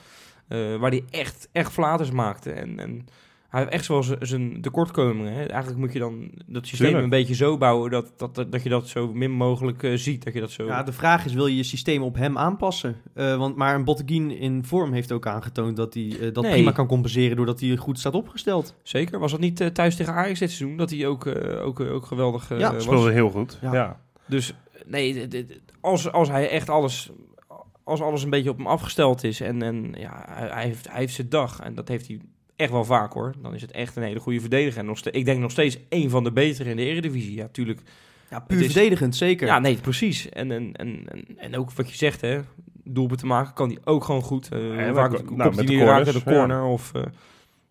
eh, 0.47 0.75
waar 0.75 0.91
hij 0.91 1.03
echt, 1.09 1.49
echt 1.51 1.71
flaters 1.71 2.11
maakte. 2.11 2.51
En, 2.51 2.79
en 2.79 3.07
hij 3.49 3.59
heeft 3.61 3.73
echt 3.73 3.87
wel 3.87 4.03
zijn 4.19 4.61
tekortkomingen. 4.61 5.33
Hè. 5.33 5.43
Eigenlijk 5.45 5.79
moet 5.79 5.93
je 5.93 5.99
dan 5.99 6.31
dat 6.47 6.67
systeem 6.67 6.87
Tuurlijk. 6.87 7.03
een 7.03 7.19
beetje 7.19 7.35
zo 7.35 7.57
bouwen... 7.57 7.91
Dat, 7.91 8.13
dat, 8.17 8.35
dat, 8.35 8.51
dat 8.51 8.63
je 8.63 8.69
dat 8.69 8.87
zo 8.87 9.13
min 9.13 9.31
mogelijk 9.31 9.83
eh, 9.83 9.93
ziet. 9.95 10.23
Dat 10.23 10.33
je 10.33 10.39
dat 10.39 10.51
zo... 10.51 10.65
Ja, 10.65 10.83
de 10.83 10.91
vraag 10.91 11.25
is, 11.25 11.33
wil 11.33 11.47
je 11.47 11.55
je 11.55 11.63
systeem 11.63 12.01
op 12.01 12.15
hem 12.15 12.37
aanpassen? 12.37 12.95
Eh, 13.13 13.37
want, 13.37 13.55
maar 13.55 13.75
een 13.75 13.83
Botteguin 13.83 14.31
in 14.31 14.63
vorm 14.65 14.93
heeft 14.93 15.11
ook 15.11 15.27
aangetoond 15.27 15.75
dat 15.75 15.93
hij 15.93 16.17
eh, 16.21 16.33
dat 16.33 16.43
Nee. 16.43 16.51
prima 16.51 16.71
kan 16.71 16.87
compenseren 16.87 17.35
doordat 17.37 17.59
hij 17.59 17.75
goed 17.77 17.99
staat 17.99 18.13
opgesteld. 18.13 18.75
Zeker. 18.83 19.19
Was 19.19 19.31
dat 19.31 19.39
niet 19.39 19.61
eh, 19.61 19.67
thuis 19.67 19.95
tegen 19.95 20.13
Ajax 20.13 20.39
dit 20.39 20.51
seizoen? 20.51 20.77
Dat 20.77 20.89
hij 20.89 21.07
ook, 21.07 21.27
ook, 21.63 21.79
ook 21.79 22.05
geweldig 22.05 22.51
eh, 22.51 22.59
Ja, 22.59 22.73
was? 22.73 22.83
Speelde 22.83 23.11
heel 23.11 23.29
goed. 23.29 23.57
Ja. 23.61 23.73
Ja. 23.73 23.99
Dus 24.27 24.53
nee, 24.85 25.27
dit- 25.27 25.59
als, 25.81 26.11
als 26.11 26.29
hij 26.29 26.49
echt 26.49 26.69
alles, 26.69 27.11
als 27.83 28.01
alles 28.01 28.23
een 28.23 28.29
beetje 28.29 28.49
op 28.49 28.57
hem 28.57 28.67
afgesteld 28.67 29.23
is 29.23 29.41
en, 29.41 29.61
en 29.61 29.93
ja, 29.97 30.25
hij 30.29 30.63
heeft, 30.63 30.87
hij 30.89 30.99
heeft 30.99 31.13
zijn 31.13 31.29
dag 31.29 31.59
en 31.59 31.73
dat 31.75 31.87
heeft 31.87 32.07
hij 32.07 32.19
echt 32.59 32.71
wel 32.71 32.85
vaak 32.85 33.13
hoor, 33.13 33.33
dan 33.41 33.53
is 33.53 33.61
het 33.61 33.71
echt 33.71 33.95
een 33.95 34.03
hele 34.03 34.19
goede 34.19 34.39
verdediger. 34.39 34.79
En 34.79 34.85
nog 34.85 34.97
ste- 34.97 35.11
ik 35.11 35.25
denk 35.25 35.39
nog 35.39 35.51
steeds 35.51 35.77
een 35.89 36.09
van 36.09 36.23
de 36.23 36.31
betere 36.31 36.69
in 36.69 36.75
de 36.75 36.83
Eredivisie. 36.83 37.35
Ja, 37.35 37.47
tuurlijk. 37.51 37.81
Ja, 38.29 38.39
puur 38.39 38.57
Het 38.57 38.65
is- 38.67 38.73
verdedigend, 38.73 39.15
zeker. 39.15 39.47
Ja, 39.47 39.59
nee, 39.59 39.75
precies. 39.77 40.29
En, 40.29 40.51
en, 40.51 40.71
en, 40.73 41.03
en, 41.05 41.25
en 41.37 41.57
ook 41.57 41.71
wat 41.71 41.89
je 41.89 41.95
zegt, 41.95 42.21
hè, 42.21 42.39
doelpunt 42.83 43.19
te 43.19 43.25
maken 43.25 43.53
kan 43.53 43.67
hij 43.69 43.77
ook 43.83 44.03
gewoon 44.03 44.21
goed. 44.21 44.49
Eh 44.51 44.59
Ja, 44.75 44.93
vaak 44.93 45.11
nou, 45.11 45.23
komt 45.23 45.37
met 45.37 45.55
hij 45.55 45.65
de 45.65 46.11
de 46.11 46.11
ja. 46.25 46.31
corner 46.31 46.63
of... 46.63 46.93
eh, 46.93 47.01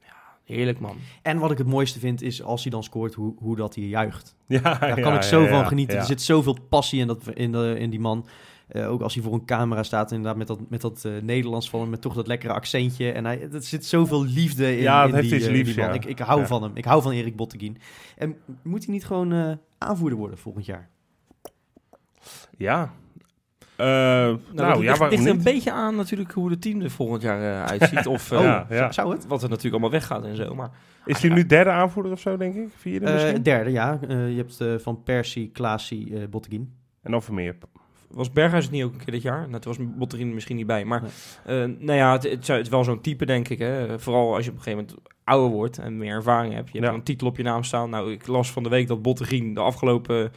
ja, 0.02 0.14
heerlijk 0.44 0.78
man. 0.80 0.96
En 1.22 1.38
wat 1.38 1.50
ik 1.50 1.58
het 1.58 1.66
mooiste 1.66 1.98
vind 1.98 2.22
is 2.22 2.42
als 2.42 2.62
hij 2.62 2.70
dan 2.70 2.82
scoort, 2.82 3.14
hoe, 3.14 3.34
hoe 3.38 3.56
dat 3.56 3.74
hij 3.74 3.84
juicht. 3.84 4.34
Ja, 4.46 4.60
Daar 4.60 4.88
ja, 4.98 5.02
kan 5.02 5.14
ik 5.14 5.22
zo 5.22 5.42
ja, 5.42 5.48
van 5.48 5.66
genieten. 5.66 5.94
ja. 5.94 6.00
Er 6.00 6.06
zit 6.06 6.22
zoveel 6.22 6.56
passie 6.68 7.00
in, 7.00 7.06
dat, 7.06 7.28
in, 7.34 7.52
de, 7.52 7.76
in 7.78 7.90
die 7.90 8.00
man. 8.00 8.26
Eh, 8.68 8.90
ook 8.90 9.00
als 9.02 9.14
hij 9.14 9.22
voor 9.22 9.32
een 9.32 9.44
camera 9.44 9.82
staat, 9.82 10.10
inderdaad 10.10 10.36
met 10.36 10.46
dat, 10.46 10.60
met 10.70 10.80
dat 10.80 11.04
eh, 11.04 11.12
Nederlands 11.22 11.70
van 11.70 11.80
hem, 11.80 11.90
met 11.90 12.00
toch 12.00 12.14
dat 12.14 12.26
lekkere 12.26 12.52
accentje. 12.52 13.12
En 13.12 13.24
hij, 13.24 13.48
er 13.52 13.62
zit 13.62 13.86
zoveel 13.86 14.24
liefde 14.24 14.76
in, 14.76 14.82
Ja, 14.82 15.00
het 15.00 15.08
in 15.08 15.14
heeft 15.14 15.28
die, 15.28 15.38
iets 15.38 15.46
eh, 15.46 15.52
liefs, 15.52 15.68
die 15.74 15.78
man. 15.78 15.88
ja. 15.88 15.94
Ik, 15.94 16.04
ik 16.04 16.18
hou 16.18 16.40
Ja. 16.40 16.46
van 16.46 16.62
hem. 16.62 16.70
Ik 16.74 16.84
hou 16.84 17.02
van 17.02 17.12
Erik 17.12 17.36
Botteguin. 17.36 17.78
En 18.16 18.36
moet 18.62 18.84
hij 18.84 18.94
niet 18.94 19.04
gewoon 19.06 19.32
eh, 19.32 19.52
aanvoerder 19.78 20.18
worden 20.18 20.38
volgend 20.38 20.64
jaar? 20.66 20.88
Ja. 22.56 22.92
Eh, 23.76 23.86
Nou, 23.86 24.38
nou, 24.52 24.72
dat 24.74 24.82
ja, 24.82 24.90
ligt, 24.90 25.10
ligt 25.10 25.24
een 25.26 25.34
niet? 25.34 25.44
beetje 25.44 25.72
aan 25.72 25.96
natuurlijk 25.96 26.32
hoe 26.32 26.50
het 26.50 26.60
team 26.62 26.80
er 26.80 26.90
volgend 26.90 27.22
jaar 27.22 27.40
eh, 27.42 27.64
uitziet. 27.70 28.06
of 28.16 28.30
ja, 28.30 28.66
ja. 28.70 28.92
Zou 28.92 29.12
het? 29.12 29.26
wat 29.26 29.42
er 29.42 29.48
natuurlijk 29.48 29.74
allemaal 29.82 30.00
weggaat 30.00 30.24
en 30.24 30.36
zo. 30.36 30.54
Maar 30.54 30.70
Is 31.04 31.22
hij 31.22 31.30
nu 31.30 31.46
derde 31.46 31.70
aanvoerder 31.70 32.12
of 32.12 32.20
zo, 32.20 32.36
denk 32.36 32.54
ik? 32.54 32.68
Vierde 32.76 33.06
Eh, 33.06 33.12
misschien? 33.14 33.42
derde, 33.42 33.70
ja. 33.70 33.98
Eh, 34.08 34.30
je 34.30 34.36
hebt 34.36 34.60
eh, 34.60 34.74
van 34.78 35.02
Persie, 35.02 35.50
Klaasie, 35.50 36.18
eh 36.20 36.28
Botteguin. 36.28 36.72
en 37.02 37.10
dan 37.10 37.22
Vermeer. 37.22 37.56
Was 38.10 38.32
Berghuis 38.32 38.64
het 38.64 38.72
niet 38.72 38.84
ook 38.84 38.92
een 38.92 39.04
keer 39.04 39.12
dit 39.12 39.22
jaar? 39.22 39.48
Nou, 39.48 39.60
toen 39.60 39.74
was 39.76 39.86
Botterin 39.98 40.34
misschien 40.34 40.56
niet 40.56 40.66
bij. 40.66 40.84
Maar 40.84 41.02
eh, 41.44 41.54
nou 41.56 41.92
ja, 41.92 42.12
het, 42.12 42.22
het, 42.22 42.44
zou- 42.44 42.58
het 42.58 42.66
is 42.66 42.72
wel 42.72 42.84
zo'n 42.84 43.00
type, 43.00 43.26
denk 43.26 43.48
ik. 43.48 43.58
Hè? 43.58 43.98
Vooral 43.98 44.34
als 44.34 44.44
je 44.44 44.50
op 44.50 44.56
een 44.56 44.62
gegeven 44.62 44.84
moment 44.86 45.08
ouder 45.24 45.50
wordt 45.50 45.78
en 45.78 45.96
meer 45.98 46.14
ervaring 46.14 46.54
hebt. 46.54 46.72
Je 46.72 46.78
hebt 46.78 46.90
Ja. 46.90 46.96
een 46.98 47.02
titel 47.04 47.26
op 47.26 47.36
je 47.36 47.42
naam 47.42 47.62
staan. 47.64 47.90
Nou, 47.90 48.12
ik 48.12 48.26
las 48.26 48.52
van 48.52 48.62
de 48.62 48.68
week 48.68 48.86
dat 48.88 49.02
Botterin 49.02 49.54
de 49.54 49.60
afgelopen 49.60 50.32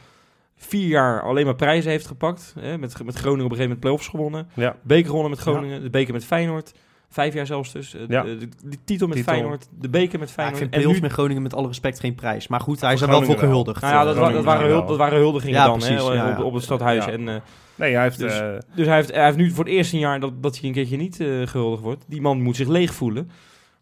vier 0.56 0.86
jaar 0.86 1.22
alleen 1.22 1.44
maar 1.44 1.54
prijzen 1.54 1.90
heeft 1.90 2.06
gepakt. 2.06 2.54
Hè, 2.60 2.78
met, 2.78 3.04
met 3.04 3.14
Groningen 3.14 3.44
op 3.44 3.50
een 3.50 3.56
gegeven 3.56 3.62
moment 3.62 3.80
play-offs 3.80 4.08
gewonnen. 4.08 4.48
Ja, 4.54 4.76
Beker 4.82 5.06
gewonnen 5.06 5.30
met 5.30 5.38
Groningen, 5.40 5.82
de 5.82 5.90
beker 5.90 6.12
met 6.12 6.24
Feyenoord. 6.24 6.72
Vijf 7.12 7.34
jaar 7.34 7.46
zelfs 7.46 7.72
dus. 7.72 7.94
Eh, 7.94 8.00
Ja. 8.08 8.22
De, 8.22 8.36
de, 8.36 8.48
de 8.64 8.76
titel 8.84 9.06
met 9.06 9.16
Titel. 9.16 9.32
Feyenoord, 9.32 9.68
de 9.78 9.88
beker 9.88 10.18
met 10.18 10.28
Ja, 10.28 10.34
ik 10.34 10.40
Feyenoord. 10.40 10.58
vind 10.58 10.74
en 10.84 10.92
nu, 10.92 11.00
met 11.00 11.12
Groningen 11.12 11.42
met 11.42 11.54
alle 11.54 11.66
respect 11.66 12.00
geen 12.00 12.14
prijs. 12.14 12.48
Maar 12.48 12.60
goed, 12.60 12.80
hij 12.80 12.92
is 12.92 13.00
er 13.00 13.08
wel 13.08 13.22
voor 13.22 13.38
gehuldigd. 13.38 13.80
nou 13.80 13.94
ja, 13.94 14.04
dat, 14.04 14.14
Eh, 14.14 14.20
wa- 14.20 14.30
dat, 14.32 14.44
waren, 14.44 14.86
dat 14.86 14.96
waren 14.96 15.18
huldigingen 15.18 15.54
Ja, 15.58 15.64
dan 15.66 15.78
precies, 15.78 16.06
hè, 16.06 16.12
ja, 16.12 16.30
op, 16.30 16.38
ja. 16.38 16.42
op 16.44 16.54
het 16.54 16.62
stadhuis. 16.62 17.04
Ja. 17.04 17.10
En, 17.10 17.28
eh, 17.28 17.34
nee, 17.74 17.94
hij 17.94 18.02
heeft... 18.02 18.18
Dus- 18.18 18.40
eh, 18.40 18.48
dus 18.74 18.86
hij 18.86 18.96
heeft, 18.96 19.12
hij 19.12 19.24
heeft 19.24 19.36
nu 19.36 19.50
voor 19.50 19.64
het 19.64 19.72
eerste 19.72 19.98
jaar 19.98 20.20
dat, 20.20 20.42
dat 20.42 20.58
hij 20.58 20.68
een 20.68 20.74
keertje 20.74 20.96
niet 20.96 21.20
eh 21.20 21.28
gehuldigd 21.46 21.82
wordt. 21.82 22.04
Die 22.08 22.20
man 22.20 22.42
moet 22.42 22.56
zich 22.56 22.68
leeg 22.68 22.94
voelen. 22.94 23.30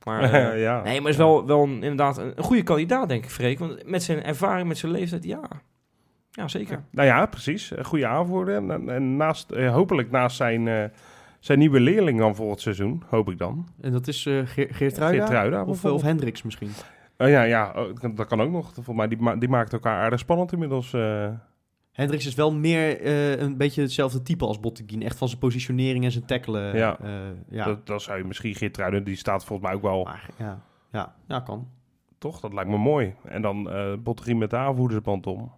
Maar, 0.05 0.23
eh, 0.33 0.63
ja. 0.63 0.83
Nee, 0.83 1.01
maar 1.01 1.11
is 1.11 1.17
wel, 1.17 1.47
wel 1.47 1.63
een, 1.63 1.73
inderdaad 1.83 2.19
een, 2.19 2.33
een 2.37 2.45
goede 2.45 2.63
kandidaat, 2.63 3.09
denk 3.09 3.25
ik, 3.25 3.31
Freek. 3.31 3.59
Want 3.59 3.87
met 3.91 4.03
zijn 4.03 4.23
ervaring, 4.25 4.69
met 4.69 4.79
zijn 4.79 4.93
leeftijd, 4.93 5.25
ja. 5.25 5.41
Ja, 6.31 6.49
zeker. 6.49 6.83
Nou 6.91 7.07
ja, 7.09 7.27
precies. 7.27 7.71
Een 7.77 7.85
goede 7.85 8.07
aanvoerder. 8.07 8.55
En, 8.55 8.89
en- 8.89 9.17
naast, 9.17 9.51
eh, 9.51 9.73
hopelijk 9.73 10.11
naast 10.11 10.37
zijn, 10.37 10.69
eh, 10.69 10.85
zijn 11.41 11.59
nieuwe 11.59 11.81
leerling 11.81 12.19
dan 12.19 12.35
voor 12.35 12.51
het 12.51 12.61
seizoen, 12.61 13.03
hoop 13.09 13.31
ik 13.31 13.39
dan. 13.39 13.69
En 13.81 13.93
dat 13.93 14.07
is 14.09 14.27
eh 14.27 14.33
Geert 14.45 14.75
Geertruida? 14.77 15.19
Geertruida, 15.19 15.65
Of, 15.65 15.85
of 15.85 16.03
Hendricks 16.03 16.43
misschien. 16.43 16.71
Oh 17.19 17.29
ja, 17.29 17.43
ja 17.43 17.73
oh, 17.77 18.15
dat 18.15 18.27
kan- 18.27 18.41
ook 18.41 18.51
nog. 18.51 18.73
Volgens 18.75 18.97
mij, 18.97 19.09
die, 19.09 19.19
ma- 19.19 19.37
die 19.37 19.49
maakt 19.49 19.73
elkaar 19.73 20.03
aardig 20.03 20.19
spannend 20.19 20.53
inmiddels. 20.53 20.93
eh. 20.93 21.29
Hendricks 21.93 22.27
is 22.27 22.35
wel 22.35 22.53
meer 22.55 23.01
eh, 23.01 23.41
een 23.41 23.57
beetje 23.57 23.83
hetzelfde 23.83 24.23
type 24.23 24.47
als 24.47 24.61
Botteguin. 24.61 25.03
Echt 25.03 25.19
van 25.19 25.29
zijn 25.29 25.41
positionering 25.41 26.05
en 26.05 26.13
zijn 26.13 26.25
tackelen. 26.25 26.77
Ja. 26.77 26.99
eh, 27.01 27.11
ja. 27.49 27.65
Dat, 27.65 27.87
dat 27.87 28.03
zou 28.03 28.19
je 28.19 28.25
misschien 28.25 28.55
Geertruiden, 28.55 29.05
die 29.05 29.17
staat 29.17 29.45
volgens 29.45 29.69
mij 29.69 29.77
ook 29.77 29.83
wel, 29.85 30.05
Maar, 30.05 30.29
ja. 30.39 30.63
Ja. 30.93 31.15
ja, 31.29 31.41
kan. 31.41 31.69
toch? 32.19 32.41
Dat 32.41 32.53
lijkt 32.53 32.71
me 32.71 32.79
mooi. 32.79 33.15
En 33.25 33.43
dan 33.43 33.71
eh 33.71 33.93
Botteguin 33.99 34.39
met 34.39 34.51
de 34.51 34.57
aanvoerdersband 34.57 35.27
om. 35.27 35.53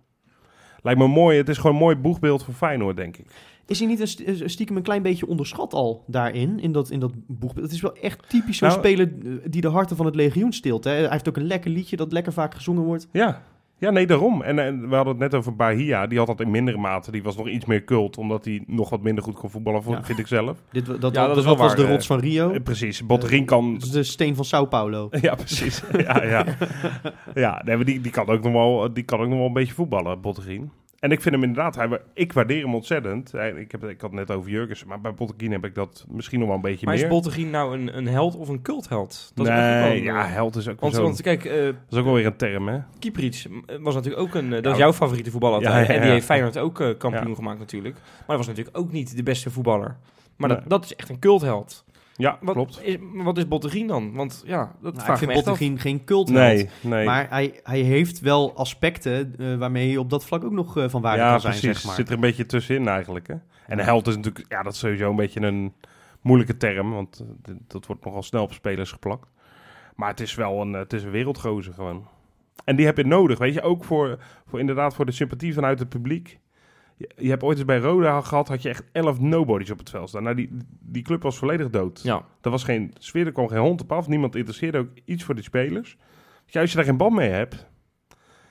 Lijkt 0.82 1.00
me 1.00 1.06
mooi. 1.06 1.36
Het 1.36 1.48
is 1.48 1.56
gewoon 1.56 1.72
een 1.72 1.82
mooi 1.82 1.96
boegbeeld 1.96 2.44
voor 2.44 2.54
Feyenoord, 2.54 2.96
denk 2.96 3.16
ik. 3.16 3.26
Is 3.66 3.78
hij 3.78 3.88
niet 3.88 4.00
een 4.18 4.26
eh, 4.26 4.48
stiekem 4.48 4.76
een 4.76 4.82
klein 4.82 5.02
beetje 5.02 5.26
onderschat 5.26 5.72
al 5.74 6.04
daarin, 6.06 6.60
in 6.60 6.72
dat, 6.72 6.90
in 6.90 7.00
dat 7.00 7.12
boek? 7.26 7.56
Het 7.56 7.72
is 7.72 7.80
wel 7.80 7.96
echt 7.96 8.28
typisch 8.28 8.56
zo'n 8.56 8.68
Nou- 8.68 8.80
speler 8.80 9.12
eh, 9.24 9.32
die 9.50 9.60
de 9.60 9.68
harten 9.68 9.96
van 9.96 10.06
het 10.06 10.14
legioen 10.14 10.52
steelt. 10.52 10.84
Hè? 10.84 10.90
Hij 10.90 11.08
heeft 11.10 11.28
ook 11.28 11.36
een 11.36 11.46
lekker 11.46 11.70
liedje 11.70 11.96
dat 11.96 12.12
lekker 12.12 12.32
vaak 12.32 12.54
gezongen 12.54 12.82
wordt. 12.82 13.08
Ja. 13.12 13.42
Ja, 13.82 13.90
nee, 13.90 14.06
daarom. 14.06 14.42
En, 14.42 14.58
en 14.58 14.88
we 14.88 14.94
hadden 14.94 15.12
het 15.12 15.22
net 15.22 15.34
over 15.34 15.56
Bahia. 15.56 16.06
Die 16.06 16.18
had 16.18 16.26
dat 16.26 16.40
in 16.40 16.50
mindere 16.50 16.78
mate. 16.78 17.10
Die 17.10 17.22
was 17.22 17.36
nog 17.36 17.48
iets 17.48 17.64
meer 17.64 17.84
cult, 17.84 18.18
omdat 18.18 18.44
hij 18.44 18.64
nog 18.66 18.90
wat 18.90 19.02
minder 19.02 19.24
goed 19.24 19.34
kon 19.34 19.50
voetballen, 19.50 19.82
Ja. 19.88 20.04
vind 20.04 20.18
ik 20.18 20.26
zelf. 20.26 20.56
Dit, 20.72 20.86
dat, 20.86 21.14
dat 21.14 21.44
was 21.44 21.74
de 21.74 21.82
eh. 21.82 21.90
rots 21.90 22.06
van 22.06 22.18
Rio. 22.18 22.50
Eh, 22.50 22.62
precies. 22.62 23.06
Botteguin 23.06 23.44
kan... 23.44 23.72
Dat 23.72 23.82
is 23.82 23.90
de 23.90 24.02
steen 24.02 24.34
van 24.34 24.44
Sao 24.44 24.64
Paulo. 24.64 25.08
Ja, 25.20 25.34
precies. 25.34 25.82
ja, 25.92 26.24
ja. 26.24 26.44
ja 27.34 27.62
nee, 27.64 27.76
maar 27.76 27.84
die, 27.84 28.00
die, 28.00 28.12
kan 28.12 28.28
ook 28.28 28.42
nog 28.42 28.52
wel, 28.52 28.92
die 28.92 29.04
kan 29.04 29.20
ook 29.20 29.28
nog 29.28 29.38
wel 29.38 29.46
een 29.46 29.52
beetje 29.52 29.74
voetballen, 29.74 30.20
Botteguin. 30.20 30.70
En 31.02 31.10
ik 31.10 31.20
vind 31.20 31.34
hem 31.34 31.44
inderdaad, 31.44 31.74
hij, 31.74 32.00
ik 32.14 32.32
waardeer 32.32 32.62
hem 32.62 32.74
ontzettend. 32.74 33.34
Ik, 33.34 33.72
heb, 33.72 33.84
ik 33.84 34.00
had 34.00 34.10
het 34.10 34.12
net 34.12 34.30
over 34.30 34.50
Jurgensen, 34.50 34.88
maar 34.88 35.00
bij 35.00 35.14
Botteguin 35.14 35.52
heb 35.52 35.64
ik 35.64 35.74
dat 35.74 36.04
misschien 36.08 36.38
nog 36.38 36.48
wel 36.48 36.56
een 36.56 36.62
beetje 36.62 36.86
Maar 36.86 36.94
meer. 36.94 37.04
is 37.04 37.10
Bottegien 37.10 37.50
nou 37.50 37.78
een, 37.78 37.96
een 37.96 38.06
held 38.08 38.36
of 38.36 38.48
een 38.48 38.62
cultheld? 38.62 39.32
Dat 39.34 39.46
nee, 39.46 40.02
ja, 40.02 40.24
eh, 40.24 40.32
held 40.32 40.56
is 40.56 40.68
ook 40.68 40.80
Want, 40.80 40.94
zo. 40.94 41.02
want 41.02 41.22
kijk, 41.22 41.44
eh 41.44 41.64
dat 41.64 41.74
is 41.90 41.98
ook 41.98 42.04
wel 42.04 42.14
weer 42.14 42.26
een 42.26 42.36
term, 42.36 42.68
hè? 42.68 42.78
Kieprits 42.98 43.46
was 43.80 43.94
natuurlijk 43.94 44.22
ook 44.22 44.34
een... 44.34 44.52
eh, 44.52 44.62
dat 44.62 44.72
is 44.72 44.78
jouw 44.78 44.92
favoriete 44.92 45.30
voetballer 45.30 45.60
Ja, 45.62 45.86
En 45.86 46.00
die 46.00 46.10
heeft 46.10 46.24
Feyenoord 46.24 46.58
ook 46.58 46.80
eh, 46.80 46.88
kampioen 46.98 47.34
gemaakt 47.34 47.58
natuurlijk. 47.58 47.94
Maar 47.94 48.26
hij 48.26 48.36
was 48.36 48.46
natuurlijk 48.46 48.76
ook 48.78 48.92
niet 48.92 49.16
de 49.16 49.22
beste 49.22 49.50
voetballer. 49.50 49.96
Maar 50.36 50.48
dat, 50.48 50.62
dat 50.66 50.84
is 50.84 50.96
echt 50.96 51.08
een 51.08 51.18
cultheld. 51.18 51.84
Ja, 52.22 52.38
Wat 52.40 52.54
klopt. 52.54 52.80
Is, 52.82 52.96
maar 53.12 53.24
wat 53.24 53.38
is 53.38 53.48
Bottegien 53.48 53.86
dan? 53.86 54.12
Want 54.12 54.42
ja, 54.46 54.58
dat 54.58 54.80
Nou, 54.80 54.94
ik 54.94 55.00
vraag 55.00 55.22
ik 55.22 55.56
vind 55.56 55.80
geen 55.80 56.04
cult 56.04 56.30
Nee, 56.30 56.68
nee. 56.80 57.04
Maar 57.04 57.28
hij, 57.28 57.60
hij 57.62 57.80
heeft 57.80 58.20
wel 58.20 58.56
aspecten 58.56 59.34
eh, 59.38 59.56
waarmee 59.56 59.88
hij 59.88 59.96
op 59.96 60.10
dat 60.10 60.24
vlak 60.24 60.44
ook 60.44 60.52
nog 60.52 60.76
eh, 60.76 60.88
van 60.88 61.02
waarde 61.02 61.22
ja, 61.22 61.30
kan 61.30 61.40
zijn, 61.40 61.52
precies. 61.52 61.76
zeg 61.76 61.84
maar. 61.84 61.94
Zit 61.94 62.08
er 62.08 62.14
een 62.14 62.20
beetje 62.20 62.46
tussenin 62.46 62.88
eigenlijk, 62.88 63.26
hè? 63.26 63.34
En 63.34 63.42
Ja. 63.66 63.76
de 63.76 63.82
held 63.82 64.06
is 64.06 64.16
natuurlijk, 64.16 64.44
ja, 64.48 64.62
dat 64.62 64.72
is 64.72 64.78
sowieso 64.78 65.10
een 65.10 65.16
beetje 65.16 65.40
een 65.40 65.72
moeilijke 66.20 66.56
term, 66.56 66.92
want 66.92 67.24
eh, 67.44 67.54
dat 67.66 67.86
wordt 67.86 68.04
nogal 68.04 68.22
snel 68.22 68.42
op 68.42 68.52
spelers 68.52 68.92
geplakt. 68.92 69.28
Maar 69.96 70.08
het 70.08 70.20
is 70.20 70.34
wel 70.34 70.60
een, 70.60 70.72
het 70.72 70.92
is 70.92 71.02
een 71.02 71.10
wereldgozer 71.10 71.74
gewoon. 71.74 72.06
En 72.64 72.76
die 72.76 72.86
heb 72.86 72.96
je 72.96 73.04
nodig, 73.04 73.38
weet 73.38 73.54
je, 73.54 73.62
ook 73.62 73.84
voor, 73.84 74.18
voor 74.46 74.60
inderdaad 74.60 74.94
voor 74.94 75.06
de 75.06 75.12
sympathie 75.12 75.54
vanuit 75.54 75.78
het 75.78 75.88
publiek. 75.88 76.38
Je, 77.16 77.28
hebt 77.28 77.42
ooit 77.42 77.56
eens 77.56 77.66
bij 77.66 77.78
Roda 77.78 78.20
gehad, 78.20 78.48
had 78.48 78.62
je 78.62 78.68
echt 78.68 78.84
elf 78.92 79.20
nobodies 79.20 79.70
op 79.70 79.78
het 79.78 79.90
veld 79.90 80.08
staan. 80.08 80.22
Nou, 80.22 80.36
die, 80.36 80.56
die 80.80 81.02
club 81.02 81.22
was 81.22 81.36
volledig 81.38 81.70
dood. 81.70 82.00
Ja, 82.02 82.24
Er 82.40 82.50
was 82.50 82.64
geen 82.64 82.92
sfeer, 82.98 83.26
er 83.26 83.32
kwam 83.32 83.48
geen 83.48 83.58
hond 83.58 83.80
op 83.82 83.92
af. 83.92 84.08
Niemand 84.08 84.36
interesseerde 84.36 84.78
ook 84.78 84.88
iets 85.04 85.24
voor 85.24 85.34
die 85.34 85.44
spelers. 85.44 85.96
Ja, 86.46 86.60
als 86.60 86.70
je 86.70 86.76
daar 86.76 86.84
geen 86.84 86.96
band 86.96 87.14
mee 87.14 87.30
hebt. 87.30 87.66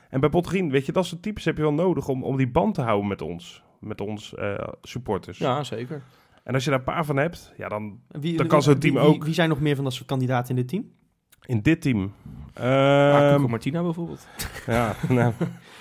En 0.10 0.20
bij 0.20 0.30
Botterien, 0.30 0.70
weet 0.72 0.86
je, 0.86 0.92
dat 0.92 1.06
soort 1.06 1.22
types 1.22 1.46
heb 1.46 1.56
je 1.56 1.62
wel 1.62 1.74
nodig 1.74 2.08
om, 2.08 2.24
om 2.24 2.38
die 2.38 2.48
band 2.52 2.74
te 2.76 2.82
houden 2.82 3.08
met 3.08 3.22
ons. 3.22 3.64
Met 3.80 4.02
ons 4.02 4.36
eh, 4.36 4.68
supporters. 4.82 5.38
ja 5.38 5.64
zeker. 5.64 6.02
En 6.44 6.54
als 6.54 6.64
je 6.64 6.70
daar 6.70 6.80
een 6.80 6.86
paar 6.86 7.06
van 7.06 7.18
hebt, 7.18 7.54
ja, 7.58 7.68
dan 7.70 8.00
Wie, 8.08 8.38
Dan 8.38 8.48
kan 8.48 8.62
zo'n 8.64 8.78
team 8.80 8.94
wie- 8.94 9.04
ook. 9.04 9.14
Wie, 9.16 9.24
wie 9.24 9.34
zijn 9.34 9.50
nog 9.50 9.60
meer 9.60 9.76
van 9.76 9.84
dat 9.84 9.94
soort 9.94 10.08
kandidaten 10.08 10.50
in 10.50 10.56
dit 10.56 10.68
team? 10.68 10.92
In 11.46 11.62
dit 11.62 11.82
team. 11.82 12.14
Ehm, 12.54 13.36
Cuco 13.36 13.48
Martina 13.48 13.82
bijvoorbeeld. 13.82 14.28
ja, 14.66 14.96
nou, 15.10 15.34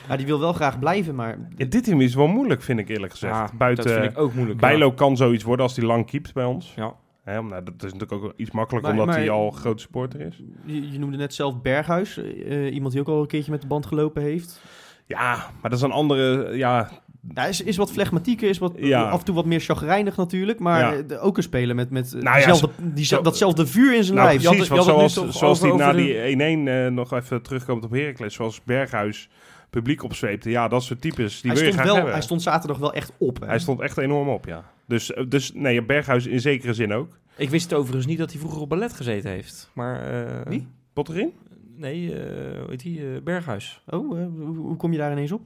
Ja, 0.09 0.17
die 0.17 0.27
wil 0.27 0.41
wel 0.41 0.53
graag 0.53 0.79
blijven, 0.79 1.15
maar... 1.15 1.39
in 1.57 1.69
dit 1.69 1.85
team 1.85 2.01
is 2.01 2.15
wel 2.15 2.27
moeilijk, 2.27 2.63
vind 2.63 2.79
ik 2.79 2.89
eerlijk 2.89 3.13
gezegd. 3.13 3.35
Ja, 3.35 3.51
Buiten 3.59 3.85
dat 3.85 3.95
vind 3.95 4.11
ik 4.13 4.19
ook 4.19 4.35
moeilijk. 4.35 4.61
Bijlo 4.61 4.93
kan 4.93 5.17
zoiets 5.17 5.45
worden 5.45 5.65
als 5.67 5.77
hij 5.77 5.85
lang 5.85 6.07
keept 6.07 6.33
bij 6.35 6.45
ons. 6.45 6.73
Ja. 6.77 6.95
Hè, 7.25 7.43
nou, 7.43 7.63
dat 7.65 7.83
is 7.83 7.93
natuurlijk 7.93 8.25
ook 8.25 8.33
iets 8.37 8.51
makkelijker 8.51 8.91
Maar- 8.95 9.01
omdat 9.01 9.17
maar- 9.17 9.25
hij 9.25 9.35
al 9.35 9.51
groot 9.51 9.81
supporter 9.81 10.21
is. 10.21 10.43
Je, 10.65 10.93
je 10.93 10.99
noemde 10.99 11.17
net 11.17 11.35
zelf 11.35 11.61
Berghuis, 11.63 12.17
eh, 12.17 12.75
iemand 12.75 12.93
die 12.93 13.01
ook 13.01 13.09
al 13.09 13.21
een 13.21 13.27
keertje 13.27 13.51
met 13.51 13.61
de 13.61 13.67
band 13.67 13.87
gelopen 13.87 14.23
heeft. 14.23 14.63
Ja, 15.07 15.35
maar 15.61 15.71
dat 15.71 15.79
is 15.79 15.83
een 15.85 15.91
andere... 15.93 16.57
Ja, 16.57 16.91
Ja, 17.35 17.47
is, 17.47 17.63
is 17.63 17.77
wat 17.77 17.93
flegmatieker, 17.93 18.49
is 18.49 18.59
wat, 18.59 18.73
Ja. 18.77 19.03
af 19.09 19.19
en 19.19 19.25
toe 19.25 19.35
wat 19.35 19.45
meer 19.47 19.61
chagrijnig 19.61 20.17
natuurlijk, 20.17 20.59
maar 20.59 20.81
Ja. 20.81 20.93
eh, 20.95 20.99
de- 21.09 21.19
ook 21.19 21.37
een 21.37 21.43
speler 21.43 21.75
met, 21.75 21.91
met 21.91 22.07
eh, 22.15 22.23
Nou 22.23 22.39
ja, 22.39 22.47
diezelfde, 22.47 22.69
die, 22.95 23.05
zo- 23.05 23.23
datzelfde 23.23 23.67
vuur 23.67 23.97
in 23.97 24.05
zijn 24.05 24.17
Nou, 24.17 24.29
lijf. 24.29 24.43
precies, 24.43 24.69
want 24.69 24.87
had 24.87 25.01
het 25.01 25.11
zoals, 25.11 25.39
zoals 25.39 25.61
die 25.61 25.73
over- 25.73 25.87
na 25.87 25.93
die 25.93 26.15
1-1 26.27 26.69
eh, 26.69 26.87
nog 26.87 27.13
even 27.13 27.43
terugkomt 27.43 27.85
op 27.85 27.91
Heracles, 27.91 28.35
zoals 28.35 28.63
Berghuis 28.65 29.29
publiek 29.71 30.03
opzweepte. 30.03 30.51
Ja, 30.51 30.69
dat 30.69 30.83
soort 30.83 31.01
types, 31.01 31.41
die 31.41 31.51
hij, 31.51 31.61
wil 31.61 31.69
je 31.69 31.73
stond 31.75 31.89
graag 31.89 32.03
wel, 32.03 32.13
hij 32.13 32.23
stond 32.23 32.43
zaterdag 32.43 32.79
wel 32.79 32.93
echt 32.95 33.13
op. 33.19 33.41
Hè? 33.41 33.47
Hij 33.47 33.59
stond 33.59 33.81
echt 33.81 33.99
enorm 33.99 34.29
op, 34.29 34.47
ja. 34.47 34.65
Dus, 34.87 35.13
eh, 35.13 35.25
dus 35.29 35.53
nee, 35.55 35.83
Berghuis 35.85 36.27
in 36.27 36.41
zekere 36.41 36.75
zin 36.75 36.93
ook. 36.93 37.19
Ik 37.37 37.51
wist 37.51 37.75
overigens 37.75 38.07
niet 38.07 38.19
dat 38.19 38.31
hij 38.31 38.39
vroeger 38.41 38.61
op 38.61 38.69
ballet 38.69 38.93
gezeten 38.93 39.31
heeft. 39.31 39.71
Maar, 39.73 40.25
eh, 40.27 40.41
Wie? 40.49 40.67
Potterin? 40.93 41.33
Nee, 41.77 42.15
eh 42.15 42.59
hoe 42.61 42.71
heet 42.71 42.83
eh, 42.85 43.23
Berghuis. 43.25 43.83
Oh, 43.87 44.09
hoe, 44.09 44.57
hoe 44.57 44.77
kom 44.77 44.93
je 44.93 44.99
daar 44.99 45.13
ineens 45.13 45.33
op? 45.33 45.41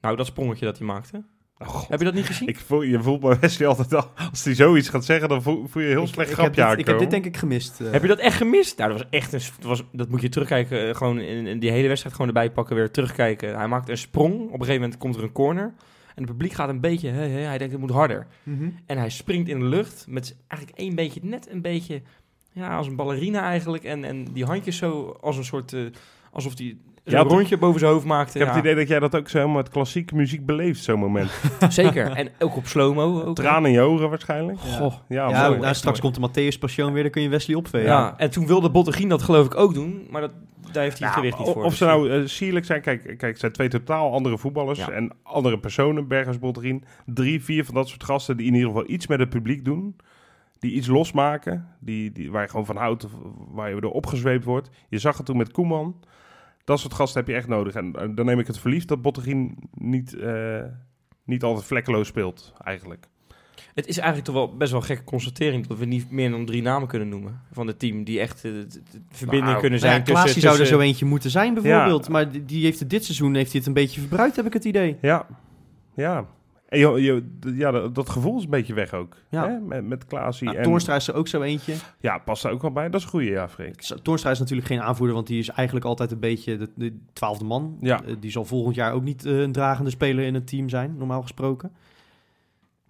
Nou, 0.00 0.16
dat 0.16 0.26
sprongetje 0.26 0.64
dat 0.64 0.78
hij 0.78 0.86
maakte. 0.86 1.22
Oh. 1.58 1.88
Heb 1.88 1.98
je 1.98 2.04
dat 2.04 2.14
niet 2.14 2.26
gezien? 2.26 2.48
Ik 2.48 2.58
voel, 2.58 2.82
je 2.82 3.02
voelt 3.02 3.20
bij 3.20 3.38
Wesley 3.40 3.68
altijd 3.68 3.94
al, 3.94 4.10
als 4.30 4.44
hij 4.44 4.54
zoiets 4.54 4.88
gaat 4.88 5.04
zeggen, 5.04 5.28
dan 5.28 5.42
voel, 5.42 5.66
voel 5.66 5.82
je 5.82 5.88
een 5.88 5.94
heel 5.94 6.04
Ik- 6.04 6.08
slecht 6.12 6.30
ik, 6.30 6.36
heb 6.36 6.52
grapje 6.54 6.70
dit, 6.70 6.78
ik 6.78 6.86
heb 6.86 6.98
dit 6.98 7.10
denk 7.10 7.24
ik 7.24 7.36
gemist. 7.36 7.80
eh. 7.80 7.90
Heb 7.90 8.02
je 8.02 8.08
dat 8.08 8.18
echt 8.18 8.36
gemist? 8.36 8.78
Nou, 8.78 8.90
dat 8.92 8.98
was 8.98 9.08
echt 9.10 9.32
een... 9.32 9.40
Dat, 9.58 9.64
was, 9.68 9.82
dat 9.92 10.08
moet 10.08 10.20
je 10.20 10.28
terugkijken. 10.28 10.88
eh, 10.88 10.94
gewoon 10.94 11.18
in, 11.20 11.46
in 11.46 11.58
die 11.58 11.70
hele 11.70 11.88
wedstrijd 11.88 12.14
gewoon 12.16 12.30
erbij 12.34 12.50
pakken. 12.52 12.76
Weer 12.76 12.90
terugkijken. 12.90 13.56
Hij 13.56 13.68
maakt 13.68 13.88
een 13.88 13.98
sprong. 13.98 14.34
Op 14.34 14.40
een 14.40 14.50
gegeven 14.50 14.80
moment 14.80 14.96
komt 14.98 15.16
er 15.16 15.22
een 15.22 15.32
corner. 15.32 15.64
En 16.14 16.22
het 16.24 16.26
publiek 16.26 16.52
gaat 16.52 16.68
een 16.68 16.80
beetje... 16.80 17.08
Hij 17.10 17.58
denkt, 17.58 17.72
het 17.72 17.80
moet 17.82 17.90
harder. 17.90 18.26
Mhm. 18.42 18.68
En 18.86 18.98
hij 18.98 19.10
springt 19.10 19.48
in 19.48 19.58
de 19.58 19.64
lucht. 19.66 20.04
Met 20.08 20.36
eigenlijk 20.48 20.80
één 20.80 20.94
beetje... 20.94 21.20
Net 21.22 21.50
een 21.50 21.62
beetje... 21.62 22.02
Ja, 22.52 22.76
als 22.76 22.86
een 22.86 22.96
ballerina 22.96 23.42
eigenlijk. 23.42 23.84
En, 23.84 24.04
en 24.04 24.24
die 24.32 24.44
handjes 24.44 24.76
zo 24.76 25.16
als 25.20 25.36
een 25.36 25.44
soort... 25.44 25.72
eh, 25.72 25.80
alsof 26.32 26.58
hij 26.58 26.76
Ja, 27.08 27.20
een 27.20 27.26
rondje 27.26 27.56
boven 27.58 27.80
zijn 27.80 27.92
hoofd 27.92 28.04
maakte. 28.04 28.38
Ik 28.38 28.44
heb 28.44 28.54
het 28.54 28.64
idee 28.64 28.74
dat 28.74 28.88
jij 28.88 28.98
dat 28.98 29.16
ook 29.16 29.28
zo 29.28 29.36
helemaal 29.38 29.56
met 29.62 29.68
klassieke 29.68 30.14
muziek 30.14 30.46
beleeft, 30.46 30.82
zo'n 30.84 30.98
moment. 30.98 31.30
Zeker. 31.68 32.10
En 32.10 32.28
ook 32.38 32.56
op 32.56 32.66
slow-mo. 32.66 33.22
Ook, 33.22 33.34
Tranen 33.36 33.70
in 33.70 33.72
je 33.76 33.80
ogen 33.80 34.08
waarschijnlijk. 34.10 34.58
Goh. 34.58 34.94
Ja, 35.08 35.28
Ja, 35.28 35.48
nou, 35.48 35.74
straks 35.74 36.00
komt 36.00 36.14
de 36.14 36.28
Matthäus 36.28 36.58
Passion 36.58 36.92
weer, 36.92 37.02
dan 37.02 37.12
kun 37.12 37.22
je 37.22 37.28
Wesley 37.28 37.56
opvegen. 37.56 37.88
Ja. 37.88 38.14
en 38.16 38.30
toen 38.30 38.46
wilde 38.46 38.70
Bottegien 38.70 39.08
dat 39.08 39.22
geloof 39.22 39.46
ik 39.46 39.54
ook 39.54 39.74
doen. 39.74 40.06
Maar 40.10 40.20
dat, 40.20 40.32
daar 40.72 40.82
heeft 40.82 40.98
hij 40.98 41.08
het 41.08 41.16
Nou, 41.16 41.28
gewicht 41.32 41.38
niet 41.38 41.48
voor. 41.48 41.64
Of 41.64 41.68
Dus, 41.70 41.78
ze 41.78 41.84
nou 41.84 42.10
eh, 42.10 42.20
sierlijk 42.26 42.64
zijn, 42.66 42.80
kijk, 42.80 43.02
kijk, 43.02 43.20
het 43.20 43.38
zijn 43.38 43.52
twee 43.52 43.68
totaal 43.68 44.12
andere 44.12 44.38
voetballers 44.38 44.78
Ja. 44.78 44.90
en 44.90 45.12
andere 45.22 45.58
personen, 45.58 46.08
Bergers, 46.08 46.38
Botterien. 46.38 46.84
Drie, 47.06 47.44
vier 47.44 47.64
van 47.64 47.74
dat 47.74 47.88
soort 47.88 48.04
gasten 48.04 48.36
die 48.36 48.46
in 48.46 48.54
ieder 48.54 48.68
geval 48.68 48.84
iets 48.90 49.06
met 49.06 49.18
het 49.18 49.28
publiek 49.28 49.64
doen. 49.64 49.96
Die 50.58 50.72
iets 50.72 50.86
losmaken, 50.86 51.68
die, 51.80 52.12
die, 52.12 52.30
waar 52.30 52.42
je 52.42 52.48
gewoon 52.48 52.66
van 52.66 52.76
houdt, 52.76 53.06
waar 53.50 53.74
je 53.74 53.80
door 53.80 53.92
opgezweept 53.92 54.44
wordt. 54.44 54.70
Je 54.88 54.98
zag 54.98 55.16
het 55.16 55.26
toen 55.26 55.36
met 55.36 55.50
Koeman. 55.52 55.94
Dat 56.68 56.80
soort 56.80 56.94
gasten 56.94 57.20
heb 57.20 57.28
je 57.28 57.34
echt 57.36 57.48
nodig. 57.48 57.74
En 57.74 57.92
eh, 57.94 58.08
dan 58.14 58.26
neem 58.26 58.38
ik 58.38 58.46
het 58.46 58.58
verliefd 58.58 58.88
dat 58.88 59.02
Botterien 59.02 59.56
niet, 59.74 60.14
eh, 60.14 60.62
niet 61.24 61.42
altijd 61.42 61.66
vlekkeloos 61.66 62.06
speelt, 62.08 62.52
eigenlijk. 62.64 63.06
Het 63.74 63.86
is 63.86 63.96
eigenlijk 63.96 64.26
toch 64.26 64.34
wel 64.34 64.56
best 64.56 64.70
wel 64.70 64.80
een 64.80 64.86
gekke 64.86 65.04
constatering 65.04 65.66
dat 65.66 65.78
we 65.78 65.84
niet 65.84 66.10
meer 66.10 66.30
dan 66.30 66.46
drie 66.46 66.62
namen 66.62 66.88
kunnen 66.88 67.08
noemen 67.08 67.40
van 67.52 67.66
het 67.66 67.78
team 67.78 68.04
die 68.04 68.20
echt 68.20 68.36
eh, 68.44 68.52
de, 68.52 68.66
de- 68.66 68.80
de 68.92 69.00
verbinding 69.10 69.48
Nou, 69.50 69.60
kunnen 69.60 69.80
Nou 69.80 69.92
zijn 69.92 70.04
ja, 70.06 70.22
tussen, 70.22 70.40
zou 70.40 70.58
er 70.60 70.66
zo 70.66 70.80
eentje 70.80 71.04
moeten 71.04 71.30
zijn 71.30 71.54
bijvoorbeeld. 71.54 72.08
Maar 72.08 72.30
die- 72.30 72.44
die 72.44 72.64
heeft 72.64 72.78
het 72.80 72.90
dit 72.90 73.04
seizoen 73.04 73.34
heeft 73.34 73.50
hij 73.50 73.58
het 73.58 73.68
een 73.68 73.74
beetje 73.74 74.00
verbruikt, 74.00 74.36
heb 74.36 74.46
ik 74.46 74.52
het 74.52 74.64
idee. 74.64 74.96
Ja, 75.00 75.26
ja. 75.94 76.26
En 76.68 76.78
je, 76.78 77.24
ja, 77.54 77.70
dat, 77.70 77.94
dat 77.94 78.08
gevoel 78.08 78.36
is 78.36 78.44
een 78.44 78.50
beetje 78.50 78.74
weg 78.74 78.92
ook. 78.92 79.16
Ja. 79.28 79.48
Hè? 79.48 79.58
Met, 79.58 79.84
met 79.84 80.06
Klaasie. 80.06 80.46
Nou, 80.46 80.58
en, 80.58 80.62
Toornstra 80.62 80.94
is 80.94 81.08
er 81.08 81.14
ook 81.14 81.28
zo 81.28 81.42
eentje. 81.42 81.74
Ja, 82.00 82.18
past 82.18 82.42
daar 82.42 82.52
ook 82.52 82.62
wel 82.62 82.72
bij. 82.72 82.90
Dat 82.90 82.94
is 82.94 83.02
een 83.02 83.10
goede, 83.10 83.30
ja, 83.30 83.48
Freek. 83.48 83.80
Toornstra 84.02 84.30
is 84.30 84.38
natuurlijk 84.38 84.68
geen 84.68 84.80
aanvoerder, 84.80 85.14
want 85.14 85.26
die 85.26 85.38
is 85.38 85.48
eigenlijk 85.48 85.86
altijd 85.86 86.10
een 86.10 86.20
beetje 86.20 86.56
de, 86.56 86.68
de 86.74 86.98
twaalfde 87.12 87.44
man. 87.44 87.76
Ja. 87.80 88.02
Eh, 88.04 88.14
die 88.20 88.30
zal 88.30 88.44
volgend 88.44 88.74
jaar 88.74 88.92
ook 88.92 89.02
niet 89.02 89.24
eh, 89.24 89.40
een 89.40 89.52
dragende 89.52 89.90
speler 89.90 90.24
in 90.24 90.34
het 90.34 90.46
team 90.46 90.68
zijn, 90.68 90.96
normaal 90.96 91.22
gesproken. 91.22 91.72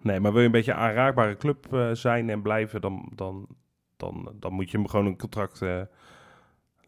Nee, 0.01 0.19
maar 0.19 0.31
wil 0.31 0.39
je 0.39 0.45
een 0.45 0.51
beetje 0.51 0.71
een 0.71 0.77
aanraakbare 0.77 1.37
club 1.37 1.73
eh, 1.73 1.89
zijn 1.93 2.29
en 2.29 2.41
blijven, 2.41 2.81
dan, 2.81 3.11
dan, 3.15 3.47
dan, 3.97 4.31
dan 4.39 4.53
moet 4.53 4.71
je 4.71 4.77
hem 4.77 4.87
gewoon 4.87 5.05
een 5.05 5.17
contract 5.17 5.61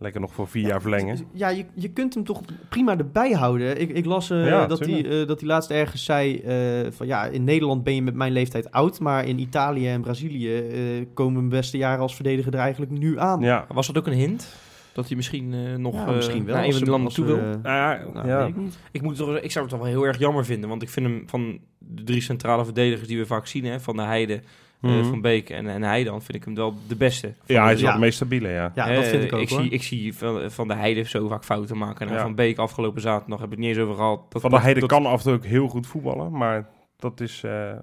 lekker 0.02 0.22
nog 0.22 0.34
voor 0.34 0.48
vier 0.48 0.68
jaar 0.68 0.82
verlengen. 0.82 1.18
Ja, 1.34 1.50
je, 1.50 1.66
je 1.74 1.90
kunt 1.90 2.14
hem 2.14 2.24
toch 2.24 2.42
prima 2.70 2.98
erbij 2.98 3.32
houden. 3.32 3.82
Ik, 3.82 3.90
ik 3.90 4.06
las 4.06 4.30
eh, 4.30 4.46
Ja, 4.48 4.66
dat, 4.68 4.80
hij, 4.80 5.22
eh, 5.22 5.28
dat 5.28 5.40
hij 5.40 5.50
laatst 5.50 5.70
ergens 5.70 6.04
zei 6.04 6.38
eh, 6.40 6.92
van 6.92 7.08
ja, 7.08 7.26
in 7.26 7.44
Nederland 7.44 7.84
ben 7.84 7.96
je 7.96 8.02
met 8.02 8.14
mijn 8.16 8.32
leeftijd 8.32 8.72
oud, 8.72 9.00
maar 9.00 9.26
in 9.26 9.40
Italië 9.40 9.88
en 9.88 10.02
Brazilië 10.02 10.58
eh, 10.58 11.06
komen 11.14 11.34
mijn 11.34 11.50
beste 11.50 11.78
jaren 11.78 12.00
als 12.02 12.16
verdediger 12.16 12.54
er 12.54 12.60
eigenlijk 12.60 12.92
nu 12.92 13.20
aan. 13.20 13.42
Ja, 13.42 13.66
Was 13.74 13.88
dat 13.88 13.98
ook 13.98 14.08
een 14.08 14.14
hint? 14.14 14.54
Dat 14.94 15.08
hij 15.08 15.16
misschien 15.16 15.54
eh, 15.54 15.76
nog 15.76 15.94
Ja, 15.96 16.12
misschien 16.12 16.46
wel. 16.46 16.56
naar 16.56 16.64
een 16.66 16.74
van 16.74 16.84
de 16.84 16.90
landen 16.90 17.14
toe 17.14 17.26
wil? 17.26 17.38
nou 17.38 17.62
ja, 17.64 18.04
nou, 18.24 18.48
ik 18.50 18.56
niet. 18.56 18.78
Ik, 18.92 19.02
moet 19.02 19.16
toch, 19.16 19.38
ik 19.38 19.52
zou 19.52 19.66
het 19.66 19.74
toch 19.74 19.84
wel 19.84 19.92
heel 19.94 20.04
erg 20.06 20.20
jammer 20.20 20.46
vinden. 20.46 20.70
Want 20.70 20.82
ik 20.82 20.90
vind 20.90 21.06
hem 21.06 21.24
van 21.26 21.60
de 21.78 22.04
drie 22.04 22.22
centrale 22.22 22.64
verdedigers 22.66 23.08
die 23.08 23.18
we 23.18 23.26
vaak 23.26 23.48
zien, 23.48 23.66
hè, 23.66 23.80
van 23.80 23.96
de 23.96 24.02
Heide, 24.02 24.42
eh, 24.82 24.90
Mhm. 24.92 25.04
Van 25.10 25.22
Beek 25.22 25.50
en, 25.50 25.68
en 25.68 25.82
Heidan, 25.84 26.22
vind 26.22 26.38
ik 26.38 26.44
hem 26.44 26.56
wel 26.56 26.74
de 26.88 26.96
beste. 26.96 27.34
Ja, 27.46 27.62
hij 27.64 27.70
de 27.70 27.76
is 27.76 27.82
wel 27.82 27.92
het 27.92 28.00
meest 28.00 28.16
stabiele, 28.16 28.50
ja. 28.50 28.72
Ja, 28.76 28.88
Eh, 28.90 28.96
dat 28.96 29.06
vind 29.08 29.24
ik 29.24 29.34
ook 29.34 29.42
ik 29.42 29.50
hoor. 29.50 29.62
Zie, 29.62 29.70
ik 29.70 29.84
zie 29.84 30.16
van, 30.16 30.52
van 30.52 30.68
de 30.68 30.74
Heide 30.74 31.04
zo 31.04 31.28
vaak 31.28 31.44
fouten 31.44 31.78
maken. 31.78 32.08
En 32.08 32.14
Ja. 32.14 32.22
Van 32.22 32.36
Beek 32.36 32.58
afgelopen 32.58 33.02
zaterdag 33.02 33.40
heb 33.40 33.48
ik 33.52 33.58
het 33.58 33.60
niet 33.66 33.70
eens 33.76 33.84
over 33.84 33.96
gehad. 33.96 34.32
Dat, 34.32 34.42
Van 34.42 34.52
der 34.52 34.62
Heide 34.62 34.80
dat- 34.80 34.90
kan 34.90 35.06
af 35.06 35.18
en 35.18 35.24
toe 35.24 35.34
ook 35.34 35.46
heel 35.46 35.68
goed 35.68 35.88
voetballen, 35.88 36.32
maar 36.32 36.70
dat 36.98 37.20
is, 37.22 37.44
eh, 37.44 37.74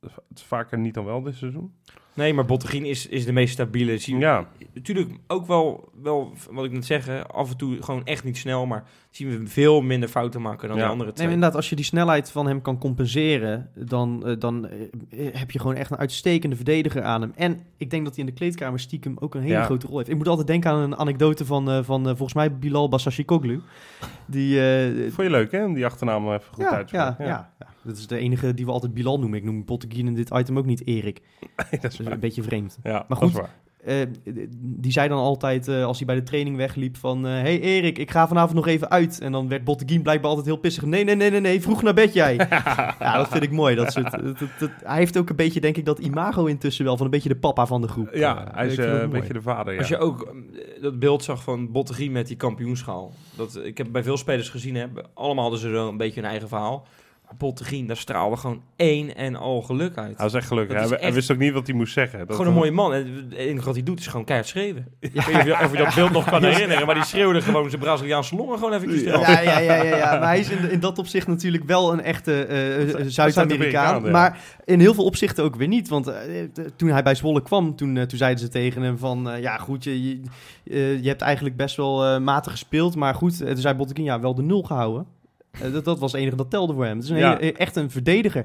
het 0.00 0.12
is 0.38 0.42
vaker 0.42 0.78
niet 0.78 0.94
dan 0.94 1.04
wel 1.04 1.22
dit 1.22 1.34
seizoen. 1.36 1.74
Nee, 2.14 2.34
maar 2.34 2.44
Bottegien 2.44 2.84
is, 2.84 3.06
is 3.06 3.24
de 3.24 3.32
meest 3.32 3.52
stabiele. 3.52 3.98
Zie, 3.98 4.18
Ja, 4.18 4.46
Natuurlijk 4.74 5.10
ook 5.26 5.46
wel, 5.46 5.88
wel, 6.02 6.32
wat 6.50 6.64
ik 6.64 6.72
net 6.72 6.86
zeg, 6.86 7.26
af 7.28 7.50
en 7.50 7.56
toe 7.56 7.82
gewoon 7.82 8.04
echt 8.04 8.24
niet 8.24 8.36
snel. 8.36 8.66
Maar 8.66 8.84
zien 9.10 9.28
we 9.28 9.46
veel 9.46 9.80
minder 9.80 10.08
fouten 10.08 10.42
maken 10.42 10.68
dan 10.68 10.76
Ja. 10.76 10.82
de 10.84 10.88
andere 10.90 11.04
Nee, 11.04 11.14
twee. 11.14 11.26
maar 11.26 11.34
inderdaad, 11.34 11.58
als 11.60 11.68
je 11.70 11.76
die 11.76 11.84
snelheid 11.84 12.30
van 12.30 12.46
hem 12.46 12.62
kan 12.62 12.78
compenseren, 12.78 13.70
dan, 13.74 14.26
eh, 14.26 14.34
dan 14.38 14.68
eh, 14.68 14.78
heb 15.32 15.50
je 15.50 15.58
gewoon 15.58 15.74
echt 15.74 15.90
een 15.90 15.96
uitstekende 15.96 16.56
verdediger 16.56 17.02
aan 17.02 17.20
hem. 17.20 17.32
En 17.36 17.60
ik 17.76 17.90
denk 17.90 18.04
dat 18.04 18.14
hij 18.16 18.24
in 18.24 18.30
de 18.30 18.36
kleedkamer 18.38 18.80
stiekem 18.80 19.16
ook 19.18 19.34
een 19.34 19.40
hele 19.42 19.52
Ja. 19.54 19.64
grote 19.64 19.86
rol 19.86 19.96
heeft. 19.98 20.10
Ik 20.10 20.16
moet 20.16 20.28
altijd 20.28 20.46
denken 20.46 20.70
aan 20.70 20.78
een 20.80 20.96
anekdote 20.96 21.44
van, 21.46 21.70
eh, 21.70 21.78
van 21.82 22.00
eh, 22.00 22.06
volgens 22.08 22.34
mij 22.34 22.56
Bilal 22.58 22.88
Bassashikoglu. 22.88 23.60
Die, 24.26 24.60
eh, 24.60 25.02
vond 25.02 25.16
je 25.28 25.30
leuk 25.30 25.52
hè, 25.52 25.72
die 25.72 25.84
achternaam 25.84 26.32
even 26.32 26.54
goed 26.54 26.64
ja, 26.64 26.70
uit 26.70 26.88
te 26.88 26.96
ja, 26.96 27.16
ja, 27.18 27.26
ja. 27.58 27.66
Dat 27.82 27.96
is 27.96 28.06
de 28.06 28.16
enige 28.18 28.54
die 28.54 28.64
we 28.66 28.72
altijd 28.72 28.94
Bilal 28.94 29.18
noemen. 29.18 29.38
Ik 29.38 29.44
noem 29.44 29.64
Botteguin 29.64 30.06
in 30.06 30.14
dit 30.14 30.30
item 30.34 30.58
ook 30.58 30.66
niet 30.66 30.86
Erik. 30.86 31.20
dat 31.56 31.66
is 31.70 31.80
Dat 31.80 31.92
is 31.92 31.98
waar. 32.00 32.12
een 32.12 32.20
beetje 32.20 32.42
vreemd. 32.42 32.78
Ja, 32.82 33.04
Maar 33.08 33.18
goed. 33.18 33.40
Eh, 33.84 33.96
die 34.56 34.92
zei 34.92 35.08
dan 35.08 35.18
altijd, 35.18 35.68
eh, 35.68 35.84
als 35.84 35.96
hij 35.96 36.06
bij 36.06 36.14
de 36.16 36.22
training 36.22 36.56
wegliep, 36.56 36.96
van... 36.96 37.26
eh, 37.26 37.32
hey 37.32 37.60
Erik, 37.60 37.98
ik 37.98 38.10
ga 38.10 38.28
vanavond 38.28 38.54
nog 38.54 38.66
even 38.66 38.90
uit. 38.90 39.20
En 39.20 39.32
dan 39.32 39.48
werd 39.48 39.64
Botteguin 39.64 40.02
blijkbaar 40.02 40.28
altijd 40.28 40.46
heel 40.46 40.56
pissig. 40.56 40.84
Nee, 40.84 41.04
nee, 41.04 41.14
nee, 41.14 41.30
nee, 41.30 41.40
nee, 41.40 41.60
vroeg 41.62 41.82
naar 41.82 41.94
bed 41.94 42.12
jij. 42.12 42.34
ja, 42.98 43.16
dat 43.16 43.28
vind 43.28 43.42
ik 43.42 43.50
mooi. 43.50 43.74
Dat 43.74 43.92
soort, 43.92 44.10
dat- 44.10 44.38
dat- 44.38 44.48
dat- 44.58 44.70
hij 44.84 44.96
heeft 44.98 45.18
ook 45.18 45.30
een 45.30 45.36
beetje, 45.36 45.60
denk 45.60 45.76
ik, 45.76 45.84
dat 45.84 45.98
imago 45.98 46.44
intussen 46.46 46.84
wel... 46.84 46.96
van 46.96 47.04
een 47.04 47.10
beetje 47.12 47.28
de 47.28 47.36
papa 47.36 47.66
van 47.66 47.80
de 47.80 47.88
groep. 47.88 48.14
Ja, 48.14 48.48
hij 48.54 48.66
is 48.66 48.76
een 48.76 48.96
mooi. 48.96 49.08
beetje 49.08 49.32
de 49.32 49.42
vader, 49.42 49.72
ja. 49.72 49.78
Als 49.78 49.88
je 49.88 49.98
ook 49.98 50.34
dat 50.80 50.98
beeld 50.98 51.24
zag 51.24 51.42
van 51.42 51.72
Bottegien 51.72 52.12
met 52.12 52.26
die 52.26 52.36
kampioenschaal. 52.36 53.12
Dat, 53.36 53.60
ik 53.64 53.78
heb 53.78 53.86
bij 53.92 54.02
veel 54.02 54.16
spelers 54.16 54.48
gezien, 54.48 54.74
hè, 54.74 54.86
allemaal 55.14 55.42
hadden 55.42 55.60
ze 55.60 55.70
zo 55.70 55.88
een 55.88 55.96
beetje 55.96 56.20
hun 56.20 56.30
eigen 56.30 56.48
verhaal. 56.48 56.86
Bottegien, 57.38 57.86
daar 57.86 57.96
straalde 57.96 58.36
gewoon 58.36 58.62
één 58.76 59.16
en 59.16 59.36
al 59.36 59.62
geluk 59.62 59.96
uit. 59.96 60.16
Hij 60.16 60.24
was 60.24 60.34
echt 60.34 60.46
gelukkig. 60.46 61.00
Hij, 61.00 61.12
wist 61.12 61.30
ook 61.30 61.38
niet 61.38 61.52
wat 61.52 61.66
hij 61.66 61.76
moest 61.76 61.92
zeggen. 61.92 62.18
Dat 62.18 62.30
gewoon 62.30 62.46
een 62.46 62.58
mooie 62.58 62.70
man. 62.70 62.92
En 62.92 63.14
het 63.14 63.34
enige 63.34 63.64
wat 63.64 63.74
hij 63.74 63.84
doet 63.84 63.98
is 63.98 64.06
gewoon 64.06 64.24
keihard 64.24 64.50
schreeuwen. 64.50 64.86
Ik 65.00 65.12
weet 65.12 65.44
niet 65.44 65.52
of 65.52 65.72
je, 65.72 65.78
dat 65.78 65.94
beeld 65.94 66.10
nog 66.10 66.24
kan 66.24 66.44
herinneren, 66.52 66.86
maar 66.86 66.94
die 66.94 67.04
schreeuwde 67.04 67.42
gewoon 67.42 67.70
zijn 67.70 67.82
Braziliaanse 67.82 68.36
longen 68.36 68.58
gewoon 68.58 68.72
eventjes 68.72 69.02
eraf. 69.02 69.26
Ja, 69.26 69.40
ja, 69.40 69.58
ja, 69.58 69.74
ja, 69.74 69.96
ja. 69.96 70.18
Maar 70.18 70.28
hij 70.28 70.38
is 70.38 70.50
in, 70.50 70.70
in 70.70 70.80
dat 70.80 70.98
opzicht 70.98 71.26
natuurlijk 71.26 71.64
wel 71.64 71.92
een 71.92 72.02
echte 72.02 72.44
eh, 72.44 73.00
eh, 73.00 73.06
Zuid-Amerikaan. 73.06 74.04
Ja. 74.04 74.10
Maar 74.10 74.38
in 74.64 74.80
heel 74.80 74.94
veel 74.94 75.04
opzichten 75.04 75.44
ook 75.44 75.56
weer 75.56 75.68
niet. 75.68 75.88
Want 75.88 76.06
eh, 76.06 76.44
toen 76.76 76.88
hij 76.88 77.02
bij 77.02 77.14
Zwolle 77.14 77.42
kwam, 77.42 77.76
toen, 77.76 78.06
toen 78.06 78.18
zeiden 78.18 78.40
ze 78.40 78.48
tegen 78.48 78.82
hem 78.82 78.98
van... 78.98 79.28
ja, 79.40 79.56
goed, 79.58 79.84
je, 79.84 80.10
je, 80.10 80.22
je 81.02 81.08
hebt 81.08 81.22
eigenlijk 81.22 81.56
best 81.56 81.76
wel 81.76 82.20
matig 82.20 82.52
gespeeld. 82.52 82.96
Maar 82.96 83.14
goed, 83.14 83.38
toen 83.38 83.56
zei 83.56 83.74
Bottekin, 83.74 84.04
ja, 84.04 84.20
wel 84.20 84.34
de 84.34 84.42
nul 84.42 84.62
gehouden. 84.62 85.06
Eh, 85.50 85.72
dat, 85.72 85.84
dat 85.84 85.98
was 85.98 86.12
het 86.12 86.20
enige 86.20 86.36
dat 86.36 86.50
telde 86.50 86.74
voor 86.74 86.84
hem. 86.84 86.94
Het 86.96 87.04
is 87.04 87.10
een 87.10 87.16
Ja. 87.16 87.36
hele- 87.38 87.52
echt 87.52 87.76
een 87.76 87.90
verdediger. 87.90 88.44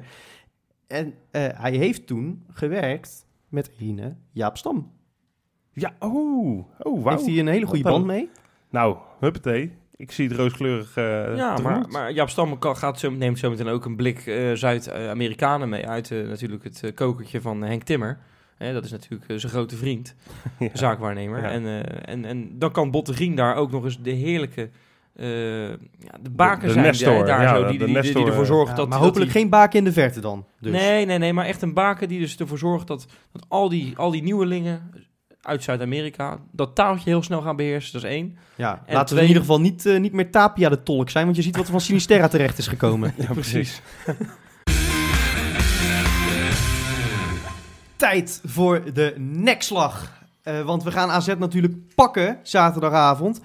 En 0.87 1.13
eh, 1.31 1.47
hij 1.53 1.71
heeft 1.71 2.07
toen 2.07 2.43
gewerkt 2.53 3.25
met 3.49 3.71
ene 3.79 4.15
Jaap 4.31 4.57
Stam. 4.57 4.91
Ja, 5.73 5.95
oh, 5.99 6.57
oh 6.79 7.03
wauw. 7.03 7.15
Heeft 7.15 7.25
hij 7.29 7.39
een 7.39 7.47
hele 7.47 7.65
goede 7.65 7.83
Wat 7.83 7.91
band 7.93 8.07
dan? 8.07 8.15
mee? 8.15 8.29
Nou, 8.69 8.97
huppatee. 9.19 9.71
Ik 9.95 10.11
zie 10.11 10.27
het 10.27 10.37
rooskleurig 10.37 10.97
eh 10.97 11.35
Ja, 11.35 11.57
maar, 11.57 11.87
maar 11.89 12.11
Jaap 12.11 12.29
Stam 12.29 12.59
kan- 12.59 12.77
gaat 12.77 12.99
zo, 12.99 13.11
neemt 13.11 13.39
zo 13.39 13.49
meteen 13.49 13.67
ook 13.67 13.85
een 13.85 13.95
blik 13.95 14.25
eh, 14.27 14.51
Zuid-Amerikanen 14.53 15.69
mee 15.69 15.87
uit 15.87 16.09
natuurlijk 16.09 16.63
het 16.63 16.91
kokertje 16.93 17.41
van 17.41 17.61
Henk 17.61 17.83
Timmer. 17.83 18.19
Hè, 18.57 18.73
dat 18.73 18.83
is 18.85 18.91
natuurlijk 18.91 19.23
zijn 19.39 19.51
grote 19.51 19.75
vriend, 19.75 20.15
Ja. 20.59 20.69
zaakwaarnemer. 20.73 21.41
Ja. 21.41 21.49
En, 21.51 21.65
eh, 21.65 22.13
en, 22.13 22.25
en 22.25 22.59
dan 22.59 22.71
kan 22.71 22.91
Bottegien 22.91 23.35
daar 23.35 23.55
ook 23.55 23.71
nog 23.71 23.83
eens 23.83 24.01
de 24.01 24.09
heerlijke... 24.11 24.69
eh, 25.15 25.69
ja, 25.69 25.75
de 26.21 26.29
baken 26.29 26.67
de 26.67 26.73
zijn 26.73 26.91
die- 26.91 27.23
daar 27.25 27.41
ja, 27.41 27.55
zo, 27.55 27.65
die, 27.67 27.77
de 27.79 27.85
die, 27.85 28.01
die, 28.01 28.25
ervoor 28.25 28.41
eh, 28.43 28.47
zorgt 28.49 28.69
Ja, 28.71 28.75
dat... 28.75 28.87
maar 28.89 28.97
dat 28.97 29.07
hopelijk 29.07 29.31
die- 29.31 29.41
geen 29.41 29.49
baken 29.49 29.79
in 29.79 29.85
de 29.85 29.91
verte 29.93 30.19
dan. 30.19 30.45
Dus. 30.59 30.71
Nee, 30.71 31.05
nee, 31.05 31.17
nee, 31.17 31.33
maar 31.33 31.45
echt 31.45 31.61
een 31.61 31.73
baken 31.73 32.07
die 32.07 32.19
dus 32.19 32.37
ervoor 32.37 32.57
zorgt 32.57 32.87
dat, 32.87 33.05
dat 33.31 33.45
al, 33.47 33.69
die, 33.69 33.97
al 33.97 34.11
die 34.11 34.23
nieuwelingen 34.23 34.91
uit 35.41 35.63
Zuid-Amerika 35.63 36.37
dat 36.51 36.75
taaltje 36.75 37.09
heel 37.09 37.23
snel 37.23 37.41
gaan 37.41 37.55
beheersen. 37.55 37.93
Dat 37.93 38.03
is 38.03 38.09
één. 38.09 38.37
Ja, 38.55 38.83
En 38.85 38.93
laten 38.93 39.15
we 39.15 39.21
in 39.21 39.27
ieder 39.27 39.41
geval 39.41 39.61
niet, 39.61 39.85
eh, 39.85 39.99
niet 39.99 40.13
meer 40.13 40.31
Tapia 40.31 40.69
de 40.69 40.83
tolk 40.83 41.09
zijn, 41.09 41.23
want 41.25 41.35
je 41.37 41.41
ziet 41.43 41.55
wat 41.55 41.65
er 41.65 41.71
van 41.71 41.81
Sinisterra 41.81 42.27
terecht 42.27 42.57
is 42.57 42.67
gekomen. 42.67 43.13
Ja, 43.17 43.33
precies. 43.33 43.81
Tijd 47.95 48.41
voor 48.45 48.93
de 48.93 49.13
nekslag. 49.17 50.13
Eh, 50.41 50.61
want 50.61 50.83
we 50.83 50.91
gaan 50.91 51.09
AZ 51.09 51.27
natuurlijk 51.37 51.73
pakken 51.95 52.39
zaterdagavond. 52.43 53.41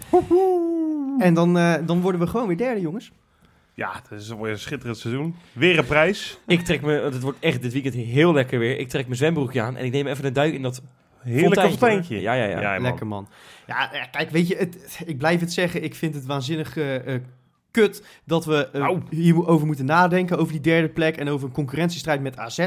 En 1.20 1.34
dan, 1.34 1.58
eh, 1.58 1.74
dan 1.86 2.00
worden 2.00 2.20
we 2.20 2.26
gewoon 2.26 2.46
weer 2.46 2.56
derde, 2.56 2.80
jongens. 2.80 3.12
Ja, 3.74 3.92
het 4.08 4.20
is 4.20 4.28
weer 4.28 4.50
een 4.50 4.58
schitterend 4.58 4.98
seizoen. 4.98 5.34
Weer 5.52 5.78
een 5.78 5.86
prijs. 5.86 6.38
Ik 6.46 6.60
trek 6.60 6.82
me, 6.82 6.92
het 6.92 7.20
wordt 7.20 7.38
echt 7.40 7.62
dit 7.62 7.72
weekend 7.72 7.94
heel 7.94 8.32
lekker 8.32 8.58
weer. 8.58 8.78
Ik 8.78 8.88
trek 8.88 9.04
mijn 9.04 9.16
zwembroekje 9.16 9.60
aan 9.60 9.76
en 9.76 9.84
ik 9.84 9.92
neem 9.92 10.06
even 10.06 10.24
een 10.24 10.32
duik 10.32 10.54
in 10.54 10.62
dat 10.62 10.82
Heerlijk 11.22 11.60
fonteintje. 11.60 12.20
Ja, 12.20 12.32
ja, 12.32 12.44
ja. 12.44 12.72
man. 12.72 12.82
Lekker 12.82 13.06
man. 13.06 13.28
Ja, 13.66 13.92
eh, 13.92 14.02
kijk, 14.10 14.30
weet 14.30 14.48
je, 14.48 14.56
het, 14.56 15.00
ik 15.06 15.18
blijf 15.18 15.40
het 15.40 15.52
zeggen. 15.52 15.82
Ik 15.82 15.94
vind 15.94 16.14
het 16.14 16.26
waanzinnig 16.26 16.76
eh, 16.76 17.14
eh, 17.14 17.22
kut 17.70 18.04
dat 18.24 18.44
we 18.44 18.70
Au. 18.72 19.02
hierover 19.10 19.66
moeten 19.66 19.84
nadenken. 19.84 20.38
Over 20.38 20.52
die 20.52 20.62
derde 20.62 20.88
plek 20.88 21.16
en 21.16 21.28
over 21.28 21.46
een 21.46 21.54
concurrentiestrijd 21.54 22.20
met 22.20 22.38
AZ. 22.38 22.66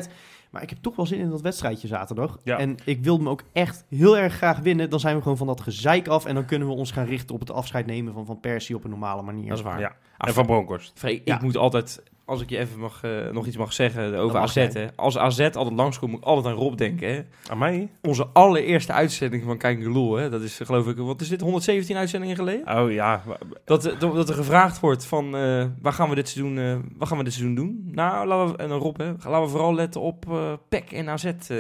Maar 0.54 0.62
ik 0.62 0.70
heb 0.70 0.80
toch 0.82 0.96
wel 0.96 1.06
zin 1.06 1.20
in 1.20 1.30
dat 1.30 1.42
wedstrijdje 1.42 1.88
zaterdag. 1.88 2.40
Ja. 2.44 2.58
En 2.58 2.78
ik 2.86 3.04
wil 3.04 3.18
hem 3.18 3.30
ook 3.30 3.44
echt 3.54 3.86
heel 3.90 4.18
erg 4.18 4.34
graag 4.34 4.60
winnen. 4.60 4.90
Dan 4.90 5.00
zijn 5.00 5.16
we 5.16 5.22
gewoon 5.22 5.38
van 5.38 5.48
dat 5.48 5.62
gezeik 5.62 6.08
af. 6.08 6.26
En 6.26 6.36
dan 6.36 6.46
kunnen 6.46 6.68
we 6.68 6.74
ons 6.74 6.92
gaan 6.92 7.06
richten 7.06 7.36
op 7.36 7.40
het 7.40 7.52
afscheid 7.52 7.86
nemen 7.86 8.14
van 8.14 8.26
Van 8.26 8.40
Persie 8.40 8.76
op 8.76 8.84
een 8.84 8.90
normale 8.90 9.22
manier. 9.22 9.50
Dat 9.50 9.58
is 9.58 9.64
waar. 9.64 9.80
Ja. 9.80 9.96
En 10.18 10.34
van 10.34 10.46
Bronkhorst. 10.46 11.04
Ik 11.04 11.42
moet 11.42 11.58
altijd, 11.58 12.04
als 12.26 12.42
ik 12.42 12.50
je 12.50 12.58
even 12.58 12.80
mag, 12.80 13.04
eh, 13.04 13.12
nog 13.32 13.46
iets 13.48 13.58
mag 13.58 13.74
zeggen 13.74 14.16
over 14.16 14.40
mag 14.40 14.44
AZ. 14.44 14.74
Hè. 14.74 14.88
Als 14.96 15.18
AZ 15.18 15.40
altijd 15.40 15.76
langskomt, 15.76 16.12
moet 16.12 16.20
ik 16.20 16.26
altijd 16.26 16.54
aan 16.56 16.62
Rob 16.62 16.78
denken. 16.78 17.14
Hè. 17.14 17.22
Aan 17.48 17.58
mij? 17.58 17.90
Onze 18.02 18.28
allereerste 18.34 18.92
uitzending 18.94 19.44
van 19.44 19.58
Kijk 19.58 19.80
Lul, 19.80 20.16
hè. 20.16 20.30
dat 20.30 20.42
is 20.42 20.60
geloof 20.64 20.88
ik, 20.88 20.98
wat 20.98 21.22
is 21.22 21.30
dit, 21.30 21.42
117 21.42 21.98
uitzendingen 21.98 22.36
geleden? 22.36 22.78
Oh 22.82 22.92
ja. 22.92 23.24
Dat, 23.66 23.86
eh, 23.86 24.00
dat, 24.00 24.16
dat 24.16 24.30
er 24.30 24.36
gevraagd 24.36 24.80
wordt 24.80 25.06
van, 25.06 25.26
eh, 25.36 25.66
waar, 25.82 25.94
gaan 25.94 26.10
we 26.10 26.16
dit 26.16 26.30
seizoen, 26.30 26.58
eh, 26.58 26.78
wat 26.98 27.08
gaan 27.08 27.18
we 27.18 27.24
dit 27.24 27.34
seizoen 27.34 27.56
doen? 27.56 27.90
Nou, 27.92 28.28
laten 28.28 28.52
we, 28.56 28.64
en 28.64 28.70
dan 28.70 28.80
Rob, 28.80 28.98
hè, 28.98 29.06
laten 29.06 29.42
we 29.42 29.48
vooral 29.48 29.74
letten 29.74 30.02
op 30.02 30.26
eh 30.32 30.54
PEC 30.70 30.92
en 30.92 31.10
AZ. 31.10 31.26
eh. 31.26 31.58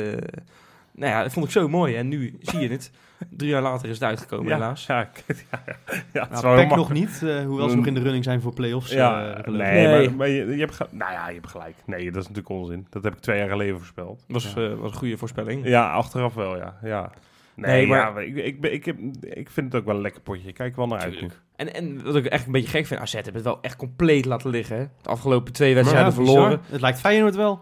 nou 0.95 1.11
ja, 1.11 1.21
dat 1.23 1.33
vond 1.33 1.45
ik 1.45 1.51
zo 1.51 1.67
mooi. 1.67 1.95
En 1.95 2.07
nu 2.07 2.37
zie 2.39 2.59
je 2.59 2.69
het. 2.69 2.91
Drie 3.29 3.49
jaar 3.49 3.61
later 3.61 3.89
is 3.89 3.93
het 3.93 4.03
uitgekomen, 4.03 4.47
Ja, 4.47 4.53
helaas. 4.53 4.85
Ja, 4.85 4.97
ja, 5.27 5.63
ja, 5.65 5.75
ja, 6.13 6.27
het 6.29 6.41
Nou, 6.41 6.67
nog 6.75 6.91
niet, 6.91 7.21
eh, 7.23 7.45
hoewel 7.45 7.69
ze 7.69 7.75
nog 7.75 7.85
in 7.87 7.93
de 7.93 8.01
running 8.01 8.23
zijn 8.23 8.41
voor 8.41 8.53
play-offs. 8.53 8.91
Ja, 8.91 9.33
eh, 9.33 9.53
nee, 9.53 9.57
Nee. 9.87 10.07
maar, 10.09 10.15
maar 10.17 10.27
je, 10.29 10.45
je 10.45 10.59
hebt 10.59 10.77
nou 10.91 11.11
ja, 11.11 11.27
je 11.27 11.33
hebt 11.33 11.47
gelijk. 11.47 11.75
Nee, 11.85 12.05
dat 12.11 12.21
is 12.21 12.27
natuurlijk 12.27 12.49
onzin. 12.49 12.87
Dat 12.89 13.03
heb 13.03 13.13
ik 13.13 13.19
twee 13.19 13.37
jaar 13.37 13.49
geleden 13.49 13.77
voorspeld. 13.77 14.23
was, 14.27 14.53
Ja. 14.55 14.61
eh, 14.69 14.73
was 14.75 14.91
een 14.91 14.97
goede 14.97 15.17
voorspelling. 15.17 15.67
Ja, 15.67 15.91
achteraf 15.91 16.33
wel, 16.33 16.57
ja. 16.57 16.77
ja. 16.83 17.11
Nee, 17.55 17.71
Nee, 17.71 17.87
maar- 17.87 17.97
ja, 17.99 18.09
maar 18.09 18.23
ik, 18.23 18.35
ik, 18.35 18.65
ik, 18.65 18.85
heb, 18.85 18.97
ik 19.21 19.49
vind 19.49 19.71
het 19.71 19.81
ook 19.81 19.87
wel 19.87 19.95
een 19.95 20.01
lekker 20.01 20.21
potje. 20.21 20.47
Ik 20.47 20.53
kijk 20.53 20.75
wel 20.75 20.87
naar 20.87 20.99
uit. 20.99 21.41
En, 21.55 21.73
en 21.73 22.03
wat 22.03 22.15
ik 22.15 22.25
echt 22.25 22.45
een 22.45 22.51
beetje 22.51 22.69
gek 22.69 22.85
vind, 22.85 22.99
AZ 22.99 23.13
hebben 23.13 23.33
het 23.33 23.43
wel 23.43 23.57
echt 23.61 23.75
compleet 23.75 24.25
laten 24.25 24.49
liggen. 24.49 24.77
Hè? 24.77 24.83
De 25.01 25.09
afgelopen 25.09 25.53
twee 25.53 25.73
wedstrijden 25.75 26.09
Ja, 26.09 26.15
verloren. 26.15 26.49
bizar. 26.49 26.71
Het 26.71 26.81
lijkt 26.81 26.99
Feyenoord 26.99 27.35
wel. 27.35 27.59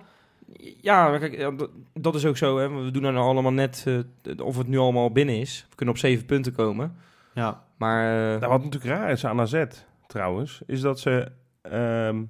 Ja, 0.82 1.10
maar 1.10 1.20
kijk, 1.20 1.68
dat, 1.94 2.16
is 2.16 2.26
ook 2.26 2.38
zo. 2.38 2.58
Hè? 2.58 2.84
We 2.84 2.92
doen 2.92 3.02
nou 3.02 3.18
allemaal 3.18 3.54
net 3.54 3.86
eh, 3.88 4.46
of 4.46 4.58
het 4.58 4.68
nu 4.68 4.78
allemaal 4.78 5.12
binnen 5.12 5.40
is. 5.40 5.66
We 5.70 5.76
kunnen 5.76 5.96
op 5.96 6.02
zeven 6.02 6.26
punten 6.26 6.54
komen. 6.54 6.96
Ja. 7.34 7.64
Maar 7.78 8.34
eh, 8.34 8.40
Nou, 8.40 8.52
wat 8.52 8.64
natuurlijk 8.64 8.94
raar 8.94 9.12
is 9.12 9.26
aan 9.26 9.40
AZ, 9.40 9.64
trouwens, 10.08 10.62
is 10.66 10.82
dat 10.82 11.00
ze 11.00 11.32
ehm, 11.62 12.24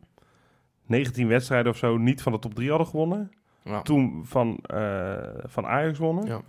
19 0.85 1.27
wedstrijden 1.27 1.71
of 1.71 1.77
zo 1.77 1.97
niet 1.97 2.21
van 2.21 2.31
de 2.31 2.39
top 2.39 2.53
3 2.53 2.69
hadden 2.69 2.87
gewonnen. 2.87 3.31
Ja. 3.63 3.81
Toen 3.81 4.21
van, 4.25 4.57
eh, 4.61 5.17
van 5.43 5.65
Ajax 5.65 5.99
wonnen. 5.99 6.25
Ja. 6.25 6.41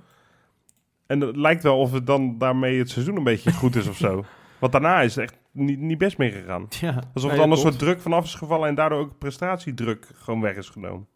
En 1.06 1.20
het 1.20 1.36
lijkt 1.36 1.62
wel 1.62 1.78
of 1.78 1.92
het 1.92 2.06
dan 2.06 2.38
daarmee 2.38 2.78
het 2.78 2.90
seizoen 2.90 3.16
een 3.16 3.24
beetje 3.24 3.52
goed 3.52 3.76
is 3.76 3.88
of 3.88 3.96
zo. 3.96 4.24
Want 4.60 4.72
daarna 4.72 5.00
is 5.00 5.14
het 5.14 5.24
echt 5.24 5.38
niet, 5.50 5.78
niet 5.78 5.98
best 5.98 6.18
meer 6.18 6.32
gegaan. 6.32 6.66
Ja. 6.68 7.02
Alsof 7.14 7.30
er 7.30 7.36
dan 7.36 7.50
een 7.50 7.56
soort 7.56 7.78
druk 7.78 8.00
vanaf 8.00 8.24
is 8.24 8.34
gevallen 8.34 8.68
en 8.68 8.74
daardoor 8.74 8.98
ook 8.98 9.18
prestatiedruk 9.18 10.06
gewoon 10.14 10.40
weg 10.40 10.56
is 10.56 10.68
genomen. 10.68 11.06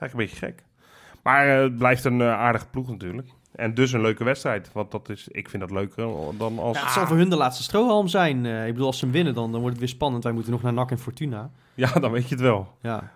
Eigenlijk 0.00 0.12
een 0.12 0.38
beetje 0.38 0.46
gek. 0.46 0.64
Maar 1.22 1.48
eh, 1.48 1.62
het 1.62 1.76
blijft 1.76 2.04
een 2.04 2.20
eh, 2.20 2.32
aardige 2.32 2.66
ploeg 2.66 2.88
natuurlijk. 2.88 3.28
En 3.52 3.74
dus 3.74 3.92
een 3.92 4.00
leuke 4.00 4.24
wedstrijd. 4.24 4.72
Want 4.72 4.90
dat 4.90 5.08
is, 5.08 5.28
ik 5.28 5.48
vind 5.48 5.62
dat 5.62 5.70
leuker 5.70 6.06
dan 6.38 6.58
als... 6.58 6.76
Ja, 6.76 6.82
het 6.82 6.92
zal 6.92 7.06
voor 7.06 7.16
hun 7.16 7.30
de 7.30 7.36
laatste 7.36 7.62
strohalm 7.62 8.08
zijn. 8.08 8.46
Eh, 8.46 8.66
ik 8.66 8.72
bedoel, 8.72 8.86
als 8.86 8.98
ze 8.98 9.04
hem 9.04 9.14
winnen, 9.14 9.34
dan, 9.34 9.50
dan 9.50 9.60
wordt 9.60 9.76
het 9.76 9.84
weer 9.84 9.94
spannend. 9.94 10.24
Wij 10.24 10.32
moeten 10.32 10.52
nog 10.52 10.62
naar 10.62 10.72
NAC 10.72 10.90
en 10.90 10.98
Fortuna. 10.98 11.50
Ja, 11.74 11.92
dan 11.92 12.10
weet 12.10 12.28
je 12.28 12.34
het 12.34 12.44
wel. 12.44 12.76
Ja. 12.80 13.12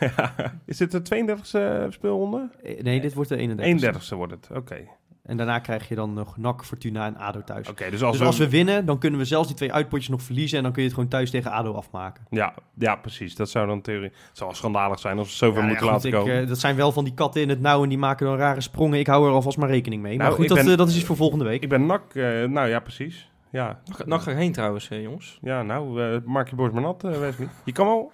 Is 0.64 0.76
dit 0.76 0.90
de 0.90 1.02
32e 1.02 1.88
speelronde? 1.88 2.50
Nee, 2.82 3.00
dit 3.00 3.14
wordt 3.14 3.28
de 3.28 3.36
31. 3.36 4.04
31e 4.04 4.16
wordt 4.16 4.32
het, 4.32 4.48
oké. 4.54 4.88
En 5.22 5.36
daarna 5.36 5.58
krijg 5.58 5.88
je 5.88 5.94
dan 5.94 6.12
nog 6.12 6.36
NAC, 6.36 6.64
Fortuna 6.64 7.06
en 7.06 7.16
ADO 7.16 7.42
thuis. 7.44 7.68
Oké, 7.68 7.90
dus 7.90 8.02
als, 8.02 8.10
dus 8.10 8.20
we... 8.20 8.26
als 8.26 8.38
we 8.38 8.48
winnen, 8.48 8.86
dan 8.86 8.98
kunnen 8.98 9.18
we 9.20 9.24
zelfs 9.26 9.46
die 9.46 9.56
twee 9.56 9.72
uitpotjes 9.72 10.08
nog 10.08 10.22
verliezen. 10.22 10.56
En 10.56 10.62
dan 10.62 10.72
kun 10.72 10.82
je 10.82 10.86
het 10.88 10.96
gewoon 10.96 11.10
thuis 11.12 11.30
tegen 11.30 11.50
ADO 11.50 11.72
afmaken. 11.72 12.26
Ja, 12.30 12.54
ja, 12.78 12.96
precies. 12.96 13.34
Dat 13.34 13.50
zou 13.50 13.66
dan 13.66 13.80
theorie... 13.80 14.08
Het 14.08 14.14
zou 14.32 14.48
wel 14.48 14.58
schandalig 14.58 14.98
zijn 14.98 15.18
als 15.18 15.28
we 15.28 15.34
zoveel 15.34 15.60
Ja, 15.62 15.66
moeten 15.68 15.86
ja, 15.86 15.92
goed, 15.92 16.02
laten 16.04 16.18
ik, 16.18 16.24
komen. 16.24 16.42
eh, 16.42 16.48
dat 16.48 16.58
zijn 16.58 16.76
wel 16.76 16.92
van 16.92 17.04
die 17.04 17.14
katten 17.14 17.42
in 17.42 17.48
het 17.48 17.60
nauw 17.60 17.82
en 17.82 17.88
die 17.88 17.98
maken 17.98 18.26
dan 18.26 18.36
rare 18.36 18.60
sprongen. 18.60 18.98
Ik 18.98 19.06
hou 19.06 19.26
er 19.26 19.32
alvast 19.32 19.58
maar 19.58 19.68
rekening 19.68 20.02
mee. 20.02 20.16
Nou, 20.16 20.28
maar 20.28 20.38
goed, 20.38 20.48
dat, 20.48 20.56
ben- 20.58 20.70
eh, 20.70 20.76
dat 20.76 20.88
is 20.88 20.96
iets 20.96 21.04
voor 21.04 21.16
volgende 21.16 21.44
week. 21.44 21.62
Ik 21.62 21.68
ben 21.68 21.86
nak... 21.86 22.14
eh, 22.14 22.44
nou 22.44 22.68
ja, 22.68 22.80
precies. 22.80 23.30
Ja, 23.50 23.80
Nog 24.04 24.22
ga 24.22 24.30
ik 24.30 24.36
heen 24.36 24.52
trouwens, 24.52 24.88
eh, 24.88 25.02
jongens. 25.02 25.38
ja 25.42 25.62
nou, 25.62 26.02
eh, 26.02 26.20
maak 26.24 26.48
je 26.48 26.56
borst 26.56 26.72
maar 26.72 26.82
nat, 26.82 27.02
Wesley. 27.02 27.48
Je 27.64 27.72
kan 27.72 27.86
wel... 27.86 28.12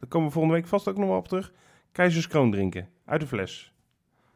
Daar 0.00 0.08
komen 0.08 0.26
we 0.26 0.32
volgende 0.32 0.56
week 0.58 0.66
vast 0.68 0.88
ook 0.88 0.96
nog 0.98 1.08
wel 1.08 1.16
op 1.18 1.28
terug. 1.28 1.52
Keizerskroon 1.92 2.50
drinken. 2.50 2.88
Uit 3.04 3.20
de 3.20 3.26
fles. 3.26 3.72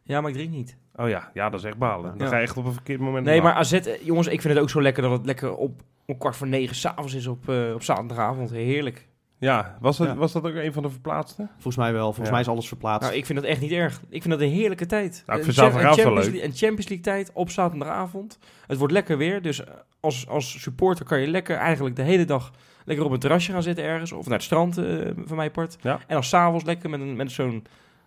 Ja, 0.04 0.20
maar 0.20 0.30
ik 0.30 0.36
drink 0.36 0.50
niet. 0.50 0.76
Oh 0.96 1.08
ja, 1.08 1.30
ja, 1.34 1.50
dat 1.50 1.60
is 1.60 1.66
echt 1.66 1.78
balen. 1.78 2.10
Dan 2.18 2.26
Ja. 2.26 2.32
ga 2.32 2.36
je 2.36 2.42
echt 2.42 2.56
op 2.56 2.64
een 2.64 2.72
verkeerd 2.72 3.00
moment... 3.00 3.26
Nee, 3.26 3.42
maar. 3.42 3.54
AZ, 3.54 3.72
eh, 3.72 4.04
jongens, 4.04 4.26
ik 4.26 4.40
vind 4.40 4.54
het 4.54 4.62
ook 4.62 4.70
zo 4.70 4.82
lekker 4.82 5.02
dat 5.02 5.12
het 5.12 5.26
lekker 5.26 5.54
op, 5.56 5.82
op 6.06 6.18
kwart 6.18 6.36
voor 6.36 6.46
negen 6.48 6.76
s'avonds 6.76 7.14
is 7.14 7.26
op, 7.26 7.48
eh, 7.48 7.74
op 7.74 7.82
zaterdagavond. 7.82 8.50
Heerlijk. 8.50 9.08
Ja, 9.38 9.76
was 9.80 9.96
dat, 9.96 10.06
Ja. 10.06 10.14
was 10.14 10.32
dat 10.32 10.44
ook 10.46 10.54
een 10.54 10.72
van 10.72 10.82
de 10.82 10.90
verplaatste? 10.90 11.48
Volgens 11.52 11.76
mij 11.76 11.92
wel. 11.92 12.04
Volgens 12.04 12.26
Ja. 12.26 12.32
mij 12.32 12.40
is 12.40 12.48
alles 12.48 12.68
verplaatst. 12.68 13.02
Nou, 13.08 13.14
ik 13.20 13.26
vind 13.26 13.38
dat 13.40 13.48
echt 13.48 13.60
niet 13.60 13.70
erg. 13.70 14.00
Ik 14.08 14.22
vind 14.22 14.34
dat 14.34 14.40
een 14.42 14.54
heerlijke 14.54 14.86
tijd. 14.86 15.10
Nou, 15.10 15.20
ik 15.22 15.28
Een 15.28 15.34
vind 15.34 15.46
een 15.46 15.52
zaterdagavond 15.54 15.96
wel 15.96 16.04
Champions 16.04 16.24
leuk. 16.24 16.34
League- 16.34 16.48
Een 16.50 16.56
Champions 16.56 16.88
League 16.88 17.04
tijd 17.24 17.30
op 17.34 17.50
zaterdagavond. 17.50 18.38
Het 18.66 18.78
wordt 18.78 18.92
lekker 18.92 19.16
weer, 19.18 19.42
dus 19.42 19.64
eh, 19.64 19.74
als, 20.00 20.28
als 20.28 20.60
supporter 20.62 21.04
kan 21.04 21.20
je 21.20 21.26
lekker 21.26 21.56
eigenlijk 21.56 21.96
de 21.96 22.02
hele 22.02 22.24
dag 22.24 22.50
lekker 22.84 23.04
op 23.04 23.12
een 23.12 23.18
terrasje 23.18 23.52
gaan 23.52 23.62
zitten 23.62 23.84
ergens. 23.84 24.12
Of 24.12 24.24
naar 24.24 24.34
het 24.34 24.42
strand, 24.42 24.78
eh, 24.78 25.10
van 25.24 25.36
mijn 25.36 25.50
part. 25.50 25.76
Ja. 25.80 25.92
En 25.94 26.14
dan 26.14 26.24
s'avonds 26.24 26.64
lekker 26.64 26.90
met, 26.90 27.00
een, 27.00 27.16
met 27.16 27.30
zo'n 27.30 27.64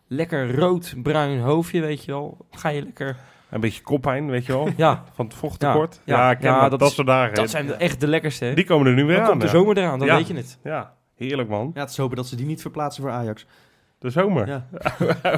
lekker 0.08 0.56
rood-bruin 0.56 1.40
hoofdje, 1.40 1.82
weet 1.82 2.06
je 2.06 2.12
wel. 2.12 2.46
Ga 2.52 2.70
je 2.70 2.82
lekker... 2.84 3.16
Een 3.50 3.60
beetje 3.62 3.82
koppijn, 3.82 4.30
weet 4.30 4.46
je 4.46 4.52
wel. 4.52 4.70
Ja, 4.78 5.04
Van 5.14 5.26
het 5.26 5.34
vochttekort. 5.36 6.00
Ja, 6.06 6.16
Ja, 6.16 6.24
ja, 6.26 6.32
ik 6.32 6.38
ken 6.40 6.52
ja, 6.52 6.70
dat. 6.70 6.80
dat 6.80 6.92
soort 6.92 7.08
dagen. 7.08 7.36
dat 7.36 7.50
zijn 7.50 7.74
echt 7.80 8.00
de 8.00 8.08
lekkerste. 8.08 8.46
hè? 8.46 8.54
Die 8.54 8.66
komen 8.66 8.88
er 8.88 8.94
nu 8.94 9.06
weer 9.06 9.16
dan 9.16 9.24
aan. 9.24 9.30
komt 9.30 9.42
de 9.42 9.48
zomer 9.48 9.78
eraan, 9.78 10.00
dan 10.00 10.08
Ja. 10.08 10.16
weet 10.16 10.28
je 10.28 10.34
het. 10.36 10.60
Ja, 10.64 10.94
heerlijk 11.16 11.50
man. 11.50 11.72
Ja, 11.74 11.82
het 11.82 11.90
is 11.90 11.98
hopen 11.98 12.16
dat 12.16 12.28
ze 12.28 12.36
die 12.36 12.46
niet 12.46 12.62
verplaatsen 12.62 13.04
voor 13.04 13.12
Ajax. 13.12 13.46
De 14.00 14.10
zomer. 14.10 14.48
Ja. 14.48 14.66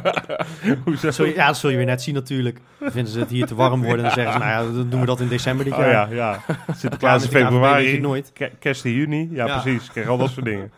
Hoezo? 0.85 1.11
Zul 1.11 1.25
je- 1.25 1.33
ja, 1.33 1.47
dat 1.47 1.57
zul 1.57 1.69
je 1.69 1.77
weer 1.77 1.85
net 1.85 2.01
zien 2.01 2.13
natuurlijk. 2.13 2.59
Dan 2.79 2.91
vinden 2.91 3.11
ze 3.13 3.19
het 3.19 3.29
hier 3.29 3.45
te 3.45 3.55
warm 3.55 3.83
worden. 3.83 4.03
Dan 4.03 4.13
zeggen 4.13 4.33
ze, 4.33 4.39
nou 4.39 4.51
ja, 4.51 4.73
dan 4.77 4.89
doen 4.89 4.99
we 4.99 5.05
dat 5.05 5.19
in 5.19 5.27
december 5.27 5.65
dit 5.65 5.73
Oh 5.73 5.79
jaar. 5.79 6.13
ja, 6.15 6.39
ja. 6.47 6.55
Sinterklaas 6.77 7.23
in 7.23 7.29
februari. 7.29 8.23
Kerst 8.59 8.85
in 8.85 8.91
juni. 8.91 9.29
Ja, 9.31 9.45
Ja. 9.45 9.59
precies. 9.59 9.91
Krijg 9.91 10.07
al 10.07 10.17
dat 10.17 10.29
soort 10.29 10.45
dingen. 10.45 10.71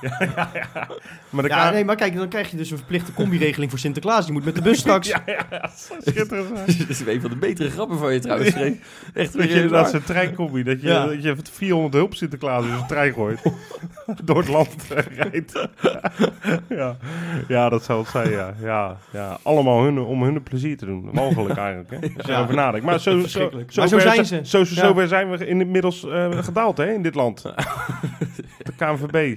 ja, 0.00 0.16
ja, 0.36 0.50
ja. 0.74 0.88
Maar 1.30 1.46
Ja, 1.48 1.68
K- 1.68 1.72
nee, 1.72 1.84
maar 1.84 1.96
kijk, 1.96 2.16
dan 2.16 2.28
krijg 2.28 2.50
je 2.50 2.56
dus 2.56 2.70
een 2.70 2.76
verplichte 2.76 3.12
combi-regeling 3.12 3.70
voor 3.70 3.78
Sinterklaas. 3.80 4.24
Die 4.24 4.32
moet 4.34 4.44
met 4.44 4.54
de 4.54 4.62
bus 4.62 4.78
straks. 4.78 5.08
Ja, 5.14 5.22
ja, 5.26 5.46
ja. 5.50 5.70
Schitterend. 5.98 6.66
Dit 6.78 6.88
is 6.88 7.00
een 7.06 7.20
van 7.20 7.30
de 7.30 7.36
betere 7.36 7.70
grappen 7.70 7.98
van 7.98 8.12
je 8.12 8.18
trouwens. 8.20 8.50
Freek. 8.50 8.80
Echt 9.14 9.32
Dat 9.32 9.42
je 9.42 9.48
weer 9.48 9.56
inderdaad 9.56 9.90
zo'n 9.90 10.02
treinkombi, 10.02 10.62
dat 10.62 10.80
je, 10.80 10.86
Ja. 10.88 11.06
dat 11.06 11.22
je 11.22 11.34
400 11.52 11.94
hulp 11.94 12.14
Sinterklaas 12.14 12.64
in 12.64 12.70
een 12.70 12.86
trein 12.86 13.12
gooit. 13.12 13.42
Door 14.24 14.36
het 14.36 14.48
land 14.48 14.74
rijdt. 14.88 15.68
ja. 16.68 16.96
ja, 17.48 17.68
dat 17.68 17.84
zou 17.84 18.00
het 18.00 18.08
zijn, 18.08 18.30
ja. 18.30 18.54
ja, 18.62 18.96
ja. 19.12 19.38
Allemaal 19.42 19.82
hun, 19.82 19.98
om 19.98 20.22
hun 20.22 20.42
plezier 20.42 20.76
te 20.76 20.86
doen. 20.86 21.08
Mogelijk 21.12 21.56
eigenlijk, 21.58 21.90
hè. 21.90 21.96
Als 22.16 22.26
je 22.26 22.32
Ja. 22.32 22.36
erover 22.38 22.54
nadenkt. 22.54 22.86
Maar 22.86 23.00
zo, 23.00 23.10
zo, 23.10 23.20
Verschrikkelijk. 23.20 23.72
zo, 23.72 23.80
Maar 23.80 23.88
zo 23.88 23.98
ver 23.98 24.10
zijn 24.12 24.26
zi- 24.26 24.34
ze. 24.36 24.40
Zo, 24.44 24.64
zo, 24.64 24.74
zover 24.74 25.08
zijn 25.08 25.30
we 25.30 25.46
inmiddels 25.46 26.04
eh, 26.08 26.42
gedaald, 26.42 26.76
hè, 26.76 26.92
in 26.92 27.02
dit 27.02 27.14
land. 27.14 27.42
De 27.42 28.72
KNVB. 28.76 29.36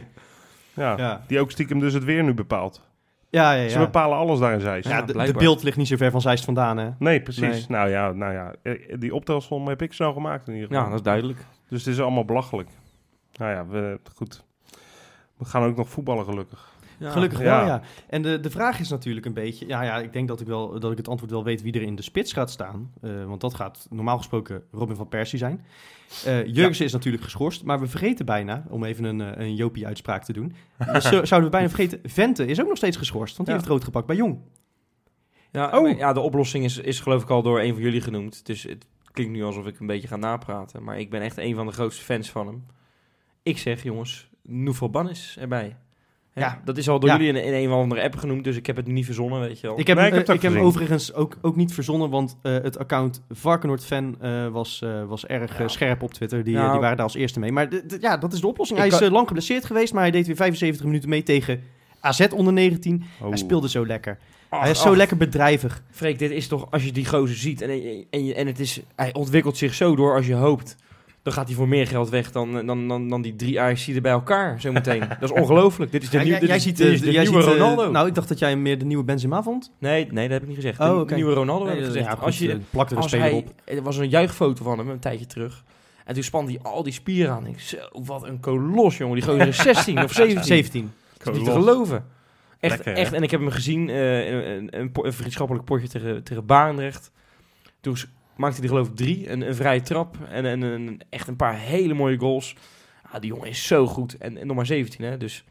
Ja, 0.78 0.98
Ja. 0.98 1.22
die 1.28 1.40
ook 1.40 1.52
stiekem 1.52 1.80
dus 1.80 1.94
het 1.94 2.04
weer 2.04 2.24
nu 2.24 2.34
bepaalt. 2.34 2.86
Ja, 3.30 3.52
ja, 3.54 3.70
Ze 3.70 3.80
ja. 3.80 3.86
bepalen 3.86 4.18
alles 4.18 4.40
daar 4.40 4.54
in 4.54 4.60
Zeist. 4.60 4.88
Ja, 4.88 4.98
Ja, 4.98 5.26
de, 5.26 5.34
beeld 5.34 5.64
ligt 5.64 5.78
niet 5.78 5.88
zo 5.88 5.96
ver 5.96 6.12
van 6.12 6.22
Zeist 6.22 6.46
vandaan, 6.46 6.78
hè. 6.78 6.90
Nee, 7.00 7.22
precies. 7.22 7.42
Nee. 7.42 7.66
Nou 7.68 7.90
ja, 7.90 8.12
nou 8.12 8.34
ja, 8.34 8.54
eh, 8.62 8.96
die 9.00 9.16
optelsom 9.16 9.68
heb 9.68 9.82
ik 9.82 9.94
snel 9.94 10.14
gemaakt 10.14 10.48
in 10.48 10.54
ieder 10.54 10.68
geval. 10.68 10.84
Ja, 10.84 10.90
dat 10.90 11.00
is 11.00 11.06
duidelijk. 11.06 11.40
Dus 11.70 11.86
het 11.86 11.94
is 11.94 12.02
allemaal 12.02 12.26
belachelijk. 12.26 12.70
Nou 13.34 13.52
ja, 13.52 13.68
we, 13.68 14.00
goed. 14.16 14.46
We 15.38 15.46
gaan 15.46 15.64
ook 15.64 15.76
nog 15.76 15.90
voetballen 15.90 16.26
gelukkig. 16.26 16.70
Ja. 16.98 17.10
Gelukkig 17.12 17.40
Ja. 17.40 17.58
wel, 17.60 17.66
ja. 17.66 17.82
En 18.08 18.22
de, 18.22 18.40
de 18.40 18.50
vraag 18.50 18.80
is 18.80 18.90
natuurlijk 18.90 19.26
een 19.26 19.34
beetje... 19.34 19.68
Ja, 19.68 19.82
ja, 19.84 19.98
ik 20.00 20.14
denk 20.14 20.28
dat 20.28 20.42
ik, 20.42 20.48
wel, 20.48 20.80
dat 20.80 20.92
ik 20.92 20.98
het 20.98 21.08
antwoord 21.08 21.32
wel 21.32 21.44
weet 21.44 21.62
wie 21.62 21.74
er 21.74 21.82
in 21.82 21.96
de 21.96 22.02
spits 22.02 22.34
gaat 22.34 22.52
staan. 22.52 22.92
Eh, 23.02 23.26
want 23.26 23.42
dat 23.42 23.54
gaat 23.54 23.88
normaal 23.90 24.18
gesproken 24.18 24.64
Robin 24.72 24.96
van 24.96 25.08
Persie 25.08 25.38
zijn. 25.40 25.66
Eh 26.26 26.46
Jurgensen 26.46 26.86
is 26.86 26.92
natuurlijk 26.94 27.24
geschorst. 27.24 27.64
Maar 27.64 27.80
we 27.80 27.88
vergeten 27.88 28.26
bijna, 28.26 28.64
om 28.70 28.84
even 28.84 29.04
een, 29.04 29.22
eh, 29.22 29.46
een 29.46 29.56
Jopie-uitspraak 29.56 30.24
te 30.24 30.34
doen... 30.34 30.54
dus 30.94 31.04
zo- 31.04 31.26
zouden 31.26 31.50
we 31.52 31.56
bijna 31.56 31.70
vergeten, 31.70 32.00
Vente 32.04 32.46
is 32.46 32.62
ook 32.62 32.68
nog 32.68 32.78
steeds 32.78 32.98
geschorst. 32.98 33.36
Want 33.38 33.48
die 33.50 33.58
Ja. 33.58 33.62
heeft 33.64 33.74
rood 33.74 33.84
gepakt 33.84 34.08
bij 34.08 34.16
Jong. 34.16 34.40
Ja, 35.52 35.66
Oh. 35.78 35.82
maar 35.82 35.98
ja, 35.98 36.14
de 36.14 36.20
oplossing 36.20 36.64
is, 36.64 36.78
is 36.78 37.00
geloof 37.00 37.22
ik 37.24 37.30
al 37.30 37.42
door 37.42 37.60
een 37.62 37.74
van 37.74 37.82
jullie 37.84 38.02
genoemd. 38.02 38.46
Dus 38.46 38.64
het 38.64 38.86
klinkt 39.12 39.34
nu 39.34 39.44
alsof 39.44 39.66
ik 39.68 39.80
een 39.80 39.88
beetje 39.88 40.08
ga 40.08 40.16
napraten. 40.16 40.84
Maar 40.84 41.00
ik 41.00 41.10
ben 41.10 41.22
echt 41.22 41.38
een 41.38 41.56
van 41.56 41.66
de 41.66 41.72
grootste 41.72 42.04
fans 42.04 42.30
van 42.30 42.48
hem. 42.48 42.66
Ik 43.44 43.58
zeg, 43.58 43.84
jongens, 43.84 44.30
Nouveau 44.44 44.92
Ban 44.92 45.10
is 45.10 45.38
erbij. 45.40 45.78
Ja. 46.38 46.62
Dat 46.66 46.78
is 46.78 46.90
al 46.90 47.00
door 47.00 47.10
Ja. 47.10 47.18
jullie 47.18 47.42
in, 47.42 47.48
in 47.48 47.54
een 47.64 47.72
of 47.72 47.82
andere 47.82 48.02
app 48.04 48.16
genoemd, 48.16 48.44
dus 48.44 48.56
ik 48.56 48.66
heb 48.66 48.76
het 48.76 48.88
niet 48.88 49.06
verzonnen, 49.06 49.40
weet 49.40 49.60
je 49.60 49.68
wel. 49.68 49.80
Ik 49.80 49.88
heb, 49.88 49.98
Nee, 49.98 50.08
ik 50.08 50.14
heb 50.14 50.24
eh, 50.24 50.30
ook 50.30 50.36
ik 50.36 50.42
heb 50.42 50.54
hem 50.54 50.62
overigens 50.62 51.14
ook, 51.14 51.38
ook 51.42 51.56
niet 51.56 51.74
verzonnen, 51.74 52.10
want 52.10 52.38
eh, 52.42 52.52
het 52.54 52.78
account 52.80 53.22
Varkenoord-fan 53.30 54.16
eh, 54.22 54.48
was, 54.48 54.82
eh, 54.82 55.04
was 55.08 55.26
erg 55.26 55.62
scherp 55.66 56.02
op 56.04 56.14
Twitter. 56.14 56.44
Die, 56.44 56.54
Nou. 56.56 56.72
die 56.72 56.80
waren 56.80 56.96
daar 56.98 57.06
als 57.06 57.16
eerste 57.16 57.40
mee. 57.40 57.52
Maar 57.52 57.68
ja, 58.00 58.18
dat 58.18 58.34
is 58.34 58.42
de 58.42 58.48
oplossing. 58.48 58.80
Hij 58.80 58.88
is 58.88 58.98
kan- 58.98 59.12
lang 59.12 59.28
geblesseerd 59.28 59.66
geweest, 59.66 59.94
maar 59.94 60.02
hij 60.02 60.12
deed 60.12 60.26
weer 60.28 60.36
75 60.36 60.86
minuten 60.86 61.10
mee 61.10 61.24
tegen 61.24 61.62
AZ 62.00 62.28
onder 62.36 62.54
19. 62.54 63.04
Oh. 63.22 63.28
Hij 63.28 63.38
speelde 63.38 63.70
zo 63.70 63.86
lekker. 63.86 64.18
Ach, 64.50 64.62
hij 64.62 64.72
is 64.72 64.82
zo 64.82 64.90
ach, 64.90 64.96
lekker 64.96 65.18
bedrijvig. 65.18 65.84
Freek, 65.92 66.20
dit 66.20 66.32
is 66.32 66.48
toch, 66.48 66.68
als 66.72 66.84
je 66.84 66.92
die 66.92 67.06
gozer 67.06 67.36
ziet 67.36 67.62
en, 67.62 67.70
en, 68.10 68.26
je- 68.26 68.34
en 68.34 68.48
het 68.48 68.60
is, 68.60 68.82
hij 68.96 69.14
ontwikkelt 69.14 69.58
zich 69.58 69.74
zo 69.74 69.96
door 69.96 70.16
als 70.16 70.28
je 70.28 70.34
hoopt. 70.34 70.76
Dan 71.28 71.36
gaat 71.36 71.48
hij 71.48 71.56
voor 71.56 71.68
meer 71.68 71.88
geld 71.88 72.10
weg 72.10 72.32
dan, 72.32 72.66
dan, 72.66 72.88
dan, 72.88 73.10
dan 73.10 73.22
die 73.22 73.36
drie 73.36 73.62
Ajaxiden 73.62 74.02
bij 74.02 74.12
elkaar 74.12 74.62
zometeen. 74.62 75.00
dat 75.20 75.24
is 75.24 75.32
ongelooflijk. 75.32 75.92
Dit 75.92 76.04
is 76.04 76.10
de, 76.10 76.18
Ja, 76.18 76.24
nieuw, 76.24 76.32
jij, 76.32 76.40
dit 76.40 76.50
jij 76.50 76.58
is, 76.58 76.64
ziet, 76.64 76.78
dit 76.78 76.88
eh, 76.88 76.94
is 76.94 77.02
de 77.02 77.12
jij 77.12 77.24
nieuwe 77.24 77.42
ziet, 77.42 77.52
eh, 77.52 77.58
Ronaldo. 77.58 77.92
nou, 77.92 78.08
ik 78.08 78.16
dacht 78.16 78.28
dat 78.28 78.40
jij 78.40 78.56
meer 78.56 78.78
de 78.78 78.86
nieuwe 78.86 79.04
Benzema 79.04 79.44
vond. 79.44 79.72
nee, 79.80 80.08
nee, 80.12 80.24
dat 80.24 80.32
heb 80.32 80.42
ik 80.42 80.48
niet 80.48 80.56
gezegd. 80.56 80.80
Oh, 80.80 80.96
de 80.96 81.02
oké. 81.02 81.16
nieuwe 81.16 81.34
Ronaldo 81.34 81.66
heb 81.66 81.78
ik 81.78 81.86
gezegd. 81.86 82.06
ja, 82.06 82.12
goed, 82.12 82.24
als 82.24 82.40
je, 82.40 82.52
eh, 82.52 82.58
plak 82.70 82.90
er 82.90 82.98
een 82.98 83.04
speler 83.04 83.26
hij, 83.26 83.34
op. 83.34 83.54
Er 83.66 83.82
was 83.82 83.98
een 83.98 84.10
juichfoto 84.10 84.64
van 84.64 84.78
hem 84.78 84.90
een 84.90 85.00
tijdje 85.00 85.26
terug. 85.26 85.64
En 86.06 86.14
toen 86.14 86.24
spande 86.24 86.52
hij 86.52 86.62
al 86.62 86.84
die 86.84 86.94
spieren 86.94 87.34
aan. 87.34 87.48
Ik 87.48 87.60
zo, 87.60 87.78
wat 87.92 88.24
een 88.24 88.40
kolos, 88.40 88.98
jongen. 88.98 89.16
Die 89.16 89.24
gozer 89.24 89.48
is 89.48 89.62
16 89.74 90.04
of 90.04 90.12
17. 90.12 90.44
17. 90.44 90.92
Dat 91.18 91.28
is 91.28 91.40
niet 91.40 91.46
te 91.46 91.54
geloven. 91.54 92.06
Echt, 92.60 92.76
Lekker, 92.76 92.94
echt. 92.94 93.14
En 93.14 93.24
ik 93.24 93.32
heb 93.32 93.40
hem 93.40 93.50
gezien, 93.50 93.90
eh, 93.90 94.30
een, 94.30 94.80
een, 94.80 94.90
een 94.94 95.14
vriendschappelijk 95.14 95.66
potje 95.66 95.88
tegen, 95.88 96.24
tegen 96.24 96.46
Barendrecht. 96.46 97.12
Toen 97.82 97.98
maakte 98.38 98.60
hij 98.60 98.68
geloof 98.70 98.88
ik 98.88 98.96
drie, 98.96 99.32
een, 99.32 99.42
een 99.48 99.56
vrije 99.56 99.82
trap 99.82 100.16
en, 100.30 100.46
en 100.46 100.62
een, 100.62 101.02
echt 101.10 101.28
een 101.28 101.36
paar 101.36 101.58
hele 101.60 101.94
mooie 101.94 102.18
goals. 102.18 102.56
Ah, 103.12 103.22
die 103.22 103.30
jongen 103.32 103.48
is 103.50 103.68
zo 103.68 103.88
goed. 103.88 104.18
En, 104.18 104.38
en 104.38 104.48
nog 104.48 104.56
maar 104.56 104.66
17, 104.66 105.06
hè. 105.06 105.18
Dus 105.18 105.44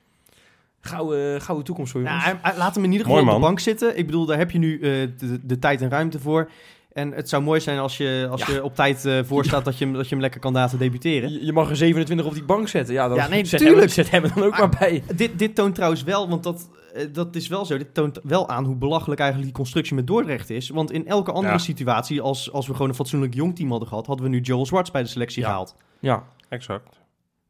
gouden, 0.80 1.40
gouden 1.40 1.66
toekomst 1.66 1.92
voor 1.92 2.00
jongens. 2.02 2.24
hij- 2.24 2.56
laat 2.56 2.74
hem 2.74 2.84
in 2.84 2.92
ieder 2.92 3.06
Mooi, 3.06 3.18
geval 3.20 3.34
op 3.34 3.40
de 3.40 3.46
bank 3.46 3.60
zitten. 3.60 3.98
Ik 3.98 4.06
bedoel, 4.06 4.26
daar 4.26 4.38
heb 4.38 4.50
je 4.50 4.58
nu 4.58 4.74
eh, 4.74 4.80
de, 5.18 5.38
de 5.42 5.58
tijd 5.58 5.82
en 5.82 5.90
ruimte 5.90 6.20
voor. 6.20 6.50
En 6.92 7.12
het 7.12 7.28
zou 7.28 7.42
mooi 7.42 7.60
zijn 7.60 7.78
als 7.78 7.96
je, 7.96 8.26
als 8.30 8.46
Ja. 8.46 8.52
je 8.54 8.64
op 8.64 8.74
tijd 8.74 9.04
eh 9.04 9.18
voorstaat 9.24 9.64
dat, 9.64 9.78
je, 9.78 9.84
hem- 9.84 9.94
dat 9.94 10.04
je 10.04 10.10
hem 10.10 10.20
lekker 10.20 10.40
kan 10.40 10.52
laten 10.52 10.78
debuteren. 10.78 11.32
je, 11.32 11.44
je 11.44 11.52
mag 11.52 11.70
er 11.70 11.76
27 11.76 12.26
op 12.26 12.34
die 12.34 12.42
bank 12.44 12.68
zetten. 12.68 12.94
Ja, 12.94 13.08
dan 13.08 13.16
Ja, 13.16 13.28
nee, 13.28 13.44
zet, 13.44 13.60
hem, 13.60 13.88
zet 13.88 14.10
hem 14.10 14.24
er 14.24 14.34
dan 14.34 14.44
ook 14.44 14.50
Maar- 14.50 14.60
maar 14.60 14.76
bij. 14.78 15.02
Dit, 15.14 15.38
dit 15.38 15.54
toont 15.54 15.74
trouwens 15.74 16.02
wel, 16.02 16.28
want 16.28 16.42
dat, 16.42 16.68
eh, 16.72 16.85
dat 17.12 17.36
is 17.36 17.48
wel 17.48 17.64
zo. 17.64 17.78
Dit 17.78 17.94
toont 17.94 18.20
wel 18.22 18.48
aan 18.48 18.64
hoe 18.64 18.76
belachelijk 18.76 19.20
eigenlijk 19.20 19.50
die 19.52 19.60
constructie 19.62 19.94
met 19.94 20.06
Dordrecht 20.06 20.50
is. 20.50 20.68
Want 20.68 20.90
in 20.92 21.06
elke 21.06 21.32
andere 21.32 21.52
Ja. 21.52 21.58
situatie, 21.58 22.20
als, 22.20 22.52
als 22.52 22.66
we 22.66 22.72
gewoon 22.72 22.88
een 22.88 22.94
fatsoenlijk 22.94 23.34
jong 23.34 23.56
team 23.56 23.70
hadden 23.70 23.88
gehad, 23.88 24.06
hadden 24.06 24.24
we 24.24 24.30
nu 24.30 24.40
Joel 24.40 24.66
Zwarts 24.66 24.90
bij 24.90 25.02
de 25.02 25.08
selectie 25.08 25.42
Ja. 25.42 25.48
gehaald. 25.48 25.76
Ja, 25.98 26.24
Exact. 26.48 27.00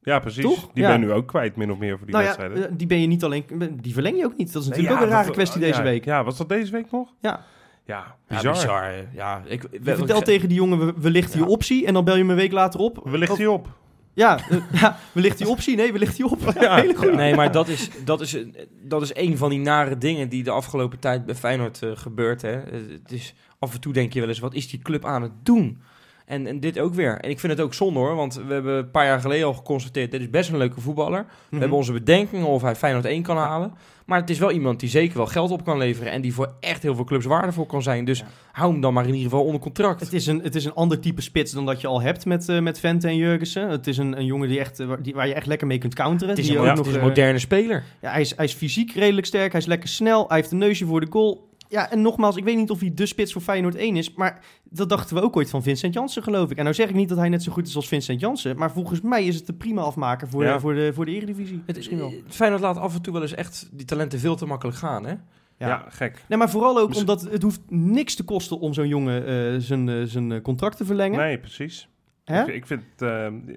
Ja, 0.03 0.19
precies. 0.19 0.43
Toch? 0.43 0.69
Die 0.73 0.83
Ja. 0.83 0.91
ben 0.91 1.01
je 1.01 1.07
nu 1.07 1.13
ook 1.13 1.27
kwijt, 1.27 1.57
min 1.57 1.71
of 1.73 1.79
meer, 1.79 1.97
voor 1.97 2.07
die 2.07 2.15
nou 2.15 2.27
ja, 2.29 2.37
wedstrijden. 2.37 2.71
eh, 2.71 2.77
die 2.79 2.87
ben 2.87 3.01
je 3.01 3.07
niet 3.07 3.25
alleen, 3.25 3.45
die 3.83 3.93
verleng 3.93 4.17
je 4.19 4.25
ook 4.25 4.37
niet. 4.37 4.53
Dat 4.53 4.63
is 4.63 4.69
natuurlijk 4.69 4.95
Nee, 4.95 5.05
ook 5.05 5.11
een 5.11 5.17
ja, 5.17 5.23
rare 5.23 5.33
kwestie 5.35 5.61
ja, 5.61 5.67
deze 5.67 5.83
week. 5.83 6.05
Ja, 6.05 6.25
was 6.25 6.37
dat 6.37 6.49
deze 6.49 6.73
week 6.73 6.91
nog? 6.91 7.13
Ja. 7.21 7.45
Ja, 7.85 8.17
ja 8.29 8.37
bizar. 8.37 8.53
bizar. 8.53 8.85
hè. 8.85 9.05
Ja, 9.15 9.43
ik, 9.47 9.63
Je 9.83 9.95
vertelt 9.97 10.25
tegen 10.25 10.49
die 10.49 10.57
jongen, 10.57 10.79
we, 10.87 10.93
we 10.97 11.11
lichten 11.11 11.39
Ja. 11.41 11.45
je 11.45 11.51
optie 11.51 11.87
en 11.87 11.95
dan 11.95 12.05
bel 12.05 12.15
je 12.15 12.21
hem 12.21 12.31
een 12.31 12.37
week 12.37 12.53
later 12.53 12.81
op. 12.81 13.01
We 13.05 13.19
lichten 13.19 13.35
Oh, 13.35 13.41
je 13.41 13.51
op. 13.51 13.69
Ja, 14.17 14.39
eh, 14.49 14.59
ja, 14.81 14.99
wellicht 15.13 15.39
die 15.39 15.49
optie. 15.49 15.77
Nee, 15.77 15.93
wellicht 15.93 16.17
die 16.17 16.27
op. 16.27 16.41
Hele 16.55 16.95
goede. 16.95 17.17
Nee, 17.17 17.35
maar 17.35 17.53
dat 17.53 17.69
is, 17.69 17.89
dat, 18.05 18.21
is, 18.21 18.37
dat 18.83 19.03
is 19.03 19.15
een 19.15 19.37
van 19.37 19.51
die 19.51 19.59
nare 19.59 19.99
dingen 19.99 20.29
die 20.29 20.43
de 20.43 20.51
afgelopen 20.51 20.99
tijd 20.99 21.27
bij 21.27 21.35
Feyenoord 21.35 21.83
eh, 21.83 21.91
gebeurt. 21.95 22.43
Hè. 22.43 22.61
Eh, 22.61 22.81
Het 23.03 23.13
is, 23.13 23.35
af 23.59 23.75
en 23.75 23.81
toe 23.81 23.93
denk 23.93 24.13
je 24.13 24.21
wel 24.21 24.29
eens, 24.29 24.39
wat 24.39 24.55
is 24.55 24.69
die 24.69 24.81
club 24.83 25.05
aan 25.05 25.23
het 25.23 25.33
doen? 25.43 25.81
En, 26.27 26.47
en 26.47 26.61
dit 26.61 26.79
ook 26.79 26.95
weer. 26.95 27.19
En 27.21 27.31
ik 27.31 27.41
vind 27.41 27.53
het 27.53 27.61
ook 27.61 27.75
zonde 27.75 27.99
hoor, 27.99 28.15
want 28.15 28.35
we 28.47 28.53
hebben 28.53 28.75
een 28.77 28.91
paar 28.91 29.05
jaar 29.07 29.21
geleden 29.21 29.47
al 29.47 29.55
geconstateerd... 29.55 30.11
dit 30.11 30.21
is 30.21 30.31
best 30.31 30.51
een 30.51 30.57
leuke 30.57 30.81
voetballer. 30.81 31.21
We 31.21 31.27
Mhm. 31.51 31.61
hebben 31.61 31.79
onze 31.79 31.93
bedenkingen 31.93 32.47
of 32.47 32.63
hij 32.63 32.75
Feyenoord 32.77 33.05
1 33.05 33.23
kan 33.23 33.37
halen. 33.37 33.73
Maar 34.07 34.21
het 34.21 34.31
is 34.31 34.39
wel 34.39 34.51
iemand 34.51 34.81
die 34.81 34.89
zeker 34.89 35.17
wel 35.17 35.27
geld 35.27 35.51
op 35.51 35.65
kan 35.65 35.79
leveren... 35.79 36.13
en 36.13 36.21
die 36.21 36.35
voor 36.35 36.53
echt 36.61 36.83
heel 36.83 36.95
veel 36.95 37.05
clubs 37.05 37.25
waardevol 37.25 37.67
kan 37.67 37.83
zijn. 37.83 38.05
Dus 38.05 38.19
Ja. 38.19 38.27
hou 38.53 38.73
hem 38.73 38.81
dan 38.81 38.93
maar 38.93 39.03
in 39.07 39.15
ieder 39.15 39.31
geval 39.31 39.45
onder 39.45 39.61
contract. 39.61 40.01
Het 40.01 40.13
is, 40.13 40.27
een, 40.27 40.41
het 40.43 40.55
is 40.55 40.65
een 40.65 40.75
ander 40.75 41.01
type 41.01 41.21
spits 41.23 41.53
dan 41.53 41.67
dat 41.67 41.81
je 41.81 41.87
al 41.87 42.01
hebt 42.01 42.25
met, 42.25 42.49
eh 42.49 42.61
met 42.61 42.79
Vente 42.81 43.07
en 43.09 43.17
Jurgensen. 43.17 43.69
Het 43.69 43.87
is 43.87 43.97
een, 43.99 44.19
een 44.19 44.25
jongen 44.25 44.49
die 44.49 44.59
echt, 44.59 44.81
eh, 44.81 44.87
waar, 44.87 45.03
die, 45.03 45.15
waar 45.15 45.27
je 45.29 45.35
echt 45.35 45.47
lekker 45.47 45.67
mee 45.67 45.79
kunt 45.79 45.95
counteren. 45.95 46.29
het 46.29 46.39
is 46.39 46.47
Die 46.47 46.55
een, 46.59 46.61
ook 46.63 46.69
nog, 46.69 46.77
het 46.79 46.87
is 46.87 46.93
een 46.95 47.01
eh, 47.01 47.07
moderne 47.07 47.39
speler. 47.39 47.85
ja, 48.01 48.11
hij, 48.11 48.21
is, 48.21 48.37
hij 48.37 48.45
is 48.45 48.53
fysiek 48.55 48.93
redelijk 48.95 49.27
sterk, 49.27 49.53
hij 49.53 49.61
is 49.61 49.67
lekker 49.67 49.89
snel, 49.89 50.25
hij 50.29 50.37
heeft 50.37 50.51
een 50.51 50.59
neusje 50.59 50.87
voor 50.87 51.01
de 51.01 51.07
goal. 51.11 51.49
Ja, 51.69 51.91
en 51.91 52.03
nogmaals, 52.03 52.37
ik 52.37 52.45
weet 52.45 52.57
niet 52.57 52.71
of 52.71 52.81
hij 52.81 52.91
de 52.95 53.07
spits 53.07 53.33
voor 53.33 53.43
Feyenoord 53.43 53.75
1 53.75 53.97
is, 53.97 54.15
maar 54.15 54.41
dat 54.65 54.89
dachten 54.89 55.17
we 55.17 55.23
ook 55.23 55.37
ooit 55.37 55.51
van 55.51 55.63
Vincent 55.63 55.95
Janssen, 55.95 56.23
geloof 56.23 56.51
ik. 56.51 56.57
En 56.57 56.63
nou 56.63 56.75
zeg 56.75 56.89
ik 56.89 56.95
niet 56.95 57.09
dat 57.09 57.19
hij 57.19 57.29
net 57.29 57.43
zo 57.43 57.53
goed 57.53 57.67
is 57.67 57.77
als 57.77 57.89
Vincent 57.89 58.21
Janssen, 58.21 58.57
maar 58.57 58.71
volgens 58.73 59.01
mij 59.01 59.25
is 59.25 59.35
het 59.37 59.47
de 59.47 59.55
prima 59.55 59.81
afmaker 59.83 60.29
voor, 60.29 60.45
Ja. 60.45 60.53
de, 60.55 60.61
voor, 60.61 60.75
de, 60.75 60.91
voor 60.95 61.05
de 61.05 61.13
Eredivisie. 61.13 61.63
Het, 61.67 61.77
Misschien 61.77 61.99
wel. 61.99 62.11
het 62.25 62.35
Feyenoord 62.35 62.63
laat 62.63 62.77
af 62.77 62.95
en 62.95 63.03
toe 63.03 63.13
wel 63.13 63.23
eens 63.23 63.35
echt 63.35 63.69
die 63.73 63.87
talenten 63.87 64.19
veel 64.19 64.37
te 64.37 64.47
makkelijk 64.47 64.77
gaan, 64.79 65.07
hè? 65.07 65.15
Ja, 65.59 65.85
gek. 65.89 66.25
Nee, 66.29 66.39
maar 66.39 66.51
vooral 66.51 66.79
ook 66.79 66.95
omdat 66.95 67.21
het 67.23 67.43
hoeft 67.43 67.61
niks 67.69 68.15
te 68.15 68.25
kosten 68.25 68.59
om 68.59 68.75
zo'n 68.75 68.89
jongen 68.89 69.27
eh, 69.27 69.61
zijn, 69.61 69.89
eh, 69.89 70.03
zijn 70.05 70.33
eh, 70.33 70.41
contract 70.43 70.77
te 70.77 70.85
verlengen. 70.85 71.19
Nee, 71.19 71.39
precies. 71.39 71.89
Hè? 72.25 72.43
Ik, 72.43 72.55
ik 72.55 72.67
vind, 72.67 72.83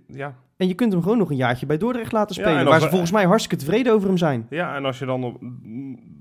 ja. 0.07 0.35
En 0.57 0.67
je 0.67 0.73
kunt 0.73 0.91
hem 0.91 1.01
gewoon 1.01 1.17
nog 1.17 1.29
een 1.29 1.35
jaartje 1.35 1.65
bij 1.65 1.77
Dordrecht 1.77 2.11
laten 2.11 2.35
spelen. 2.35 2.57
en 2.59 2.65
waar 2.65 2.81
ze 2.81 2.89
volgens 2.89 3.11
mij 3.11 3.25
hartstikke 3.25 3.65
tevreden 3.65 3.93
over 3.93 4.07
hem 4.07 4.17
zijn. 4.17 4.45
ja, 4.49 4.75
en 4.75 4.85
als 4.85 4.99
je 4.99 5.05
dan, 5.05 5.23
op, 5.23 5.37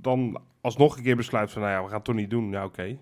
dan 0.00 0.40
alsnog 0.60 0.96
een 0.96 1.02
keer 1.02 1.16
besluit 1.16 1.50
van, 1.52 1.62
nou 1.62 1.74
ja, 1.74 1.80
we 1.80 1.86
gaan 1.86 1.96
het 1.96 2.04
toch 2.04 2.14
niet 2.14 2.30
doen. 2.30 2.50
Ja, 2.50 2.64
oké. 2.64 2.96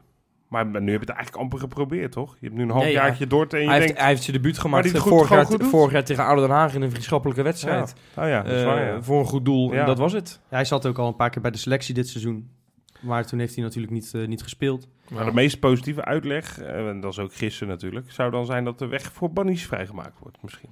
Maar 0.48 0.64
nu 0.66 0.72
heb 0.74 0.84
je 0.84 0.92
het 1.06 1.08
eigenlijk 1.08 1.36
amper 1.36 1.58
geprobeerd, 1.58 2.12
toch? 2.12 2.36
Je 2.40 2.46
hebt 2.46 2.54
nu 2.56 2.60
een 2.62 2.68
Nee, 2.68 2.76
halfjaartje 2.76 3.26
door 3.26 3.46
en 3.46 3.60
je 3.60 3.64
Hij 3.64 3.74
heeft, 3.74 3.86
denkt... 3.86 4.00
hij 4.00 4.10
heeft 4.10 4.22
zijn 4.22 4.36
debuut 4.36 4.58
gemaakt 4.58 4.90
goed- 4.98 5.08
vorig, 5.08 5.28
jaar, 5.30 5.46
vorig 5.60 5.92
jaar 5.92 6.04
tegen 6.04 6.24
Ouder 6.24 6.46
Den 6.48 6.56
Haag 6.56 6.74
in 6.74 6.82
een 6.82 6.90
vriendschappelijke 6.90 7.40
ja, 7.42 7.46
wedstrijd. 7.46 7.94
oh 8.16 8.24
ja, 8.26 8.42
dat 8.42 8.52
is 8.52 8.60
Eh, 8.60 8.66
waar, 8.66 8.84
ja. 8.84 9.02
Voor 9.02 9.18
een 9.18 9.24
goed 9.26 9.44
doel. 9.44 9.72
Ja. 9.72 9.80
En 9.80 9.86
dat 9.86 9.98
was 9.98 10.12
het. 10.12 10.40
Ja, 10.50 10.56
hij 10.56 10.64
zat 10.64 10.86
ook 10.86 10.98
al 10.98 11.06
een 11.08 11.16
paar 11.16 11.30
keer 11.30 11.42
bij 11.42 11.50
de 11.50 11.58
selectie 11.58 11.94
dit 11.94 12.08
seizoen. 12.08 12.50
Maar 13.00 13.26
toen 13.26 13.38
heeft 13.38 13.54
hij 13.54 13.64
natuurlijk 13.64 13.92
niet, 13.92 14.14
eh, 14.14 14.26
niet 14.26 14.42
gespeeld. 14.42 14.88
Maar 15.10 15.24
de 15.24 15.32
meest 15.32 15.58
positieve 15.60 16.04
uitleg, 16.04 16.58
eh, 16.60 16.88
en 16.88 17.00
dat 17.00 17.12
is 17.12 17.18
ook 17.18 17.34
gisteren 17.34 17.68
natuurlijk, 17.68 18.10
zou 18.12 18.30
dan 18.30 18.46
zijn 18.46 18.64
dat 18.64 18.78
de 18.78 18.86
weg 18.86 19.12
voor 19.12 19.32
Bannies 19.32 19.66
vrijgemaakt 19.66 20.18
wordt 20.18 20.38
misschien. 20.42 20.70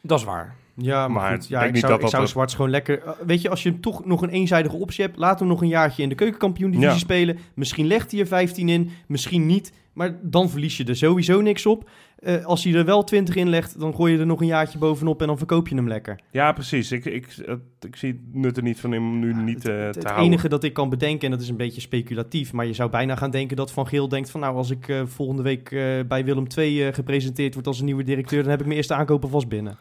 Dat 0.00 0.18
is 0.18 0.24
waar. 0.24 0.54
Ja, 0.76 1.08
maar, 1.08 1.22
Maar 1.22 1.32
goed, 1.34 1.44
ik 1.44 1.48
ja, 1.50 1.62
ik 1.64 1.76
zou, 1.76 1.86
dat 1.86 1.94
ik 1.94 2.00
dat 2.00 2.10
zou 2.10 2.22
het- 2.22 2.30
Zwarts 2.32 2.54
gewoon 2.54 2.70
lekker... 2.70 3.02
eh, 3.02 3.10
weet 3.26 3.42
je, 3.42 3.48
als 3.50 3.62
je 3.62 3.80
toch 3.80 4.04
nog 4.04 4.22
een 4.22 4.28
eenzijdige 4.28 4.76
optie 4.76 5.04
hebt... 5.04 5.16
laat 5.16 5.38
hem 5.38 5.48
nog 5.48 5.60
een 5.62 5.68
jaartje 5.68 6.02
in 6.02 6.08
de 6.08 6.14
keukenkampioen-divisie 6.14 6.90
Ja. 6.92 6.98
spelen. 6.98 7.38
Misschien 7.54 7.86
legt 7.86 8.10
hij 8.10 8.20
er 8.20 8.26
15 8.26 8.68
in, 8.68 8.90
misschien 9.06 9.46
niet. 9.46 9.72
Maar 9.92 10.18
dan 10.22 10.50
verlies 10.50 10.76
je 10.76 10.84
er 10.84 10.96
sowieso 10.96 11.40
niks 11.40 11.66
op. 11.66 11.90
Eh, 12.16 12.44
als 12.44 12.64
hij 12.64 12.74
er 12.74 12.84
wel 12.84 13.04
20 13.04 13.34
in 13.36 13.48
legt, 13.48 13.80
dan 13.80 13.94
gooi 13.94 14.12
je 14.12 14.18
er 14.18 14.26
nog 14.26 14.40
een 14.40 14.46
jaartje 14.46 14.78
bovenop... 14.78 15.20
en 15.20 15.26
dan 15.26 15.38
verkoop 15.38 15.68
je 15.68 15.74
hem 15.74 15.88
lekker. 15.88 16.20
Ja, 16.30 16.52
precies. 16.52 16.92
Ik, 16.92 17.04
ik, 17.04 17.26
het- 17.46 17.60
ik 17.80 17.96
zie 17.96 18.10
het 18.12 18.34
nut 18.42 18.56
er 18.56 18.62
niet 18.62 18.80
van 18.80 18.92
hem 18.92 19.18
nu 19.18 19.34
niet 19.34 19.68
eh, 19.68 19.74
het 19.74 19.92
te 19.92 19.98
het 19.98 20.04
houden. 20.08 20.24
enige 20.26 20.48
dat 20.48 20.64
ik 20.64 20.72
kan 20.72 20.88
bedenken, 20.88 21.24
en 21.24 21.30
dat 21.30 21.40
is 21.40 21.48
een 21.48 21.56
beetje 21.56 21.80
speculatief... 21.80 22.52
maar 22.52 22.66
je 22.66 22.72
zou 22.72 22.90
bijna 22.90 23.16
gaan 23.16 23.30
denken 23.30 23.56
dat 23.56 23.72
Van 23.72 23.86
Geel 23.86 24.08
denkt 24.08 24.30
van... 24.30 24.40
nou, 24.40 24.56
als 24.56 24.70
ik 24.70 24.88
eh, 24.88 25.00
volgende 25.04 25.42
week 25.42 25.70
eh, 25.70 25.80
bij 26.08 26.24
Willem 26.24 26.46
II 26.56 26.86
eh, 26.86 26.94
gepresenteerd 26.94 27.54
word 27.54 27.66
als 27.66 27.78
een 27.78 27.84
nieuwe 27.84 28.02
directeur... 28.04 28.40
dan 28.42 28.50
heb 28.50 28.60
ik 28.60 28.66
mijn 28.66 28.78
eerste 28.78 28.94
aankopen 28.94 29.28
vast 29.28 29.48
binnen. 29.48 29.78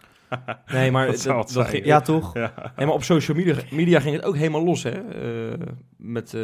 Nee, 0.65 0.91
maar, 0.91 1.07
Dat 1.53 1.67
ging, 1.67 1.85
Ja, 1.85 2.01
toch? 2.01 2.33
Ja. 2.33 2.53
nee, 2.75 2.85
maar 2.85 2.95
op 2.95 3.03
social 3.03 3.37
media, 3.37 3.55
media 3.71 3.99
ging 3.99 4.15
het 4.15 4.25
ook 4.25 4.35
helemaal 4.35 4.63
los, 4.63 4.83
hè? 4.83 4.89
eh, 4.91 5.67
met, 5.97 6.33
eh, 6.33 6.41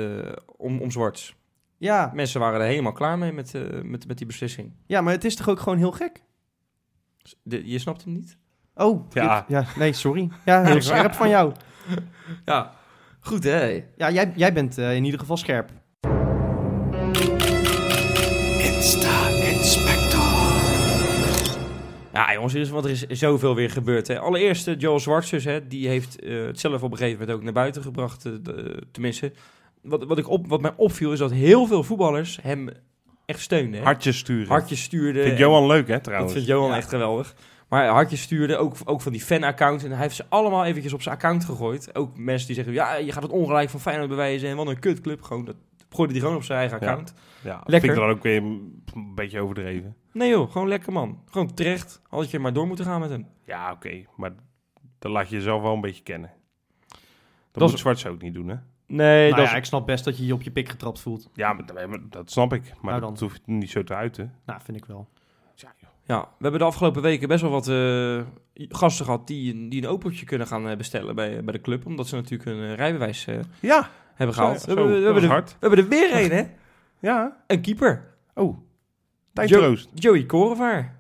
om, 0.58 0.80
om 0.82 0.92
Zwarts. 0.92 1.36
Ja, 1.78 2.12
Mensen 2.14 2.40
waren 2.40 2.60
er 2.62 2.66
helemaal 2.68 2.92
klaar 2.92 3.18
mee 3.18 3.32
met, 3.32 3.56
eh, 3.56 3.62
met, 3.84 4.08
met 4.08 4.18
die 4.18 4.28
beslissing. 4.28 4.74
ja, 4.86 5.02
maar 5.02 5.14
het 5.14 5.24
is 5.26 5.36
toch 5.36 5.50
ook 5.50 5.60
gewoon 5.60 5.78
heel 5.78 5.92
gek? 5.92 6.24
De- 7.44 7.70
je 7.70 7.80
snapt 7.80 8.04
hem 8.04 8.14
niet? 8.14 8.38
Oh, 8.76 9.10
Ja. 9.12 9.40
ik- 9.42 9.48
ja 9.48 9.66
nee, 9.78 9.94
sorry. 9.94 10.30
Ja, 10.46 10.64
heel 10.64 10.82
scherp 10.82 11.14
van 11.14 11.30
jou. 11.30 11.54
Ja, 12.46 12.72
goed 13.20 13.44
hè? 13.44 13.84
Ja, 13.98 14.12
jij, 14.12 14.32
jij 14.36 14.54
bent 14.54 14.78
in 14.78 15.04
ieder 15.04 15.20
geval 15.20 15.38
scherp. 15.38 15.70
Ja, 22.14 22.34
jongens, 22.34 22.54
er 22.54 22.60
is, 22.60 22.70
want 22.70 22.86
er 22.86 22.92
is 22.92 23.06
zoveel 23.20 23.56
weer 23.56 23.70
gebeurd. 23.70 24.08
Hè. 24.08 24.20
Allereerst, 24.20 24.68
eh, 24.68 24.76
Joel 24.78 25.00
Zwartsers, 25.00 25.44
hè, 25.44 25.68
die 25.68 25.88
heeft 25.88 26.20
eh, 26.20 26.46
het 26.46 26.60
zelf 26.60 26.84
op 26.84 26.92
een 26.92 26.98
gegeven 26.98 27.20
moment 27.20 27.38
ook 27.38 27.44
naar 27.44 27.54
buiten 27.54 27.82
gebracht. 27.82 28.26
eh, 28.26 28.32
de- 28.42 28.84
tenminste, 28.92 29.32
wat, 29.82 30.04
wat, 30.04 30.18
ik 30.18 30.30
op, 30.30 30.48
wat 30.48 30.62
mij 30.62 30.74
opviel 30.76 31.12
is 31.12 31.20
dat 31.20 31.32
heel 31.32 31.66
veel 31.68 31.84
voetballers 31.84 32.40
hem 32.42 32.70
echt 33.26 33.40
steunden. 33.40 33.80
Hè. 33.80 33.86
Hartjes 33.86 34.18
sturen. 34.18 34.48
Hartjes 34.48 34.82
stuurden. 34.84 35.22
Vind 35.24 35.34
en- 35.36 35.40
Johan 35.42 35.68
leuk, 35.68 35.88
hè, 35.88 35.94
Dat 35.94 36.04
trouwens. 36.04 36.34
vindt 36.34 36.48
Johan 36.48 36.70
Ja. 36.70 36.76
echt 36.76 36.90
geweldig. 36.90 37.36
Maar 37.70 37.88
hartjes 37.88 38.22
stuurde, 38.22 38.58
ook, 38.58 38.76
ook 38.86 39.02
van 39.02 39.12
die 39.12 39.22
fan-account. 39.22 39.84
En 39.84 39.92
hij 39.92 40.00
heeft 40.02 40.16
ze 40.16 40.26
allemaal 40.30 40.66
eventjes 40.66 40.94
op 40.94 41.02
zijn 41.02 41.16
account 41.16 41.46
gegooid. 41.46 41.96
Ook 41.96 42.18
mensen 42.18 42.48
die 42.48 42.56
zeggen, 42.56 42.74
ja, 42.74 42.96
je 42.96 43.12
gaat 43.12 43.24
het 43.24 43.32
ongelijk 43.32 43.70
van 43.70 43.80
Feyenoord 43.80 44.10
bewijzen. 44.10 44.50
En 44.50 44.56
wat 44.56 44.68
een 44.68 44.80
kutclub. 44.80 45.22
Gewoon, 45.22 45.46
dat 45.46 45.56
gooide 45.94 46.14
hij 46.14 46.22
gewoon 46.22 46.38
op 46.38 46.44
zijn 46.44 46.60
eigen 46.60 46.78
Ja. 46.82 46.88
account. 46.88 47.14
Ja, 47.44 47.58
dat 47.58 47.68
Lekker. 47.70 47.90
vind 47.90 48.02
ik 48.02 48.06
dan 48.08 48.18
ook 48.18 48.24
weer 48.24 48.38
een 48.38 49.16
beetje 49.16 49.42
overdreven. 49.42 49.96
Nee 50.14 50.30
joh, 50.30 50.52
gewoon 50.52 50.68
lekker 50.68 50.94
man. 50.94 51.22
Gewoon 51.26 51.54
terecht. 51.54 52.02
Had 52.10 52.32
je 52.32 52.40
maar 52.40 52.54
door 52.54 52.68
moeten 52.68 52.86
gaan 52.86 53.00
met 53.00 53.10
hem. 53.10 53.28
Ja, 53.46 53.72
oké. 53.72 54.04
maar 54.16 54.32
dan 55.00 55.12
laat 55.12 55.30
je 55.30 55.36
jezelf 55.36 55.62
wel 55.62 55.74
een 55.74 55.82
beetje 55.82 56.04
kennen. 56.04 56.30
Dat, 56.88 57.00
Dat 57.52 57.64
moet 57.64 57.74
is- 57.74 57.80
Zwarts 57.80 58.06
ook 58.06 58.22
niet 58.22 58.34
doen, 58.34 58.48
hè? 58.48 58.56
Nee, 58.88 59.30
nou 59.30 59.36
dat 59.42 59.46
ja, 59.46 59.52
is- 59.52 59.58
ik 59.58 59.66
snap 59.66 59.86
best 59.86 60.04
dat 60.06 60.18
je 60.18 60.26
je 60.26 60.34
op 60.34 60.42
je 60.42 60.52
pik 60.52 60.70
getrapt 60.70 61.00
voelt. 61.00 61.30
Ja, 61.34 61.54
maar, 61.54 61.90
maar 61.90 62.00
dat 62.10 62.32
snap 62.32 62.54
ik. 62.54 62.64
Maar 62.64 62.90
Nou 62.92 63.00
dan. 63.00 63.10
dat 63.10 63.20
hoef 63.20 63.34
je 63.34 63.40
niet 63.46 63.70
zo 63.70 63.84
te 63.84 63.96
uiten. 63.96 64.34
Nou, 64.46 64.62
vind 64.64 64.78
ik 64.78 64.86
wel. 64.86 65.08
Ja, 65.56 65.74
joh. 65.78 65.90
Ja, 66.06 66.20
we 66.22 66.28
hebben 66.42 66.60
de 66.60 66.66
afgelopen 66.66 67.02
weken 67.02 67.28
best 67.28 67.42
wel 67.42 67.52
wat 67.52 67.68
eh, 67.68 68.22
gasten 68.70 69.06
gehad 69.06 69.28
die, 69.28 69.54
een- 69.54 69.70
die 69.70 69.82
een 69.84 69.88
Opeltje 69.90 70.26
kunnen 70.26 70.48
gaan 70.48 70.68
eh, 70.70 70.78
bestellen 70.78 71.16
bij, 71.16 71.44
bij 71.44 71.54
de 71.54 71.62
club. 71.62 71.86
Omdat 71.86 72.08
ze 72.08 72.16
natuurlijk 72.16 72.50
een 72.50 72.62
eh, 72.64 72.76
rijbewijs 72.76 73.28
eh, 73.28 73.40
ja 73.60 73.90
hebben 74.26 74.36
gehaald. 74.36 74.62
zo, 74.62 74.66
we, 74.66 74.74
hebben, 74.74 74.86
we, 74.88 74.94
dat 74.94 75.04
hebben 75.04 75.14
was 75.14 75.24
er, 75.24 75.30
hard. 75.30 75.50
we 75.60 75.68
hebben 75.68 75.80
er 75.80 75.88
weer 75.90 76.24
een, 76.24 76.32
hè? 76.38 76.44
Ja. 77.10 77.38
Een 77.48 77.62
keeper. 77.62 78.04
Oh, 78.34 78.44
Jo- 78.44 78.64
tijdroost. 79.34 79.90
Joey 79.94 80.24
Korevaar. 80.26 81.00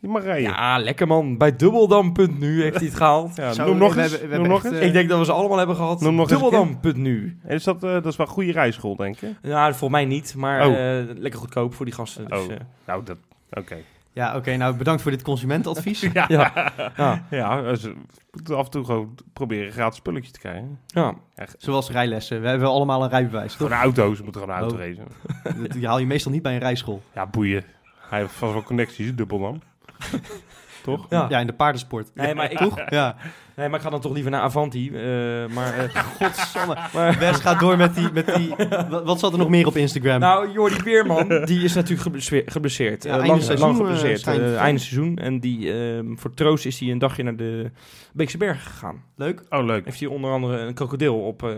Die 0.00 0.10
mag 0.10 0.22
rijden. 0.22 0.50
Ja, 0.50 0.78
lekker 0.78 1.06
man. 1.06 1.38
Bij 1.38 1.56
dubbeldam.nu 1.56 2.62
heeft 2.62 2.76
hij 2.76 2.86
het 2.86 2.96
gehaald. 2.96 3.36
Ja, 3.36 3.52
Zo, 3.52 3.66
noem 3.66 3.76
nog 3.78 3.94
we 3.94 4.00
eens. 4.02 4.10
hebben- 4.10 4.28
we 4.30 4.36
noem 4.36 4.44
hebben 4.50 4.62
nog 4.62 4.72
eens. 4.72 4.80
eh, 4.82 4.86
Ik 4.88 4.92
denk 4.92 5.08
dat 5.08 5.18
we 5.18 5.24
ze 5.24 5.32
allemaal 5.32 5.58
hebben 5.58 5.76
gehad. 5.76 6.00
Noem 6.00 6.14
nog 6.14 6.30
eens 6.30 6.40
een 6.42 6.50
Dubbeldam.nu. 6.50 7.38
En 7.44 7.54
is 7.54 7.64
dat, 7.64 7.84
eh, 7.84 7.92
dat 7.92 8.06
is 8.06 8.16
wel 8.16 8.26
een 8.26 8.32
goede 8.32 8.52
rijschool, 8.52 8.96
denk 8.96 9.18
je? 9.18 9.34
Ja, 9.42 9.64
volgens 9.68 9.90
mij 9.90 10.04
niet. 10.04 10.34
Maar 10.36 10.66
Oh. 10.66 10.98
eh, 10.98 11.04
lekker 11.16 11.40
goedkoop 11.40 11.74
voor 11.74 11.84
die 11.84 11.94
gasten. 11.94 12.28
Dus, 12.28 12.38
Oh. 12.38 12.52
eh, 12.52 12.58
Nou, 12.86 13.04
dat... 13.04 13.16
Oké. 13.50 13.76
Ja, 14.14 14.36
oké, 14.36 14.56
nou 14.56 14.76
bedankt 14.76 15.02
voor 15.02 15.10
dit 15.10 15.22
consumentenadvies. 15.22 16.00
Ja. 16.12 16.24
ja. 16.28 16.72
Ja. 16.96 17.24
Ja, 17.30 17.74
ze 17.74 17.94
moeten 18.32 18.56
af 18.56 18.64
en 18.64 18.70
toe 18.70 18.84
gewoon 18.84 19.14
proberen 19.32 19.66
een 19.66 19.72
gratis 19.72 19.98
spulletje 19.98 20.32
te 20.32 20.38
krijgen. 20.38 20.78
ja. 20.86 21.14
Zoals 21.58 21.90
rijlessen. 21.90 22.40
We 22.42 22.48
hebben 22.48 22.68
allemaal 22.68 23.02
een 23.02 23.08
rijbewijs, 23.08 23.54
toch? 23.56 23.66
Gewoon 23.68 23.82
auto's, 23.82 24.16
ze 24.16 24.22
moeten 24.22 24.40
gewoon 24.40 24.56
een 24.56 24.62
auto 24.62 24.76
Oh. 24.76 24.82
racen. 24.82 25.06
Dat 25.72 25.82
haal 25.82 25.98
je 25.98 26.06
meestal 26.06 26.32
niet 26.32 26.42
bij 26.42 26.52
een 26.52 26.58
rijschool. 26.58 27.02
Ja, 27.14 27.26
boeien. 27.26 27.64
Hij 28.08 28.20
heeft 28.20 28.32
vast 28.32 28.52
wel 28.52 28.62
connecties, 28.62 29.14
dubbelman. 29.14 29.62
Toch? 30.82 31.06
Ja. 31.10 31.26
Ja, 31.28 31.38
in 31.38 31.46
de 31.46 31.52
paardensport. 31.52 32.10
Nee, 32.14 32.34
maar 32.34 32.50
ik, 32.50 32.58
Toch? 32.58 32.80
Ja. 32.90 33.16
nee, 33.56 33.68
maar 33.68 33.78
ik 33.78 33.84
ga 33.84 33.90
dan 33.90 34.00
toch 34.00 34.12
liever 34.12 34.30
naar 34.30 34.40
Avanti. 34.40 34.88
eh, 34.88 34.94
maar, 35.54 35.78
eh, 35.78 36.04
Godsamme. 36.20 36.76
maar 36.94 37.18
Wes 37.18 37.36
gaat 37.36 37.60
door 37.60 37.76
met 37.76 37.94
die... 37.94 38.12
Met 38.12 38.34
die 38.34 38.54
wat, 38.90 39.04
wat 39.04 39.18
zat 39.20 39.32
er 39.32 39.38
nog 39.38 39.48
meer 39.48 39.66
op 39.66 39.76
Instagram? 39.76 40.20
Nou, 40.20 40.52
Jordi 40.52 40.82
Beerman, 40.82 41.28
die 41.44 41.64
is 41.64 41.74
natuurlijk 41.74 42.02
geblesseerd. 42.02 42.50
geblesseerd. 42.52 43.02
Ja, 43.04 43.18
Eh, 43.18 43.26
lang, 43.26 43.42
seizoen, 43.42 43.66
lang 43.66 43.76
geblesseerd. 43.78 44.26
einde 44.56 44.80
seizoen. 44.80 45.16
En 45.16 45.40
die, 45.40 45.72
ehm, 45.72 46.14
voor 46.16 46.34
troost 46.34 46.66
is 46.66 46.78
hij 46.80 46.90
een 46.90 46.98
dagje 46.98 47.22
naar 47.22 47.36
de 47.36 47.70
Beekse 48.12 48.36
Bergen 48.38 48.70
gegaan. 48.70 49.02
Leuk. 49.16 49.42
Oh, 49.50 49.64
leuk. 49.64 49.84
Heeft 49.84 50.00
hij 50.00 50.08
onder 50.08 50.30
andere 50.30 50.58
een 50.58 50.74
krokodil 50.74 51.20
op, 51.20 51.42
eh, 51.42 51.50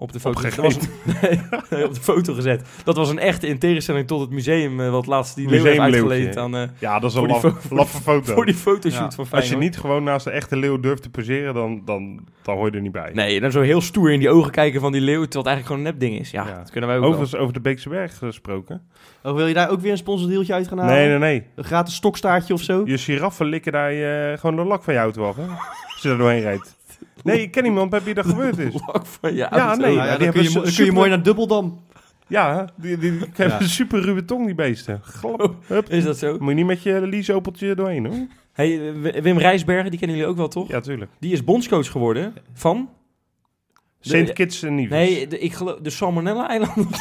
op 0.00 0.12
de 0.12 0.20
foto 0.20 0.62
was- 0.62 0.78
nee, 1.22 1.40
nee, 1.70 1.84
op 1.86 1.94
de 1.94 2.00
foto 2.00 2.34
gezet. 2.34 2.62
Dat 2.84 2.96
was 2.96 3.08
een 3.10 3.18
echte 3.18 3.46
in 3.46 3.58
tegenstelling 3.58 4.06
tot 4.06 4.20
het 4.20 4.30
museum 4.30 4.80
eh, 4.80 4.90
wat 4.90 5.06
laatst 5.06 5.34
die 5.34 5.48
leeuw 5.48 5.64
heeft 5.64 5.78
uitgeleend 5.78 6.36
aan, 6.36 6.56
eh, 6.56 6.62
Ja, 6.78 6.98
dat 6.98 7.10
is 7.10 7.16
Voor 7.16 7.24
een 7.28 7.30
laf, 7.30 7.70
laffe 7.70 8.02
foto. 8.02 8.32
voor 8.34 8.46
die 8.46 8.54
fotoshoot 8.54 9.00
Ja. 9.00 9.10
van 9.10 9.18
Als 9.18 9.28
je 9.30 9.36
Feyenoord. 9.36 9.60
niet 9.60 9.78
gewoon 9.78 10.04
naast 10.04 10.24
de 10.24 10.30
echte 10.30 10.56
leeuw 10.56 10.80
durft 10.80 11.02
te 11.02 11.10
poseren, 11.10 11.54
dan, 11.54 11.82
dan, 11.84 12.20
dan 12.42 12.56
hoor 12.56 12.66
je 12.70 12.76
er 12.76 12.82
niet 12.82 12.92
bij. 12.92 13.10
Nee, 13.12 13.34
en 13.36 13.40
dan 13.42 13.50
zo 13.50 13.60
heel 13.60 13.80
stoer 13.80 14.12
in 14.12 14.18
die 14.18 14.30
ogen 14.30 14.50
kijken 14.50 14.80
van 14.80 14.92
die 14.92 15.00
leeuw, 15.00 15.22
terwijl 15.24 15.44
het 15.44 15.46
eigenlijk 15.54 15.66
gewoon 15.66 15.86
een 15.86 16.00
nepding 16.00 16.20
is. 16.20 16.30
Ja, 16.30 16.46
Ja. 16.46 16.56
dat 16.58 16.70
kunnen 16.70 16.88
wij 16.90 16.98
ook 16.98 17.04
wel. 17.04 17.12
Overigens, 17.12 17.40
over 17.40 17.54
de 17.54 17.60
Beekse 17.60 17.88
Berg 17.88 18.18
gesproken. 18.18 18.82
Oh, 19.22 19.34
wil 19.34 19.46
je 19.46 19.54
daar 19.54 19.70
ook 19.70 19.80
weer 19.80 19.90
een 19.92 19.96
sponsordeeltje 19.96 20.52
uit 20.52 20.68
gaan 20.68 20.78
halen? 20.78 20.94
Nee, 20.94 21.08
nee, 21.08 21.18
nee. 21.18 21.42
Een 21.54 21.64
gratis 21.64 21.94
stokstaartje 21.94 22.54
of 22.54 22.62
zo? 22.62 22.82
Je 22.84 22.98
giraffen 22.98 23.46
likken 23.46 23.72
daar 23.72 23.92
je, 23.92 24.36
gewoon 24.38 24.56
de 24.56 24.64
lak 24.64 24.82
van 24.82 24.94
je 24.94 25.00
auto 25.00 25.28
af, 25.28 25.36
hè? 25.36 25.42
Als 25.94 26.02
je 26.02 26.08
er 26.08 26.18
doorheen 26.18 26.40
rijdt. 26.40 26.78
Nee, 27.22 27.40
ik 27.42 27.50
ken 27.50 27.64
iemand 27.64 27.90
bij 27.90 28.02
wie 28.02 28.14
dat 28.14 28.26
gebeurd 28.26 28.58
is. 28.58 28.72
Van 29.20 29.30
je 29.32 29.36
Ja, 29.36 29.74
nee. 29.76 29.94
Nou 29.94 30.06
ja, 30.08 30.16
die 30.16 30.24
dan 30.24 30.32
kun 30.32 30.42
je, 30.42 30.48
mo- 30.48 30.54
dan 30.54 30.62
kun 30.62 30.70
je 30.70 30.70
super- 30.70 30.92
mooi 30.94 31.08
naar 31.08 31.22
Dubbeldam. 31.22 31.80
Ja, 32.26 32.68
die, 32.76 32.98
die, 32.98 33.10
die 33.10 33.18
hebben 33.32 33.56
Ja. 33.56 33.60
een 33.62 33.68
super 33.68 34.00
ruwe 34.00 34.24
tong, 34.24 34.46
die 34.46 34.54
beesten. 34.54 35.00
Hup. 35.66 35.88
Is 35.88 36.04
dat 36.04 36.18
zo? 36.18 36.36
Moet 36.38 36.48
je 36.48 36.54
niet 36.54 36.66
met 36.66 36.82
je 36.82 37.00
liesopeltje 37.06 37.74
doorheen, 37.74 38.06
hoor. 38.06 38.26
Hey, 38.52 38.92
Wim 39.22 39.38
Rijsbergen, 39.38 39.90
die 39.90 39.98
kennen 39.98 40.16
jullie 40.16 40.32
ook 40.32 40.38
wel, 40.38 40.48
toch? 40.48 40.68
Ja, 40.68 40.80
tuurlijk. 40.80 41.10
Die 41.18 41.32
is 41.32 41.44
bondscoach 41.44 41.90
geworden 41.90 42.34
van... 42.54 42.88
Sint 44.02 44.32
Kitts 44.32 44.62
en 44.62 44.74
Nevis. 44.74 44.90
Nee, 44.90 45.26
de, 45.26 45.38
ik 45.38 45.52
geloof 45.52 45.78
de 45.82 45.90
Salmonella-eilanden 45.90 46.86
of 46.88 46.96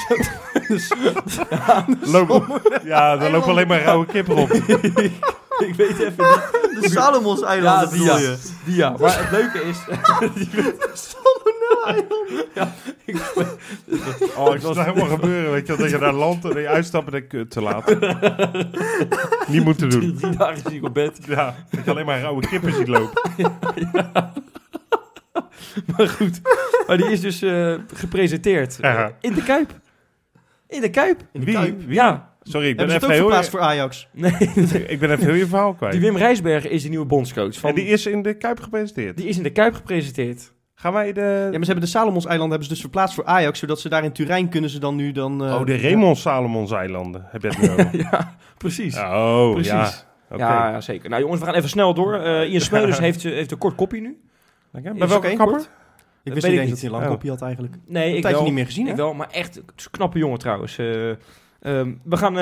zo. 0.80 0.96
Lopen, 2.12 2.62
ja, 2.84 3.18
daar 3.18 3.32
lopen 3.32 3.50
alleen 3.50 3.68
maar 3.68 3.82
rauwe 3.82 4.06
kippen 4.06 4.36
op. 4.36 4.50
ik 5.68 5.76
weet 5.76 6.00
even 6.00 6.26
niet. 6.74 6.82
De 6.82 6.90
Salomons 6.90 7.40
Ja, 7.40 7.90
bedoel 7.90 8.06
ja. 8.06 8.18
je? 8.18 8.38
Die 8.66 8.76
ja. 8.76 8.96
Maar 9.00 9.20
het 9.20 9.32
leuke 9.32 9.64
is... 9.64 9.78
Oh, 14.36 14.56
ik 14.56 14.62
zal 14.62 14.76
het 14.76 14.86
helemaal 14.86 15.08
gebeuren, 15.08 15.52
weet 15.52 15.68
je, 15.68 15.76
dat 15.76 15.90
je 15.90 15.98
daar 15.98 16.14
landt 16.14 16.46
en 16.46 16.62
je 16.62 16.68
uitstapt 16.68 17.06
en 17.06 17.12
dan 17.12 17.28
kut 17.28 17.52
te 17.52 17.62
laat. 17.62 17.96
Niet 19.48 19.64
moeten 19.64 19.90
doen. 19.90 20.16
Drie 20.16 20.36
dagen 20.36 20.62
zie 20.68 20.78
ik 20.78 20.84
op 20.84 20.94
bed. 20.94 21.20
Ja, 21.28 21.56
dat 21.70 21.86
je 21.86 21.92
alleen 21.92 22.06
maar 22.06 22.22
rauwe 22.22 22.48
kippen 22.48 22.74
ziet 22.74 22.88
lopen. 22.88 23.22
Maar 25.98 26.08
goed. 26.08 26.42
Maar 26.88 26.98
die 26.98 27.12
is 27.12 27.22
dus 27.22 27.42
eh, 27.42 27.74
gepresenteerd. 27.94 28.78
Ja. 28.82 29.12
In 29.20 29.34
de 29.34 29.44
Kuip. 29.44 29.80
In 30.68 30.82
de 30.82 30.90
Kuip. 30.90 31.22
In 31.32 31.40
de 31.40 31.46
Wie? 31.46 31.56
Kuip. 31.56 31.82
Ja. 31.88 32.29
Sorry, 32.42 32.68
ik 32.68 32.78
ben, 32.78 32.90
even 32.90 33.10
heel, 33.10 33.18
verplaatst 33.20 33.50
voor 33.50 33.60
Ajax? 33.60 34.08
Nee. 34.14 34.32
ik 34.88 35.00
ben 35.00 35.12
even 35.12 35.26
heel 35.26 35.34
je 35.34 35.48
verhaal 35.48 35.74
kwijt. 35.74 35.92
Die 35.92 36.02
Wim 36.02 36.18
Rijsbergen 36.18 36.72
is 36.72 36.84
de 36.84 36.90
nieuwe 36.90 37.06
bondscoach. 37.06 37.56
Van, 37.60 37.70
En 37.70 37.76
die 37.76 37.86
is 37.86 38.06
in 38.06 38.22
de 38.22 38.34
Kuip 38.34 38.60
gepresenteerd. 38.60 39.18
die 39.18 39.28
is 39.28 39.38
in 39.38 39.44
de 39.44 39.52
Kuip 39.52 39.74
gepresenteerd. 39.74 40.54
Gaan 40.76 40.94
wij 40.94 41.14
de... 41.14 41.22
Ja, 41.22 41.50
maar 41.50 41.60
ze 41.60 41.66
hebben 41.66 41.82
de 41.82 41.86
Salomons 41.88 42.26
eilanden 42.26 42.50
hebben 42.50 42.68
ze 42.68 42.74
dus 42.74 42.82
verplaatst 42.82 43.16
voor 43.16 43.26
Ajax, 43.26 43.60
zodat 43.60 43.80
ze 43.80 43.90
daar 43.90 44.04
in 44.04 44.12
Turijn 44.12 44.50
kunnen 44.50 44.70
ze 44.70 44.80
dan 44.80 44.96
nu 44.96 45.12
dan... 45.12 45.46
eh, 45.46 45.54
oh, 45.54 45.66
de 45.66 45.78
Raymond 45.78 46.18
Salomons 46.18 46.72
eilanden. 46.72 47.26
Heb 47.30 47.42
je 47.42 47.48
het 47.48 47.62
nu 47.62 47.70
over? 47.70 47.98
ja, 48.12 48.36
precies. 48.58 48.98
Oh, 48.98 49.52
Precies. 49.52 49.72
ja. 49.72 49.92
Oké. 50.32 50.44
Ja, 50.44 50.82
zeker. 50.82 51.10
Nou 51.10 51.22
jongens, 51.22 51.40
we 51.40 51.46
gaan 51.46 51.56
even 51.56 51.70
snel 51.70 51.94
door. 51.94 52.14
Eh 52.14 52.52
Ian 52.52 52.62
Smeulers 52.70 53.00
heeft, 53.00 53.26
eh, 53.26 53.32
heeft 53.32 53.52
een 53.52 53.58
kort 53.58 53.76
kopje 53.76 54.02
nu. 54.02 54.18
Is 54.74 54.82
Bij 54.98 55.08
welke 55.08 55.28
kapper? 55.34 55.56
kort. 55.56 55.70
Ik 56.24 56.34
wist 56.34 56.46
weet 56.46 56.52
niet 56.56 56.62
ik 56.64 56.70
eens 56.70 56.70
dat 56.70 56.80
hij 56.80 56.86
een 56.90 56.96
lang 56.96 57.04
Oh. 57.06 57.12
kopje 57.12 57.30
had 57.30 57.42
eigenlijk. 57.42 57.76
Nee, 57.88 58.10
Een 58.10 58.16
ik 58.16 58.22
tijdje 58.22 58.38
wel. 58.40 58.48
niet 58.48 58.54
meer 58.58 58.66
gezien, 58.66 58.84
Ik 58.86 58.92
hè? 58.92 58.98
wel, 58.98 59.14
maar 59.14 59.30
echt 59.32 59.62
knappe 59.92 60.18
jongen 60.20 60.40
trouwens. 60.40 60.78
Eh, 60.78 61.10
ehm, 61.60 61.94
we 62.04 62.18
gaan 62.18 62.34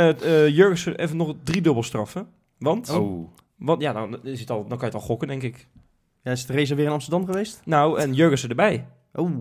Jurgensen 0.51 0.95
even 0.95 1.17
nog 1.17 1.35
drie 1.43 1.61
dubbel 1.61 1.83
straffen. 1.83 2.27
Want, 2.59 2.89
Oh. 2.89 3.29
want 3.55 3.81
ja, 3.81 3.93
dan, 3.93 4.23
is 4.23 4.39
het 4.39 4.49
al, 4.49 4.59
dan 4.59 4.77
kan 4.77 4.79
je 4.79 4.85
het 4.85 4.93
al 4.93 5.07
gokken, 5.07 5.27
denk 5.27 5.43
ik. 5.43 5.67
Ja, 6.23 6.31
is 6.31 6.45
de 6.45 6.53
race 6.53 6.75
weer 6.75 6.85
in 6.85 6.91
Amsterdam 6.91 7.25
geweest? 7.25 7.61
Nou, 7.65 7.99
en 7.99 8.13
Jurgensen 8.13 8.49
erbij. 8.49 8.87
Oh. 9.13 9.31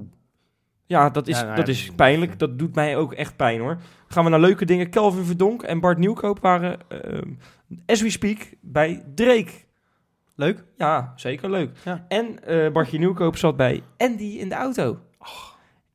Ja, 0.87 1.11
dat 1.11 1.29
is, 1.29 1.39
Ja, 1.39 1.45
nou 1.45 1.57
dat 1.57 1.67
ja, 1.67 1.73
is 1.73 1.91
pijnlijk. 1.97 2.39
Dat 2.39 2.59
doet 2.59 2.75
mij 2.75 2.97
ook 2.97 3.13
echt 3.13 3.37
pijn 3.37 3.61
hoor. 3.61 3.79
Gaan 4.09 4.25
we 4.25 4.31
naar 4.31 4.41
leuke 4.41 4.65
dingen. 4.65 4.91
Kelvin 4.91 5.25
Verdonk 5.25 5.63
en 5.63 5.81
Bart 5.81 5.99
Nieuwkoop 5.99 6.39
waren, 6.41 6.79
ehm, 6.89 7.31
as 7.87 8.03
we 8.03 8.11
speak, 8.11 8.39
bij 8.61 9.05
Drake. 9.15 9.51
Leuk. 10.35 10.65
Ja, 10.77 11.13
zeker 11.17 11.51
leuk. 11.51 11.71
Ja. 11.85 12.05
En 12.09 12.45
eh, 12.45 12.73
Bartje 12.73 12.99
Nieuwkoop 12.99 13.37
zat 13.37 13.57
bij 13.57 13.83
Andy 13.97 14.25
in 14.25 14.49
de 14.49 14.55
auto. 14.55 14.99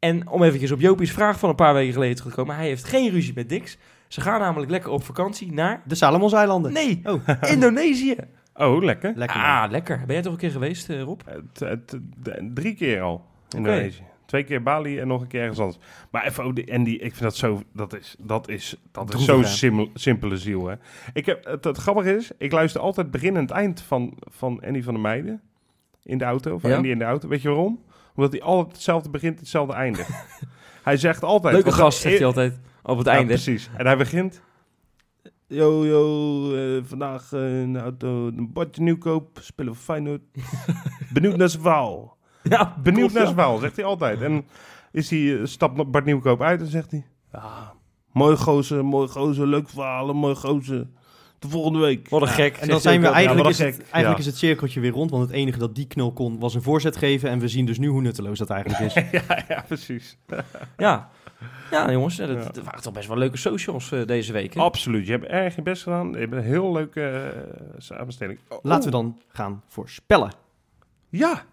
En 0.02 0.28
om 0.30 0.44
eventjes 0.44 0.72
op 0.72 0.80
Jopie's 0.80 1.12
vraag 1.12 1.40
van 1.40 1.50
een 1.50 1.56
paar 1.56 1.74
weken 1.74 1.94
geleden 1.94 2.16
terug 2.16 2.32
te 2.34 2.38
komen. 2.40 2.56
Hij 2.56 2.66
heeft 2.68 2.84
geen 2.84 3.10
ruzie 3.10 3.34
met 3.36 3.50
Dix. 3.50 3.78
Ze 4.08 4.22
gaan 4.22 4.40
namelijk 4.40 4.72
lekker 4.72 4.92
op 4.92 5.04
vakantie 5.04 5.54
naar... 5.54 5.82
De 5.86 5.96
Salomons 5.96 6.34
eilanden. 6.34 6.74
Nee, 6.74 7.02
Oh, 7.04 7.28
Indonesië. 7.56 8.16
Oh, 8.56 8.84
lekker. 8.84 9.14
lekker. 9.16 9.40
man. 9.40 9.48
Ah, 9.50 9.72
lekker. 9.72 9.98
Ben 10.06 10.14
jij 10.14 10.22
toch 10.22 10.32
een 10.34 10.38
keer 10.40 10.52
geweest, 10.52 10.90
eh, 10.90 11.02
Rob? 11.02 11.22
Het, 11.26 11.60
het, 11.60 12.00
de- 12.24 12.52
drie 12.54 12.76
keer 12.76 13.02
al. 13.02 13.26
In 13.50 13.58
Indonesië. 13.58 14.04
Twee 14.26 14.44
keer 14.44 14.64
Bali 14.64 15.00
en 15.00 15.08
nog 15.08 15.22
een 15.22 15.28
keer 15.28 15.42
ergens 15.42 15.60
anders. 15.60 15.78
Maar 16.12 16.26
even, 16.26 16.46
oh, 16.46 16.54
die, 16.56 16.66
en 16.66 16.84
die, 16.84 16.96
ik 16.96 17.12
vind 17.16 17.20
dat 17.22 17.36
zo, 17.36 17.62
dat 17.74 17.94
is, 17.96 18.16
dat 18.20 18.50
is, 18.50 18.76
dat 18.92 19.14
is 19.14 19.26
zo'n 19.26 19.44
sim- 19.46 19.90
simpele 19.94 20.38
ziel, 20.38 20.68
hè. 20.68 20.76
Ik 21.14 21.26
heb, 21.26 21.46
het, 21.46 21.64
het 21.64 21.78
grappige 21.78 22.16
is, 22.16 22.32
ik 22.38 22.52
luister 22.52 22.82
altijd 22.82 23.12
begin 23.12 23.36
en 23.36 23.42
het 23.42 23.52
eind 23.52 23.82
van, 23.82 24.14
van 24.20 24.62
Andy 24.66 24.82
van 24.82 24.94
der 24.94 25.02
Meijden. 25.04 25.42
In 26.04 26.18
de 26.18 26.24
auto, 26.26 26.58
van 26.58 26.70
Ja? 26.70 26.76
Andy 26.76 26.90
in 26.90 26.98
de 26.98 27.04
auto. 27.06 27.28
Weet 27.28 27.42
je 27.42 27.48
waarom? 27.48 27.80
Omdat 28.16 28.32
hij 28.32 28.42
altijd 28.42 28.76
hetzelfde 28.76 29.10
begint, 29.10 29.40
hetzelfde 29.40 29.74
einde. 29.74 30.06
hij 30.84 30.98
zegt 30.98 31.24
altijd... 31.24 31.54
Leuke 31.54 31.72
gast, 31.72 32.00
zegt 32.00 32.18
hij 32.18 32.26
altijd 32.26 32.60
op 32.84 32.98
het 32.98 33.08
Ja, 33.08 33.14
einde. 33.14 33.28
precies. 33.28 33.70
En 33.78 33.86
hij 33.86 33.98
begint... 33.98 34.42
Yo, 35.48 35.86
yo, 35.86 36.56
eh, 36.56 36.84
vandaag 36.84 37.24
eh, 37.24 37.30
de 37.72 37.80
auto 37.82 38.28
een 38.28 38.54
badje 38.54 38.82
nieuwkoop, 38.82 39.40
spelen 39.42 39.76
voor 39.76 39.84
Feyenoord. 39.84 40.22
Benieuwd 41.14 41.38
naar 41.38 41.50
zijn 41.50 41.62
verhaal. 41.62 42.18
Ja, 42.44 42.76
Benieuwd 42.84 43.12
naar 43.12 43.24
zijn 43.24 43.36
verhaal, 43.36 43.58
zegt 43.58 43.76
hij 43.76 43.86
altijd. 43.86 44.22
En 44.22 44.46
is 44.92 45.10
hij, 45.10 45.40
eh, 45.40 45.46
stapt 45.46 45.92
Bart 45.92 46.06
Nieuwkoop 46.06 46.42
uit 46.42 46.62
en 46.62 46.68
zegt 46.68 46.92
hij... 46.92 47.06
Ja, 47.32 47.74
mooi 48.12 48.36
gozer, 48.38 48.86
mooi 48.86 49.08
gozer, 49.08 49.48
leuk 49.48 49.70
verhalen, 49.70 50.16
mooi 50.16 50.36
gozer. 50.36 50.88
De 51.42 51.50
volgende 51.50 51.80
week. 51.80 52.10
Wat 52.10 52.22
een 52.22 52.28
Ja, 52.28 52.34
gek. 52.34 52.58
En 52.58 52.68
dan 52.68 52.80
zijn 52.82 53.02
we 53.02 53.08
eigenlijk, 53.08 53.50
is 53.50 53.58
het, 53.60 53.78
eigenlijk 53.78 54.14
Ja. 54.14 54.18
is 54.18 54.26
het 54.26 54.38
cirkeltje 54.38 54.80
weer 54.80 54.92
rond. 54.92 55.12
Want 55.12 55.24
het 55.24 55.32
enige 55.32 55.58
dat 55.60 55.76
die 55.76 55.88
knul 55.88 56.12
kon 56.14 56.40
was 56.40 56.54
een 56.56 56.62
voorzet 56.62 56.98
geven. 56.98 57.30
En 57.30 57.40
we 57.40 57.48
zien 57.48 57.66
dus 57.66 57.78
nu 57.80 57.88
hoe 57.88 58.02
nutteloos 58.02 58.38
dat 58.38 58.50
eigenlijk 58.50 58.82
is. 58.82 58.94
ja, 59.28 59.44
ja, 59.48 59.64
precies. 59.68 60.18
Ja. 60.78 61.10
Ja, 61.72 61.92
jongens, 61.92 62.16
dat, 62.16 62.30
Ja. 62.30 62.36
dat 62.36 62.64
waren 62.64 62.82
toch 62.82 62.94
best 62.94 63.08
wel 63.08 63.18
leuke 63.18 63.38
socials 63.38 63.92
eh, 63.92 64.06
deze 64.06 64.34
week. 64.34 64.54
hè? 64.54 64.62
Absoluut. 64.62 65.06
Je 65.06 65.12
hebt 65.12 65.26
erg 65.26 65.56
je 65.56 65.62
best 65.62 65.84
gedaan. 65.84 66.12
Je 66.12 66.18
hebt 66.18 66.32
een 66.34 66.42
heel 66.44 66.72
leuke 66.72 67.02
eh, 67.10 67.42
samenstelling. 67.78 68.40
Oh, 68.50 68.60
Laten 68.62 68.86
we 68.86 68.92
dan 68.92 69.18
gaan 69.28 69.64
voorspellen. 69.68 70.32
Ja. 71.10 71.44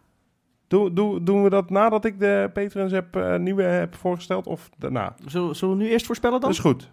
Doe, 0.67 0.93
doe, 0.93 1.23
doen 1.23 1.43
we 1.43 1.51
dat 1.51 1.71
nadat 1.71 2.05
ik 2.05 2.21
de 2.21 2.51
Patrons 2.53 2.93
heb, 2.93 3.17
eh, 3.17 3.37
nieuwe 3.37 3.63
heb 3.63 3.95
voorgesteld 3.95 4.47
of 4.47 4.69
daarna? 4.79 5.15
Zullen, 5.27 5.57
zullen 5.57 5.77
we 5.77 5.83
nu 5.83 5.91
eerst 5.91 6.07
voorspellen 6.07 6.41
dan? 6.41 6.49
Dat 6.51 6.59
is 6.59 6.65
goed. 6.65 6.91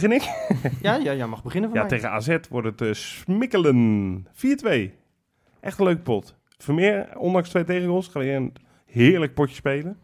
Begin 0.00 0.12
ik? 0.12 0.22
Ja, 0.82 0.94
ja, 0.96 1.12
ja, 1.12 1.26
mag 1.26 1.42
beginnen 1.42 1.70
van 1.70 1.78
Ja, 1.78 1.86
mij. 1.86 1.98
tegen 1.98 2.10
AZ 2.10 2.36
wordt 2.50 2.66
het 2.66 2.80
eh, 2.80 2.92
smikkelen. 2.92 4.26
4-2. 4.26 4.30
Echt 5.60 5.78
een 5.78 5.84
leuk 5.84 6.02
pot. 6.02 6.34
Vermeer, 6.58 7.08
ondanks 7.18 7.48
twee 7.48 7.64
tegengoals, 7.64 8.08
gaan 8.08 8.22
we 8.22 8.28
weer 8.28 8.36
een 8.36 8.54
heerlijk 8.86 9.34
potje 9.34 9.54
spelen. 9.54 9.98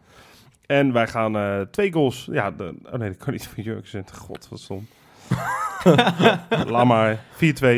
En 0.65 0.93
wij 0.93 1.07
gaan 1.07 1.35
eh, 1.37 1.61
twee 1.61 1.91
goals. 1.91 2.27
Ja, 2.31 2.51
de, 2.51 2.75
oh 2.85 2.93
nee, 2.93 3.09
dat 3.09 3.17
kan 3.17 3.33
niet 3.33 3.47
van 3.47 3.63
Jurgensen. 3.63 4.05
God, 4.25 4.47
wat 4.49 4.59
stom. 4.59 4.87
Laat 6.73 6.85
maar. 6.85 7.23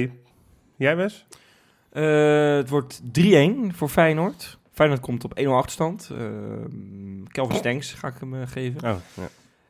4-2. 0.08 0.10
Jij, 0.76 0.96
Wes? 0.96 1.26
Eh, 1.92 2.56
het 2.56 2.70
wordt 2.70 3.02
3-1 3.20 3.76
voor 3.76 3.90
Feyenoord. 3.90 4.58
Feyenoord 4.72 5.02
komt 5.02 5.24
op 5.24 5.40
1-0 5.40 5.46
achterstand. 5.48 6.10
Eh, 6.18 6.26
Kelvin 7.28 7.56
Stenks 7.56 7.94
ga 7.94 8.08
ik 8.08 8.14
hem 8.20 8.48
geven. 8.48 8.90
Oh, 8.92 8.98
ja. 9.14 9.28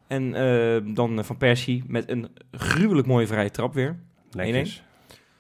En 0.09 0.33
eh, 0.35 0.95
dan 0.95 1.19
eh, 1.19 1.23
Van 1.25 1.37
Persie 1.37 1.83
met 1.87 2.09
een 2.09 2.27
gruwelijk 2.51 3.07
mooie 3.07 3.27
vrije 3.27 3.51
trap 3.51 3.73
weer. 3.73 3.99
Netjes. 4.31 4.83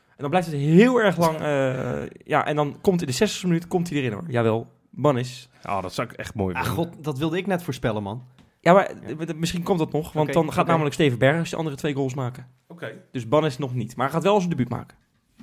En 0.09 0.15
dan 0.17 0.29
blijft 0.29 0.47
het 0.47 0.55
heel 0.55 1.01
erg 1.01 1.17
lang. 1.17 1.37
eh, 1.39 2.01
ja, 2.23 2.45
en 2.45 2.55
dan 2.55 2.77
komt 2.81 3.01
in 3.01 3.07
de 3.07 3.13
60 3.13 3.43
minuut 3.43 3.67
komt 3.67 3.89
hij 3.89 3.97
erin 3.97 4.11
hoor. 4.11 4.25
Jawel, 4.27 4.67
Bannis. 4.89 5.49
Oh, 5.65 5.81
dat 5.81 5.93
zou 5.93 6.09
ik 6.09 6.13
echt 6.13 6.35
mooi 6.35 6.55
Ah, 6.55 6.65
god, 6.65 7.03
dat 7.03 7.17
wilde 7.17 7.37
ik 7.37 7.47
net 7.47 7.63
voorspellen, 7.63 8.03
man. 8.03 8.23
Ja, 8.61 8.73
maar 8.73 8.91
misschien 9.35 9.63
komt 9.63 9.79
dat 9.79 9.91
nog. 9.91 10.13
Want 10.13 10.33
dan 10.33 10.53
gaat 10.53 10.67
namelijk 10.67 10.93
Steven 10.93 11.19
Bergers 11.19 11.49
de 11.49 11.55
andere 11.55 11.75
twee 11.75 11.93
goals 11.93 12.13
maken. 12.13 12.47
Oké. 12.67 12.91
Dus 13.11 13.27
Bannis 13.27 13.57
nog 13.57 13.73
niet. 13.73 13.95
Maar 13.95 14.05
hij 14.05 14.15
gaat 14.15 14.23
wel 14.23 14.37
zijn 14.37 14.49
debuut 14.49 14.69
maken. 14.69 14.97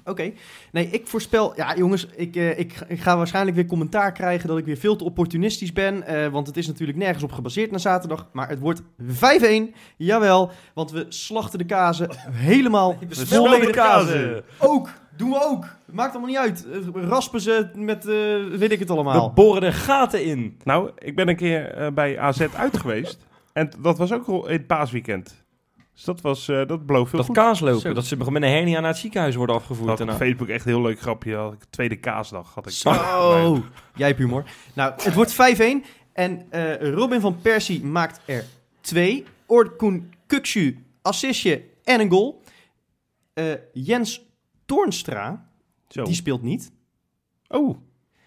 Oké. 0.07 0.33
Nee, 0.73 0.89
ik 0.91 1.07
voorspel... 1.07 1.53
Ja, 1.57 1.77
jongens, 1.77 2.07
ik, 2.17 2.37
eh, 2.37 2.59
ik, 2.59 2.81
ik 2.89 3.01
ga 3.01 3.17
waarschijnlijk 3.17 3.57
weer 3.57 3.67
commentaar 3.67 4.13
krijgen 4.13 4.49
dat 4.49 4.59
ik 4.59 4.65
weer 4.65 4.77
veel 4.77 4.97
te 4.97 5.05
opportunistisch 5.05 5.73
ben. 5.73 6.03
eh, 6.07 6.29
want 6.29 6.47
het 6.47 6.57
is 6.57 6.67
natuurlijk 6.67 6.99
nergens 6.99 7.23
op 7.25 7.33
gebaseerd 7.33 7.71
na 7.71 7.79
zaterdag. 7.79 8.29
Maar 8.33 8.49
het 8.49 8.59
wordt 8.59 8.83
5-1. 9.03 9.75
Jawel, 9.97 10.51
want 10.75 10.91
we 10.91 11.07
slachten 11.09 11.59
de 11.59 11.65
kazen 11.65 12.09
helemaal 12.31 12.99
volledig. 13.11 13.71
kazen. 13.71 14.45
Ook, 14.59 14.89
doen 15.17 15.31
we 15.31 15.43
ook. 15.43 15.65
Maakt 15.93 16.11
allemaal 16.11 16.29
niet 16.29 16.39
uit. 16.39 16.67
Eh, 16.95 17.03
raspen 17.09 17.41
ze 17.41 17.69
met, 17.75 18.07
eh, 18.07 18.59
weet 18.59 18.73
ik 18.73 18.79
het 18.79 18.91
allemaal. 18.91 19.29
We 19.29 19.35
boren 19.35 19.63
er 19.63 19.73
gaten 19.73 20.25
in. 20.25 20.57
Nou, 20.65 20.91
ik 20.99 21.17
ben 21.17 21.29
een 21.29 21.37
keer 21.37 21.71
eh, 21.75 21.93
bij 21.93 22.19
AZ 22.19 22.47
uit 22.57 22.77
geweest. 22.77 23.19
En 23.53 23.71
dat 23.79 23.99
was 23.99 24.13
ook 24.13 24.27
al 24.27 24.47
in 24.47 24.53
het 24.57 24.67
paasweekend. 24.67 25.45
Dus 25.97 26.05
dat 26.05 26.21
was, 26.21 26.49
eh, 26.49 26.67
dat 26.67 26.81
veel 26.87 27.19
Dat 27.19 27.27
goed. 27.27 27.35
kaaslopen. 27.35 27.81
Zo. 27.81 27.93
Dat 27.93 28.05
ze 28.07 28.17
met 28.17 28.27
een 28.27 28.43
hernia 28.43 28.81
naar 28.81 28.91
het 28.91 28.99
ziekenhuis 28.99 29.35
worden 29.35 29.57
afgevoerd. 29.57 29.99
had 29.99 30.01
op. 30.01 30.11
Facebook 30.11 30.49
echt 30.49 30.65
een 30.67 30.73
heel 30.73 30.83
leuk 30.83 31.01
grapje. 31.01 31.35
Had 31.35 31.53
ik 31.53 31.65
tweede 31.71 31.97
kaasdag. 31.97 32.55
Had 32.55 32.67
ik 32.67 32.73
Zo, 32.73 33.65
jij 33.95 34.07
hebt 34.07 34.19
humor. 34.19 34.45
Nou, 34.75 34.93
het 35.03 35.15
wordt 35.15 35.33
5-1. 35.33 35.85
En 36.13 36.47
eh, 36.51 36.91
Robin 36.93 37.21
van 37.21 37.41
Persie 37.41 37.85
maakt 37.85 38.21
er 38.27 38.45
twee. 38.81 39.25
Orkun 39.47 40.13
Kuksu, 40.27 40.85
assistje 41.03 41.63
en 41.85 42.01
een 42.01 42.11
goal. 42.11 42.43
Eh, 43.35 43.45
Jens 43.73 44.23
Toornstra, 44.67 45.49
Zo. 45.89 46.05
die 46.05 46.15
speelt 46.15 46.43
niet. 46.43 46.73
Oh, 47.49 47.77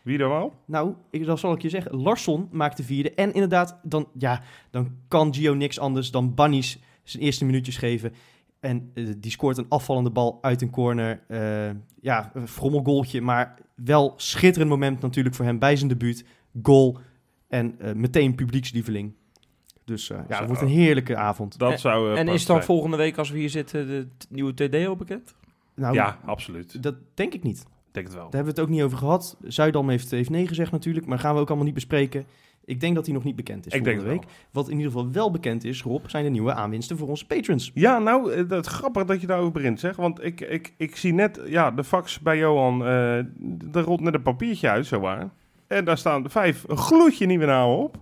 wie 0.03 0.17
dan 0.17 0.29
wel? 0.29 0.53
Nou, 0.65 0.93
ik, 1.11 1.25
dan 1.25 1.37
zal 1.37 1.53
ik 1.53 1.61
je 1.61 1.69
zeggen. 1.69 1.95
Larsson 1.95 2.47
maakt 2.51 2.77
de 2.77 2.83
vierde. 2.83 3.13
En 3.13 3.33
inderdaad, 3.33 3.79
dan, 3.83 4.07
ja, 4.17 4.41
dan 4.71 4.95
kan 5.07 5.33
Gio 5.33 5.53
niks 5.53 5.79
anders 5.79 6.11
dan 6.11 6.33
Bannies 6.33 6.79
zijn 7.09 7.23
eerste 7.23 7.45
minuutjes 7.45 7.77
geven. 7.77 8.13
En 8.59 8.91
eh, 8.93 9.05
die 9.17 9.31
scoort 9.31 9.57
een 9.57 9.65
afvallende 9.69 10.09
bal 10.09 10.37
uit 10.41 10.61
een 10.61 10.69
corner. 10.69 11.21
Eh, 11.27 11.69
ja, 12.01 12.31
een 12.33 12.47
frommelgoaltje, 12.47 13.21
maar 13.21 13.55
wel 13.75 14.13
schitterend 14.17 14.69
moment 14.71 15.01
natuurlijk 15.01 15.35
voor 15.35 15.45
hem 15.45 15.59
bij 15.59 15.75
zijn 15.75 15.89
debuut. 15.89 16.25
Goal 16.63 16.97
en 17.47 17.75
eh, 17.79 17.93
meteen 17.93 18.35
publiekslieveling. 18.35 19.13
Dus 19.85 20.09
eh, 20.09 20.19
ja, 20.27 20.37
het 20.37 20.47
wordt 20.47 20.61
een 20.61 20.67
heerlijke 20.67 21.15
avond. 21.15 21.57
Dat 21.57 21.71
En- 21.71 21.79
zou... 21.79 22.13
eh, 22.13 22.19
en 22.19 22.27
is 22.27 22.45
dan 22.45 22.55
zijn. 22.55 22.63
volgende 22.67 22.97
week, 22.97 23.17
als 23.17 23.29
we 23.29 23.37
hier 23.37 23.49
zitten, 23.49 23.87
de 23.87 24.07
nieuwe 24.29 24.53
TD 24.53 24.87
al 24.87 24.95
bekend? 24.95 25.35
Nou, 25.75 25.93
Ja, 25.93 26.19
absoluut. 26.25 26.83
dat 26.83 26.95
denk 27.13 27.33
ik 27.33 27.43
niet. 27.43 27.59
Ik 27.59 27.95
denk 27.95 28.05
het 28.05 28.15
wel. 28.15 28.23
Daar 28.29 28.33
hebben 28.35 28.53
we 28.55 28.61
het 28.61 28.69
ook 28.69 28.75
niet 28.75 28.83
over 28.85 28.97
gehad. 28.97 29.37
Zuidam 29.43 29.89
heeft, 29.89 30.11
heeft 30.11 30.29
nee 30.29 30.47
gezegd 30.47 30.71
natuurlijk, 30.71 31.05
maar 31.05 31.19
gaan 31.19 31.33
we 31.35 31.39
ook 31.41 31.47
allemaal 31.47 31.65
niet 31.65 31.73
bespreken. 31.73 32.25
Ik 32.69 32.79
denk 32.79 32.95
dat 32.95 33.05
hij 33.05 33.13
nog 33.13 33.23
niet 33.23 33.35
bekend 33.35 33.65
is 33.65 33.73
Ik 33.73 33.83
denk 33.83 33.97
het 33.97 34.05
week. 34.07 34.23
wel. 34.23 34.31
Wat 34.51 34.69
in 34.69 34.77
ieder 34.77 34.91
geval 34.91 35.11
wel 35.11 35.31
bekend 35.31 35.63
is, 35.63 35.81
Rob, 35.83 36.05
zijn 36.07 36.23
de 36.23 36.29
nieuwe 36.29 36.53
aanwinsten 36.53 36.97
voor 36.97 37.07
onze 37.07 37.25
patrons. 37.25 37.71
Ja, 37.73 37.99
nou, 37.99 38.31
eh, 38.33 38.47
dat 38.47 38.65
grappig 38.65 39.05
dat 39.05 39.21
je 39.21 39.27
daarover 39.27 39.51
begint, 39.51 39.79
zeg. 39.79 39.95
Want 39.95 40.23
ik, 40.23 40.41
ik, 40.41 40.73
ik 40.77 40.95
zie 40.95 41.13
net, 41.13 41.41
ja, 41.45 41.71
de 41.71 41.83
fax 41.83 42.19
bij 42.19 42.37
Johan, 42.37 42.85
eh 42.85 43.17
er 43.71 43.81
rolt 43.83 44.01
net 44.01 44.13
een 44.13 44.21
papiertje 44.21 44.69
uit, 44.69 44.85
zowaar. 44.85 45.29
En 45.67 45.85
daar 45.85 45.97
staan 45.97 46.29
vijf 46.29 46.65
gloedje 46.67 47.25
nieuwe 47.25 47.45
namen 47.45 47.77
op. 47.77 47.97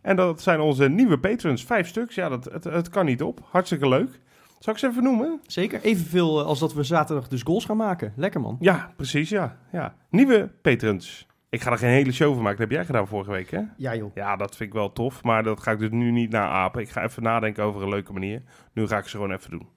En 0.00 0.16
dat 0.16 0.42
zijn 0.42 0.60
onze 0.60 0.88
nieuwe 0.88 1.18
patrons, 1.18 1.64
vijf 1.64 1.88
stuks. 1.88 2.14
Ja, 2.14 2.28
dat, 2.28 2.44
het, 2.44 2.64
het 2.64 2.88
kan 2.88 3.04
niet 3.06 3.22
op. 3.22 3.40
Hartstikke 3.50 3.88
leuk. 3.88 4.20
Zal 4.58 4.72
ik 4.72 4.78
ze 4.78 4.86
even 4.86 5.02
noemen? 5.02 5.40
Zeker, 5.46 5.80
evenveel 5.82 6.40
eh, 6.40 6.46
als 6.46 6.58
dat 6.58 6.74
we 6.74 6.82
zaterdag 6.82 7.28
dus 7.28 7.42
goals 7.42 7.64
gaan 7.64 7.76
maken. 7.76 8.12
Lekker 8.16 8.40
man. 8.40 8.56
Ja, 8.60 8.92
precies, 8.96 9.28
ja. 9.28 9.58
ja. 9.72 9.94
Nieuwe 10.10 10.50
patrons. 10.62 11.26
Ik 11.48 11.60
ga 11.62 11.70
er 11.70 11.78
geen 11.78 11.90
hele 11.90 12.12
show 12.12 12.34
van 12.34 12.42
maken. 12.42 12.58
Dat 12.58 12.68
heb 12.68 12.76
jij 12.76 12.86
gedaan 12.86 13.06
vorige 13.08 13.30
week, 13.30 13.50
hè? 13.50 13.60
Ja 13.76 13.94
joh. 13.96 14.10
Ja, 14.14 14.36
dat 14.36 14.56
vind 14.56 14.68
ik 14.68 14.74
wel 14.76 14.92
tof. 14.92 15.22
Maar 15.22 15.42
dat 15.42 15.60
ga 15.60 15.70
ik 15.70 15.78
dus 15.78 15.90
nu 15.90 16.10
niet 16.10 16.30
naapen. 16.30 16.80
Ik 16.80 16.88
ga 16.90 17.02
even 17.02 17.22
nadenken 17.22 17.64
over 17.64 17.82
een 17.82 17.88
leuke 17.88 18.12
manier. 18.12 18.42
Nu 18.72 18.86
ga 18.86 18.98
ik 18.98 19.04
ze 19.04 19.16
gewoon 19.16 19.32
even 19.32 19.50
doen. 19.50 19.68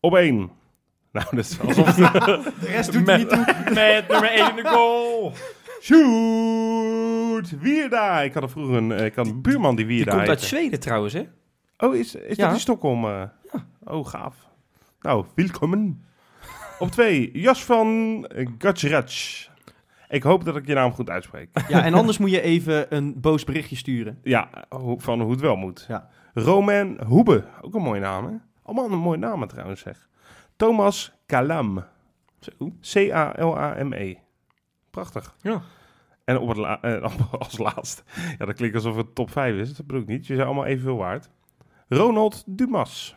Op 0.00 0.14
één. 0.14 0.50
Nou, 1.12 1.26
dat 1.30 1.44
is 1.44 1.60
alsof... 1.60 1.94
De 2.60 2.66
rest 2.66 2.92
doet 2.92 3.06
niet 3.16 3.28
toe. 3.28 3.44
Met 3.74 4.08
nummer 4.08 4.30
1 4.30 4.48
in 4.50 4.56
de 4.62 4.68
goal. 4.68 5.32
Shoot! 5.80 7.58
Wierda! 7.60 8.20
Ik 8.20 8.34
had 8.34 8.42
er 8.42 8.50
vroeger 8.50 8.76
een, 8.76 8.92
eh, 8.92 9.04
ik 9.04 9.14
had 9.14 9.26
een 9.26 9.42
buurman 9.42 9.76
die 9.76 9.86
Die 9.86 9.94
Wierda 9.96 10.10
komt 10.16 10.28
uit 10.28 10.40
heette. 10.40 10.46
Zweden 10.46 10.80
trouwens, 10.80 11.12
hè? 11.12 11.26
Oh, 11.78 11.94
is, 11.94 12.14
is 12.14 12.36
Ja. 12.36 12.44
dat 12.44 12.54
in 12.54 12.60
Stockholm? 12.60 13.04
eh? 13.04 13.22
Oh, 13.84 14.06
gaaf. 14.06 14.36
Nou, 15.00 15.24
welkom. 15.34 16.00
Op 16.78 16.90
twee, 16.90 17.30
Jas 17.32 17.64
van 17.64 18.24
Gajraj. 18.58 19.46
Ik 20.08 20.22
hoop 20.22 20.44
dat 20.44 20.56
ik 20.56 20.66
je 20.66 20.74
naam 20.74 20.92
goed 20.92 21.10
uitspreek. 21.10 21.48
Ja, 21.68 21.84
en 21.84 21.94
anders 21.94 22.18
moet 22.18 22.30
je 22.30 22.40
even 22.40 22.94
een 22.94 23.20
boos 23.20 23.44
berichtje 23.44 23.76
sturen. 23.76 24.18
Ja, 24.22 24.48
van 24.96 25.20
hoe 25.20 25.30
het 25.30 25.40
wel 25.40 25.56
moet. 25.56 25.84
Ja. 25.88 26.08
Roman 26.34 26.98
Hoebe, 27.06 27.44
ook 27.60 27.74
een 27.74 27.82
mooie 27.82 28.00
naam, 28.00 28.26
hè? 28.26 28.32
Allemaal 28.62 28.90
een 28.90 28.98
mooie 28.98 29.18
namen 29.18 29.48
trouwens, 29.48 29.80
zeg. 29.80 30.08
Thomas 30.56 31.12
Kalam. 31.26 31.84
C-A-L-A-M-E. 32.92 33.96
E. 34.10 34.16
Prachtig. 34.90 35.34
Ja. 35.40 35.60
En 36.24 36.38
op 36.38 36.48
het 36.48 36.56
la- 36.56 36.80
eh, 36.82 37.02
als 37.38 37.58
laatste, 37.58 38.02
ja, 38.38 38.44
dat 38.46 38.54
klinkt 38.54 38.74
alsof 38.74 38.96
het 38.96 39.14
top 39.14 39.30
5 39.30 39.56
is. 39.56 39.74
Dat 39.76 39.86
bedoel 39.86 40.02
ik 40.02 40.08
niet. 40.08 40.26
Je 40.26 40.34
zijn 40.34 40.46
allemaal 40.46 40.64
evenveel 40.64 40.96
waard. 40.96 41.30
Ronald 41.88 42.42
Dumas. 42.46 43.16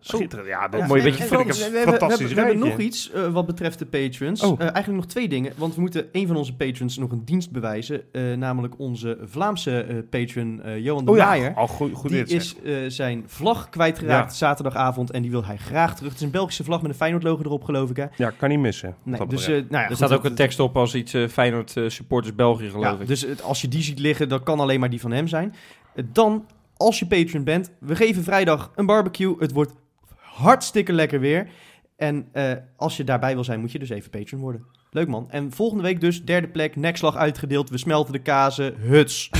Schitterend. 0.00 0.48
Ja, 0.48 0.68
dat 0.68 0.80
Ja, 0.80 0.86
mooi 0.86 1.02
dan- 1.02 1.10
een 1.12 1.16
we, 1.18 1.22
hebben, 1.24 1.46
we, 1.46 1.50
fantastisch 1.50 1.60
hebben, 1.60 2.28
we 2.28 2.34
hebben 2.34 2.52
rijtje. 2.62 2.68
nog 2.68 2.78
iets 2.78 3.10
eh, 3.12 3.32
wat 3.32 3.46
betreft 3.46 3.78
de 3.78 3.86
patrons. 3.86 4.42
Oh. 4.42 4.52
Eh, 4.52 4.60
eigenlijk 4.60 4.96
nog 4.96 5.06
twee 5.06 5.28
dingen. 5.28 5.52
Want 5.56 5.74
we 5.74 5.80
moeten 5.80 6.06
een 6.12 6.26
van 6.26 6.36
onze 6.36 6.54
patrons 6.56 6.98
nog 6.98 7.10
een 7.10 7.24
dienst 7.24 7.50
bewijzen. 7.50 8.02
eh, 8.12 8.32
namelijk 8.36 8.74
onze 8.78 9.18
Vlaamse 9.24 9.80
eh, 9.82 9.96
patron 10.10 10.62
eh, 10.62 10.78
Johan 10.78 11.04
de 11.04 11.10
Oh 11.10 11.16
ja, 11.16 11.52
al 11.54 11.66
goed, 11.66 11.94
goed 11.94 12.10
die 12.10 12.24
is 12.24 12.54
eh, 12.64 12.74
zijn 12.88 13.22
vlag 13.26 13.68
kwijtgeraakt 13.68 14.30
Ja. 14.30 14.36
zaterdagavond 14.36 15.10
en 15.10 15.22
die 15.22 15.30
wil 15.30 15.44
hij 15.44 15.56
graag 15.56 15.94
terug. 15.96 16.08
Het 16.10 16.20
is 16.20 16.26
een 16.26 16.32
Belgische 16.32 16.64
vlag 16.64 16.82
met 16.82 16.90
een 16.90 16.96
Feyenoord-logo 16.96 17.42
erop, 17.42 17.64
geloof 17.64 17.90
ik. 17.90 17.96
Hè? 17.96 18.06
Ja, 18.16 18.30
kan 18.30 18.48
niet 18.48 18.58
missen. 18.58 18.94
Nee, 19.02 19.26
dus, 19.26 19.42
eh, 19.46 19.54
nou 19.54 19.64
ja, 19.70 19.80
Er 19.80 19.86
goed, 19.86 19.96
staat 19.96 20.12
ook 20.12 20.24
een 20.24 20.34
tekst 20.34 20.60
op 20.60 20.76
als 20.76 20.94
iets 20.94 21.14
eh, 21.14 21.28
Feyenoord 21.28 21.76
eh, 21.76 21.88
supporters 21.88 22.34
België, 22.34 22.68
geloof 22.70 22.84
Ja, 22.84 22.96
ik. 23.00 23.06
dus 23.06 23.20
het- 23.20 23.42
als 23.42 23.60
je 23.60 23.68
die 23.68 23.82
ziet 23.82 23.98
liggen, 23.98 24.28
dan 24.28 24.42
kan 24.42 24.60
alleen 24.60 24.80
maar 24.80 24.90
die 24.90 25.00
van 25.00 25.10
hem 25.12 25.26
zijn. 25.28 25.54
Dan, 26.12 26.46
als 26.76 26.98
je 26.98 27.06
patron 27.06 27.44
bent, 27.44 27.70
we 27.80 27.96
geven 27.96 28.22
vrijdag 28.24 28.72
een 28.74 28.86
barbecue. 28.86 29.34
Het 29.38 29.52
wordt 29.52 29.72
hartstikke 30.40 30.92
lekker 30.92 31.20
weer. 31.20 31.48
En 31.96 32.28
eh, 32.32 32.52
als 32.76 32.96
je 32.96 33.04
daarbij 33.04 33.34
wil 33.34 33.44
zijn, 33.44 33.60
moet 33.60 33.72
je 33.72 33.78
dus 33.78 33.90
even 33.90 34.10
patron 34.10 34.40
worden. 34.40 34.66
Leuk 34.90 35.08
man. 35.08 35.30
En 35.30 35.52
volgende 35.52 35.82
week 35.82 36.00
dus, 36.00 36.24
derde 36.24 36.48
plek, 36.48 36.76
nekslag 36.76 37.16
uitgedeeld. 37.16 37.70
We 37.70 37.78
smelten 37.78 38.12
de 38.12 38.22
kazen. 38.22 38.76
Huts. 38.76 39.30